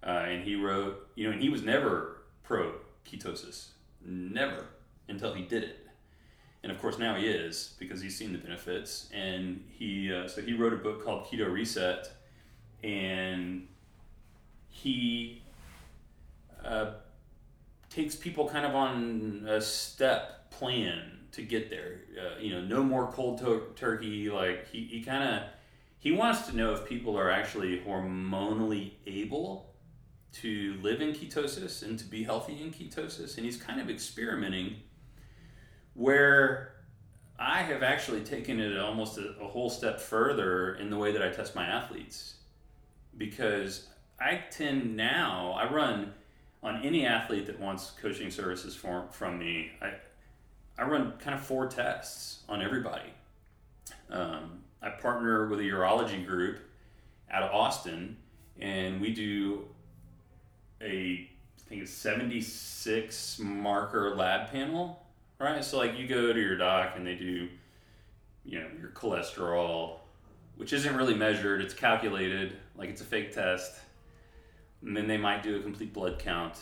uh, 0.00 0.10
and 0.10 0.44
he 0.44 0.54
wrote, 0.54 1.08
you 1.16 1.26
know, 1.26 1.32
and 1.32 1.42
he 1.42 1.48
was 1.48 1.62
never 1.62 2.18
pro 2.44 2.72
ketosis, 3.04 3.70
never 4.00 4.66
until 5.08 5.34
he 5.34 5.42
did 5.42 5.64
it. 5.64 5.88
And 6.62 6.70
of 6.70 6.80
course, 6.80 6.98
now 6.98 7.16
he 7.16 7.26
is 7.26 7.74
because 7.80 8.00
he's 8.00 8.16
seen 8.16 8.32
the 8.32 8.38
benefits. 8.38 9.08
And 9.12 9.64
he, 9.76 10.12
uh, 10.12 10.28
so 10.28 10.40
he 10.40 10.54
wrote 10.54 10.72
a 10.72 10.76
book 10.76 11.04
called 11.04 11.26
Keto 11.26 11.50
Reset, 11.50 12.08
and 12.82 13.66
he 14.68 15.42
uh, 16.64 16.92
takes 17.90 18.14
people 18.14 18.48
kind 18.48 18.66
of 18.66 18.74
on 18.74 19.46
a 19.48 19.60
step 19.60 20.50
plan 20.50 21.18
to 21.32 21.42
get 21.42 21.70
there. 21.70 22.00
Uh, 22.18 22.38
you 22.40 22.50
know, 22.50 22.60
no 22.60 22.82
more 22.82 23.10
cold 23.12 23.38
to- 23.38 23.72
turkey. 23.76 24.30
Like 24.30 24.68
he, 24.68 24.84
he 24.84 25.02
kind 25.02 25.22
of 25.22 25.42
he 25.98 26.12
wants 26.12 26.46
to 26.48 26.56
know 26.56 26.72
if 26.72 26.86
people 26.86 27.18
are 27.18 27.30
actually 27.30 27.80
hormonally 27.80 28.92
able 29.06 29.74
to 30.34 30.78
live 30.82 31.00
in 31.00 31.12
ketosis 31.12 31.82
and 31.82 31.98
to 31.98 32.04
be 32.04 32.22
healthy 32.22 32.60
in 32.60 32.70
ketosis, 32.70 33.36
and 33.36 33.46
he's 33.46 33.56
kind 33.56 33.80
of 33.80 33.88
experimenting 33.88 34.76
where 35.94 36.74
I 37.38 37.62
have 37.62 37.82
actually 37.82 38.20
taken 38.20 38.60
it 38.60 38.78
almost 38.78 39.18
a, 39.18 39.34
a 39.40 39.48
whole 39.48 39.70
step 39.70 40.00
further 40.00 40.74
in 40.74 40.90
the 40.90 40.96
way 40.96 41.12
that 41.12 41.22
I 41.22 41.30
test 41.30 41.54
my 41.54 41.66
athletes 41.66 42.35
because 43.16 43.86
I 44.20 44.42
tend 44.50 44.96
now 44.96 45.52
I 45.58 45.70
run 45.70 46.12
on 46.62 46.82
any 46.82 47.06
athlete 47.06 47.46
that 47.46 47.60
wants 47.60 47.92
coaching 48.00 48.30
services 48.30 48.74
for, 48.74 49.06
from 49.10 49.38
me. 49.38 49.70
I, 49.80 49.92
I 50.78 50.86
run 50.86 51.12
kind 51.18 51.34
of 51.34 51.44
four 51.44 51.66
tests 51.66 52.42
on 52.48 52.62
everybody. 52.62 53.12
Um, 54.10 54.62
I 54.82 54.90
partner 54.90 55.46
with 55.46 55.60
a 55.60 55.64
urology 55.64 56.24
group 56.26 56.58
out 57.30 57.42
of 57.42 57.52
Austin, 57.52 58.16
and 58.60 59.00
we 59.00 59.12
do 59.12 59.66
a 60.80 61.28
I 61.66 61.68
think 61.68 61.82
it's 61.82 61.92
76 61.92 63.40
marker 63.40 64.14
lab 64.14 64.52
panel, 64.52 65.02
right? 65.40 65.64
So 65.64 65.78
like 65.78 65.98
you 65.98 66.06
go 66.06 66.32
to 66.32 66.40
your 66.40 66.56
doc 66.56 66.92
and 66.94 67.04
they 67.04 67.16
do, 67.16 67.48
you 68.44 68.60
know, 68.60 68.66
your 68.78 68.90
cholesterol, 68.90 69.96
which 70.56 70.72
isn't 70.72 70.96
really 70.96 71.14
measured. 71.14 71.60
It's 71.60 71.74
calculated, 71.74 72.56
like 72.78 72.90
it's 72.90 73.00
a 73.00 73.04
fake 73.04 73.32
test. 73.32 73.74
And 74.82 74.96
then 74.96 75.06
they 75.06 75.16
might 75.16 75.42
do 75.42 75.56
a 75.56 75.60
complete 75.60 75.92
blood 75.92 76.18
count 76.18 76.58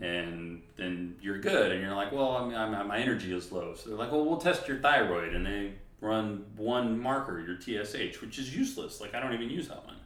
and 0.00 0.62
then 0.76 1.16
you're 1.20 1.38
good. 1.38 1.72
And 1.72 1.80
you're 1.80 1.94
like, 1.94 2.12
well, 2.12 2.36
I 2.36 2.44
mean, 2.46 2.56
I'm, 2.56 2.88
my 2.88 2.98
energy 2.98 3.34
is 3.34 3.52
low. 3.52 3.74
So 3.74 3.90
they're 3.90 3.98
like, 3.98 4.10
well, 4.10 4.24
we'll 4.24 4.38
test 4.38 4.66
your 4.66 4.78
thyroid. 4.78 5.34
And 5.34 5.46
they 5.46 5.74
run 6.00 6.44
one 6.56 6.98
marker, 6.98 7.40
your 7.40 7.60
TSH, 7.60 8.20
which 8.20 8.38
is 8.38 8.54
useless. 8.54 9.00
Like, 9.00 9.14
I 9.14 9.20
don't 9.20 9.34
even 9.34 9.50
use 9.50 9.68
that 9.68 9.84
one. 9.84 9.96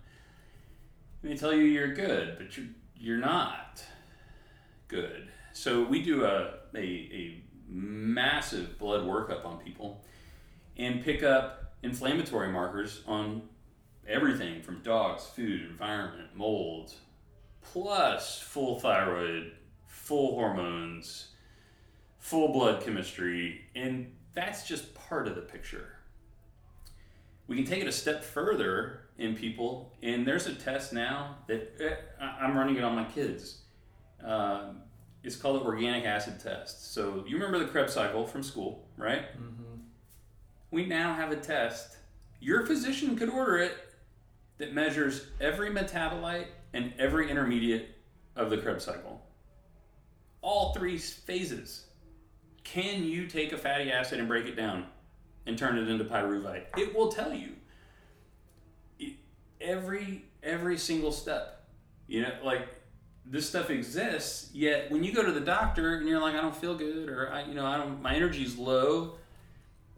And 1.22 1.32
they 1.32 1.36
tell 1.36 1.52
you 1.52 1.64
you're 1.64 1.94
good, 1.94 2.36
but 2.38 2.56
you're, 2.56 2.66
you're 2.96 3.18
not 3.18 3.82
good. 4.88 5.28
So 5.52 5.84
we 5.84 6.02
do 6.02 6.24
a, 6.24 6.54
a, 6.74 6.78
a 6.78 7.42
massive 7.68 8.78
blood 8.78 9.04
workup 9.04 9.44
on 9.44 9.58
people 9.58 10.04
and 10.76 11.02
pick 11.02 11.22
up 11.22 11.74
inflammatory 11.82 12.52
markers 12.52 13.02
on 13.06 13.42
everything 14.08 14.62
from 14.62 14.82
dogs, 14.82 15.26
food, 15.26 15.62
environment, 15.62 16.28
mold, 16.34 16.94
plus 17.62 18.40
full 18.40 18.80
thyroid 18.80 19.52
full 20.08 20.36
hormones, 20.36 21.28
full 22.16 22.50
blood 22.50 22.82
chemistry, 22.82 23.60
and 23.74 24.10
that's 24.32 24.66
just 24.66 24.94
part 24.94 25.28
of 25.28 25.34
the 25.34 25.42
picture. 25.42 25.96
We 27.46 27.56
can 27.56 27.66
take 27.66 27.82
it 27.82 27.88
a 27.88 27.92
step 27.92 28.24
further 28.24 29.02
in 29.18 29.34
people, 29.34 29.92
and 30.02 30.26
there's 30.26 30.46
a 30.46 30.54
test 30.54 30.94
now 30.94 31.36
that 31.46 31.74
eh, 31.78 31.96
I'm 32.22 32.56
running 32.56 32.76
it 32.76 32.84
on 32.84 32.94
my 32.94 33.04
kids. 33.04 33.58
Um, 34.24 34.80
it's 35.22 35.36
called 35.36 35.60
the 35.60 35.64
organic 35.66 36.06
acid 36.06 36.40
test. 36.40 36.94
So 36.94 37.24
you 37.28 37.36
remember 37.36 37.58
the 37.58 37.66
Krebs 37.66 37.92
cycle 37.92 38.26
from 38.26 38.42
school, 38.42 38.86
right? 38.96 39.24
Mm-hmm. 39.36 39.80
We 40.70 40.86
now 40.86 41.12
have 41.12 41.32
a 41.32 41.36
test. 41.36 41.98
Your 42.40 42.64
physician 42.64 43.14
could 43.14 43.28
order 43.28 43.58
it 43.58 43.76
that 44.58 44.74
measures 44.74 45.26
every 45.40 45.70
metabolite 45.70 46.46
and 46.74 46.92
every 46.98 47.30
intermediate 47.30 47.96
of 48.36 48.50
the 48.50 48.58
Krebs 48.58 48.84
cycle 48.84 49.22
all 50.48 50.72
three 50.72 50.98
phases. 50.98 51.84
Can 52.64 53.04
you 53.04 53.26
take 53.26 53.52
a 53.52 53.58
fatty 53.58 53.90
acid 53.90 54.18
and 54.18 54.28
break 54.28 54.46
it 54.46 54.56
down 54.56 54.86
and 55.46 55.58
turn 55.58 55.78
it 55.78 55.88
into 55.88 56.04
pyruvate? 56.04 56.64
It 56.76 56.94
will 56.94 57.10
tell 57.10 57.32
you 57.32 57.52
every 59.60 60.24
every 60.42 60.78
single 60.78 61.12
step. 61.12 61.66
You 62.06 62.22
know, 62.22 62.32
like 62.42 62.68
this 63.24 63.48
stuff 63.48 63.70
exists. 63.70 64.50
Yet 64.54 64.90
when 64.90 65.04
you 65.04 65.12
go 65.12 65.22
to 65.22 65.32
the 65.32 65.40
doctor 65.40 65.96
and 65.96 66.08
you're 66.08 66.20
like, 66.20 66.34
I 66.34 66.40
don't 66.40 66.56
feel 66.56 66.74
good, 66.74 67.08
or 67.08 67.30
I, 67.30 67.44
you 67.44 67.54
know, 67.54 67.66
I 67.66 67.76
don't, 67.76 68.00
my 68.00 68.14
energy's 68.14 68.56
low, 68.56 69.18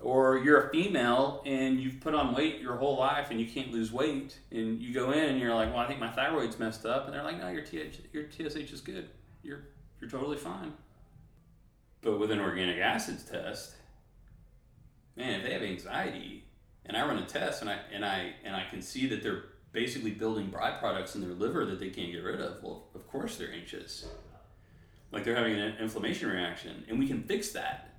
or 0.00 0.38
you're 0.38 0.68
a 0.68 0.70
female 0.70 1.42
and 1.44 1.80
you've 1.80 2.00
put 2.00 2.14
on 2.14 2.34
weight 2.34 2.60
your 2.60 2.76
whole 2.76 2.98
life 2.98 3.30
and 3.30 3.40
you 3.40 3.46
can't 3.46 3.70
lose 3.70 3.92
weight, 3.92 4.38
and 4.50 4.80
you 4.80 4.94
go 4.94 5.10
in 5.12 5.24
and 5.24 5.38
you're 5.38 5.54
like, 5.54 5.68
well, 5.70 5.78
I 5.78 5.86
think 5.86 6.00
my 6.00 6.10
thyroid's 6.10 6.58
messed 6.58 6.86
up, 6.86 7.06
and 7.06 7.14
they're 7.14 7.22
like, 7.22 7.38
no, 7.38 7.48
your 7.48 7.62
TH, 7.62 8.00
your 8.12 8.24
TSH 8.30 8.72
is 8.72 8.80
good. 8.80 9.08
You're 9.42 9.64
you're 10.00 10.10
totally 10.10 10.38
fine. 10.38 10.72
But 12.02 12.18
with 12.18 12.30
an 12.30 12.40
organic 12.40 12.78
acids 12.78 13.24
test, 13.24 13.74
man, 15.16 15.40
if 15.40 15.46
they 15.46 15.52
have 15.52 15.62
anxiety 15.62 16.44
and 16.86 16.96
I 16.96 17.06
run 17.06 17.18
a 17.18 17.26
test 17.26 17.60
and 17.60 17.70
I 17.70 17.78
and 17.92 18.04
I 18.04 18.34
and 18.44 18.56
I 18.56 18.64
can 18.70 18.82
see 18.82 19.06
that 19.08 19.22
they're 19.22 19.44
basically 19.72 20.10
building 20.10 20.50
byproducts 20.50 21.14
in 21.14 21.20
their 21.20 21.30
liver 21.30 21.64
that 21.66 21.78
they 21.78 21.90
can't 21.90 22.10
get 22.10 22.24
rid 22.24 22.40
of, 22.40 22.62
well, 22.62 22.88
of 22.94 23.06
course 23.06 23.36
they're 23.36 23.52
anxious. 23.52 24.06
Like 25.12 25.24
they're 25.24 25.36
having 25.36 25.54
an 25.54 25.76
inflammation 25.80 26.28
reaction, 26.28 26.84
and 26.88 26.98
we 26.98 27.06
can 27.06 27.22
fix 27.22 27.50
that. 27.52 27.89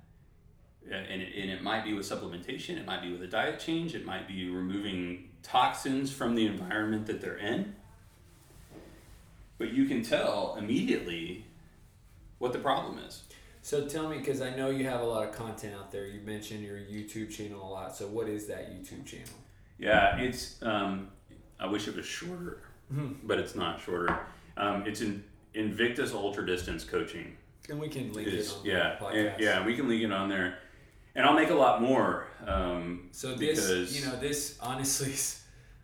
And 0.90 1.22
it, 1.22 1.28
and 1.40 1.50
it 1.50 1.62
might 1.62 1.84
be 1.84 1.94
with 1.94 2.06
supplementation, 2.08 2.76
it 2.76 2.84
might 2.84 3.02
be 3.02 3.12
with 3.12 3.22
a 3.22 3.26
diet 3.26 3.58
change, 3.60 3.94
it 3.94 4.04
might 4.04 4.26
be 4.28 4.48
removing 4.50 5.30
toxins 5.42 6.12
from 6.12 6.34
the 6.34 6.46
environment 6.46 7.06
that 7.06 7.20
they're 7.20 7.38
in. 7.38 7.74
But 9.58 9.72
you 9.72 9.86
can 9.86 10.02
tell 10.02 10.56
immediately 10.58 11.44
what 12.38 12.52
the 12.52 12.58
problem 12.58 12.98
is. 12.98 13.22
So 13.62 13.86
tell 13.86 14.08
me, 14.08 14.18
because 14.18 14.40
I 14.40 14.54
know 14.56 14.70
you 14.70 14.84
have 14.88 15.00
a 15.00 15.04
lot 15.04 15.26
of 15.28 15.32
content 15.34 15.74
out 15.78 15.92
there. 15.92 16.04
You 16.06 16.20
mentioned 16.22 16.64
your 16.64 16.78
YouTube 16.78 17.30
channel 17.30 17.62
a 17.62 17.70
lot. 17.70 17.94
So 17.96 18.08
what 18.08 18.28
is 18.28 18.46
that 18.48 18.70
YouTube 18.72 19.06
channel? 19.06 19.28
Yeah, 19.78 20.18
it's. 20.18 20.60
Um, 20.62 21.08
I 21.60 21.66
wish 21.66 21.86
it 21.86 21.94
was 21.96 22.04
shorter, 22.06 22.58
Mm-hmm. 22.92 23.26
but 23.26 23.38
it's 23.38 23.54
not 23.54 23.80
shorter. 23.80 24.18
Um, 24.56 24.84
it's 24.86 25.00
in 25.00 25.22
Invictus 25.54 26.12
Ultra 26.12 26.44
Distance 26.44 26.82
Coaching. 26.84 27.36
And 27.70 27.78
we 27.80 27.88
can 27.88 28.12
link 28.12 28.26
Is 28.28 28.50
it 28.50 28.56
on 28.58 28.66
yeah, 28.66 28.96
the 28.98 29.06
and- 29.06 29.40
yeah. 29.40 29.64
We 29.64 29.76
can 29.76 29.88
link 29.88 30.02
it 30.02 30.10
on 30.12 30.28
there, 30.28 30.58
and 31.14 31.24
I'll 31.26 31.34
make 31.34 31.50
a 31.50 31.54
lot 31.54 31.82
more. 31.82 32.26
Um, 32.46 33.08
So 33.12 33.36
because 33.36 33.68
this, 33.68 34.00
you 34.00 34.06
know, 34.08 34.16
this 34.18 34.58
honestly 34.60 35.12
is 35.12 35.42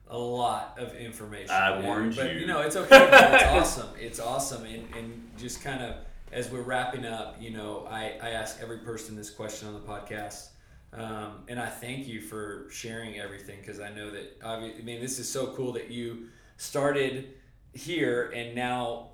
a 0.09 0.19
lot 0.19 0.77
of 0.79 0.95
information. 0.97 1.51
I 1.51 1.81
warned 1.81 2.17
but, 2.17 2.33
you. 2.33 2.41
you 2.41 2.47
know, 2.47 2.61
it's 2.61 2.77
okay. 2.77 3.09
it's 3.13 3.45
awesome. 3.79 3.89
It's 4.01 4.21
awesome. 4.21 4.65
And, 4.65 4.89
and 4.97 5.31
just 5.39 5.63
kind 5.63 5.83
of 5.83 5.97
as 6.33 6.51
we're 6.51 6.63
wrapping 6.63 7.05
up, 7.07 7.37
you 7.41 7.51
know, 7.51 7.87
I, 7.91 8.15
I 8.23 8.31
ask 8.31 8.61
every 8.61 8.79
person 8.79 9.17
this 9.17 9.31
question 9.31 9.69
on 9.69 9.75
the 9.75 9.81
podcast. 9.81 10.49
Um, 10.93 11.45
and 11.49 11.61
I 11.61 11.67
thank 11.67 12.07
you 12.09 12.21
for 12.23 12.67
sharing 12.71 13.19
everything 13.19 13.59
because 13.61 13.79
I 13.81 13.91
know 13.91 14.11
that, 14.11 14.41
obvi- 14.41 14.79
I 14.79 14.83
mean, 14.83 15.01
this 15.01 15.19
is 15.19 15.29
so 15.29 15.49
cool 15.49 15.73
that 15.73 15.91
you 15.91 16.29
started 16.57 17.35
here 17.75 18.33
and 18.35 18.55
now, 18.55 19.11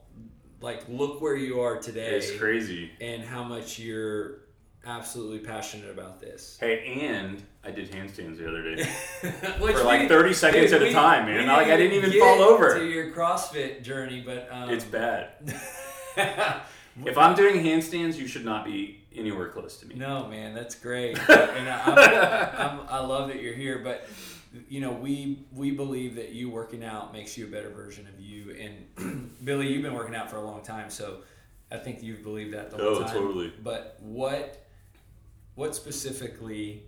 like, 0.61 0.85
look 0.89 1.21
where 1.21 1.35
you 1.37 1.61
are 1.61 1.79
today 1.79 2.15
it's 2.17 2.31
crazy. 2.39 2.91
and 3.01 3.23
how 3.25 3.43
much 3.43 3.79
you're 3.81 4.44
absolutely 4.87 5.39
passionate 5.41 5.91
about 5.91 6.21
this. 6.21 6.57
Hey, 6.61 7.01
and 7.09 7.43
I 7.65 7.71
did 7.71 7.91
handstands 7.91 8.39
the 8.39 8.49
other 8.49 8.63
day 8.77 8.85
for 9.59 9.85
like 9.85 10.03
we- 10.03 10.09
30 10.09 10.33
seconds 10.35 10.71
dude, 10.71 10.83
at 10.83 10.89
a 10.89 10.93
time, 10.93 11.27
we 11.27 11.33
man. 11.33 11.47
Like 11.49 11.69
I 11.69 11.77
didn't 11.77 11.93
even 11.95 12.19
fall 12.19 12.43
over. 12.43 12.79
to 12.79 12.85
your 12.85 13.11
CrossFit 13.13 13.83
journey, 13.83 14.23
but 14.25 14.49
um, 14.51 14.71
It's 14.71 14.85
bad. 14.85 15.29
If 17.05 17.19
I'm 17.19 17.35
doing 17.35 17.57
handstands, 17.65 18.17
you 18.17 18.29
should 18.29 18.45
not 18.45 18.65
be 18.65 19.03
anywhere 19.13 19.49
close 19.49 19.79
to 19.79 19.87
me. 19.87 19.97
no, 19.97 20.29
man, 20.29 20.55
that's 20.55 20.77
great, 20.77 21.19
and 21.29 21.69
I, 21.69 21.83
I'm, 22.57 22.79
I'm, 22.81 22.87
I 22.89 22.99
love 23.01 23.27
that 23.29 23.43
you're 23.43 23.53
here. 23.55 23.81
But 23.83 24.07
you 24.69 24.81
know, 24.81 24.93
we 24.93 25.45
we 25.53 25.73
believe 25.73 26.15
that 26.15 26.31
you 26.31 26.51
working 26.51 26.85
out 26.85 27.13
makes 27.13 27.37
you 27.37 27.47
a 27.47 27.51
better 27.51 27.71
version 27.71 28.07
of 28.07 28.21
you. 28.21 28.55
And 28.97 29.35
Billy, 29.45 29.73
you've 29.73 29.83
been 29.83 29.95
working 29.95 30.15
out 30.15 30.31
for 30.31 30.37
a 30.37 30.45
long 30.45 30.63
time, 30.63 30.89
so 30.89 31.17
I 31.73 31.79
think 31.79 32.01
you've 32.01 32.23
believed 32.23 32.55
that 32.55 32.71
the 32.71 32.77
whole 32.77 32.87
Oh, 32.95 33.03
time. 33.03 33.13
totally. 33.13 33.53
But 33.61 33.99
what 34.01 34.64
what 35.55 35.75
specifically 35.75 36.85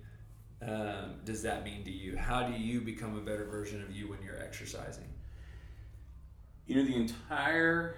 um, 0.62 1.16
does 1.24 1.42
that 1.42 1.64
mean 1.64 1.84
to 1.84 1.90
you? 1.90 2.16
How 2.16 2.42
do 2.42 2.54
you 2.54 2.80
become 2.80 3.16
a 3.16 3.20
better 3.20 3.44
version 3.44 3.82
of 3.82 3.90
you 3.94 4.08
when 4.08 4.22
you're 4.22 4.42
exercising? 4.42 5.08
You 6.66 6.76
know, 6.76 6.84
the 6.84 6.96
entire 6.96 7.96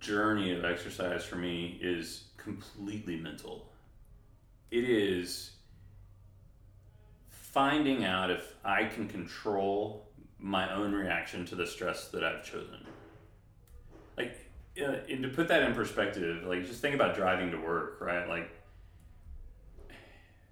journey 0.00 0.52
of 0.52 0.64
exercise 0.64 1.24
for 1.24 1.36
me 1.36 1.78
is 1.80 2.24
completely 2.36 3.16
mental. 3.16 3.70
It 4.70 4.84
is 4.84 5.52
finding 7.28 8.04
out 8.04 8.30
if 8.30 8.54
I 8.64 8.84
can 8.84 9.08
control 9.08 10.08
my 10.38 10.72
own 10.72 10.92
reaction 10.92 11.44
to 11.46 11.54
the 11.54 11.66
stress 11.66 12.08
that 12.08 12.22
I've 12.24 12.44
chosen. 12.44 12.86
Like, 14.16 14.36
uh, 14.80 14.96
and 15.08 15.22
to 15.22 15.28
put 15.28 15.48
that 15.48 15.62
in 15.62 15.74
perspective, 15.74 16.44
like, 16.44 16.66
just 16.66 16.80
think 16.80 16.94
about 16.94 17.16
driving 17.16 17.50
to 17.50 17.58
work, 17.58 18.00
right? 18.00 18.28
Like, 18.28 18.50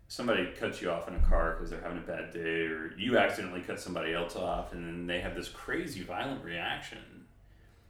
somebody 0.08 0.46
cuts 0.58 0.80
you 0.80 0.90
off 0.90 1.08
in 1.08 1.14
a 1.14 1.20
car 1.20 1.52
because 1.54 1.70
they're 1.70 1.80
having 1.80 1.98
a 1.98 2.02
bad 2.02 2.32
day, 2.32 2.66
or 2.66 2.92
you 2.96 3.18
accidentally 3.18 3.60
cut 3.60 3.80
somebody 3.80 4.14
else 4.14 4.36
off, 4.36 4.72
and 4.72 4.86
then 4.86 5.06
they 5.06 5.20
have 5.20 5.34
this 5.34 5.48
crazy 5.48 6.02
violent 6.02 6.44
reaction. 6.44 6.98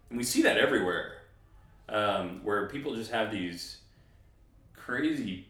And 0.09 0.19
we 0.19 0.25
see 0.25 0.43
that 0.43 0.57
everywhere, 0.57 1.23
um, 1.89 2.41
where 2.43 2.69
people 2.69 2.95
just 2.95 3.11
have 3.11 3.31
these 3.31 3.79
crazy, 4.75 5.47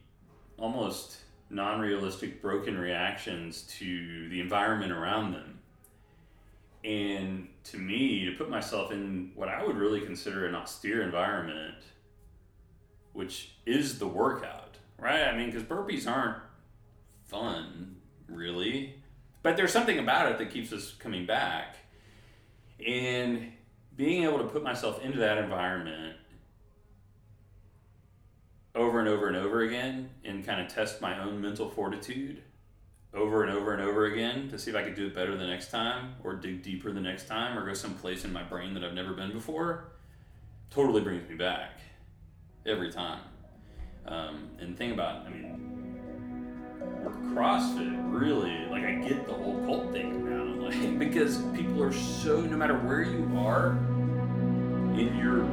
almost 0.58 1.18
non 1.50 1.80
realistic, 1.80 2.42
broken 2.42 2.76
reactions 2.78 3.62
to 3.78 4.28
the 4.28 4.40
environment 4.40 4.92
around 4.92 5.32
them. 5.32 5.58
And 6.84 7.48
to 7.64 7.78
me, 7.78 8.24
to 8.26 8.32
put 8.32 8.48
myself 8.48 8.92
in 8.92 9.32
what 9.34 9.48
I 9.48 9.64
would 9.64 9.76
really 9.76 10.00
consider 10.00 10.46
an 10.46 10.54
austere 10.54 11.02
environment, 11.02 11.76
which 13.12 13.56
is 13.66 13.98
the 13.98 14.06
workout, 14.06 14.76
right? 14.98 15.24
I 15.24 15.36
mean, 15.36 15.46
because 15.46 15.64
burpees 15.64 16.10
aren't 16.10 16.36
fun, 17.26 17.96
really. 18.28 18.94
But 19.42 19.56
there's 19.56 19.72
something 19.72 19.98
about 19.98 20.30
it 20.32 20.38
that 20.38 20.50
keeps 20.50 20.72
us 20.72 20.92
coming 20.98 21.26
back. 21.26 21.76
And 22.84 23.52
being 23.96 24.24
able 24.24 24.38
to 24.38 24.44
put 24.44 24.62
myself 24.62 25.02
into 25.02 25.18
that 25.18 25.38
environment 25.38 26.16
over 28.74 29.00
and 29.00 29.08
over 29.08 29.28
and 29.28 29.36
over 29.36 29.62
again 29.62 30.10
and 30.24 30.44
kind 30.44 30.60
of 30.60 30.68
test 30.68 31.00
my 31.00 31.18
own 31.22 31.40
mental 31.40 31.70
fortitude 31.70 32.42
over 33.14 33.42
and 33.42 33.50
over 33.50 33.72
and 33.72 33.82
over 33.82 34.04
again 34.04 34.48
to 34.50 34.58
see 34.58 34.70
if 34.70 34.76
I 34.76 34.82
could 34.82 34.94
do 34.94 35.06
it 35.06 35.14
better 35.14 35.34
the 35.36 35.46
next 35.46 35.70
time 35.70 36.16
or 36.22 36.34
dig 36.34 36.62
deeper 36.62 36.92
the 36.92 37.00
next 37.00 37.26
time 37.26 37.58
or 37.58 37.64
go 37.64 37.72
someplace 37.72 38.24
in 38.24 38.32
my 38.32 38.42
brain 38.42 38.74
that 38.74 38.84
I've 38.84 38.92
never 38.92 39.14
been 39.14 39.32
before 39.32 39.88
totally 40.70 41.00
brings 41.00 41.26
me 41.28 41.36
back 41.36 41.80
every 42.66 42.92
time. 42.92 43.22
Um, 44.06 44.50
and 44.60 44.74
the 44.74 44.76
thing 44.76 44.92
about, 44.92 45.26
I 45.26 45.30
mean, 45.30 45.75
CrossFit 47.10 47.96
really, 48.12 48.66
like, 48.66 48.84
I 48.84 48.94
get 48.94 49.26
the 49.26 49.34
whole 49.34 49.64
cult 49.66 49.92
thing 49.92 50.24
now, 50.24 50.66
like, 50.68 50.98
because 50.98 51.38
people 51.54 51.82
are 51.82 51.92
so, 51.92 52.40
no 52.40 52.56
matter 52.56 52.74
where 52.74 53.02
you 53.02 53.30
are 53.38 53.76
in 54.98 55.16
your 55.18 55.44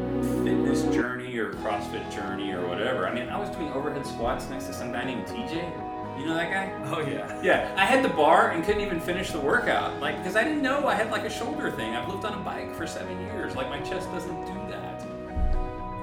fitness 0.43 0.83
journey 0.95 1.37
or 1.37 1.53
CrossFit 1.55 2.09
journey 2.13 2.51
or 2.51 2.65
whatever. 2.67 3.07
I 3.07 3.13
mean, 3.13 3.27
I 3.29 3.37
was 3.37 3.49
doing 3.49 3.71
overhead 3.73 4.05
squats 4.05 4.49
next 4.49 4.67
to 4.67 4.73
some 4.73 4.91
guy 4.91 5.03
named 5.03 5.25
TJ. 5.27 6.19
You 6.19 6.27
know 6.27 6.35
that 6.35 6.51
guy? 6.51 6.71
Oh 6.91 6.99
yeah. 6.99 7.41
Yeah, 7.41 7.73
I 7.75 7.85
had 7.85 8.03
the 8.03 8.09
bar 8.09 8.51
and 8.51 8.63
couldn't 8.63 8.81
even 8.81 8.99
finish 9.01 9.31
the 9.31 9.39
workout, 9.39 9.99
like 9.99 10.17
because 10.17 10.35
I 10.35 10.43
didn't 10.43 10.61
know 10.61 10.87
I 10.87 10.95
had 10.95 11.11
like 11.11 11.23
a 11.23 11.29
shoulder 11.29 11.71
thing. 11.71 11.95
I've 11.95 12.07
lived 12.07 12.23
on 12.23 12.39
a 12.39 12.43
bike 12.43 12.75
for 12.75 12.85
seven 12.85 13.19
years. 13.21 13.55
Like 13.55 13.69
my 13.69 13.81
chest 13.81 14.11
doesn't 14.11 14.45
do 14.45 14.53
that. 14.69 15.03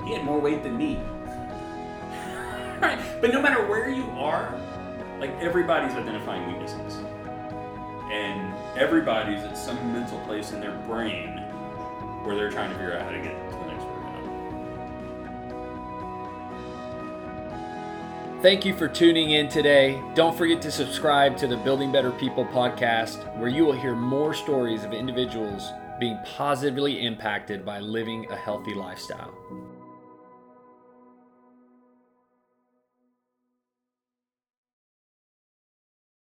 He 0.05 0.15
had 0.15 0.25
more 0.25 0.41
weight 0.41 0.63
than 0.63 0.77
me. 0.77 0.97
right, 2.81 3.01
but 3.21 3.33
no 3.33 3.41
matter 3.41 3.65
where 3.67 3.89
you 3.89 4.05
are, 4.11 4.53
like 5.21 5.31
everybody's 5.41 5.93
identifying 5.93 6.47
weaknesses, 6.49 6.97
and 8.11 8.55
everybody's 8.77 9.41
at 9.41 9.57
some 9.57 9.77
mental 9.93 10.19
place 10.21 10.53
in 10.53 10.61
their 10.61 10.77
brain 10.87 11.37
where 12.25 12.35
they're 12.35 12.51
trying 12.51 12.71
to 12.71 12.77
figure 12.77 12.95
out 12.95 13.03
how 13.03 13.11
to 13.11 13.21
get 13.21 13.51
to 13.51 13.57
the 13.57 13.67
next 13.67 13.85
workout. 13.85 14.01
Thank 18.43 18.65
you 18.65 18.75
for 18.75 18.89
tuning 18.89 19.33
in 19.33 19.49
today. 19.49 20.03
Don't 20.15 20.37
forget 20.37 20.63
to 20.63 20.71
subscribe 20.71 21.37
to 21.37 21.47
the 21.47 21.59
Building 21.59 21.93
Better 21.93 22.11
People 22.13 22.47
podcast, 22.47 23.39
where 23.39 23.49
you 23.49 23.67
will 23.67 23.79
hear 23.79 23.95
more 23.95 24.33
stories 24.33 24.85
of 24.85 24.95
individuals 24.95 25.71
being 26.01 26.19
positively 26.25 27.05
impacted 27.05 27.65
by 27.67 27.79
living 27.79 28.27
a 28.31 28.37
healthy 28.37 28.73
lifestyle. 28.73 29.35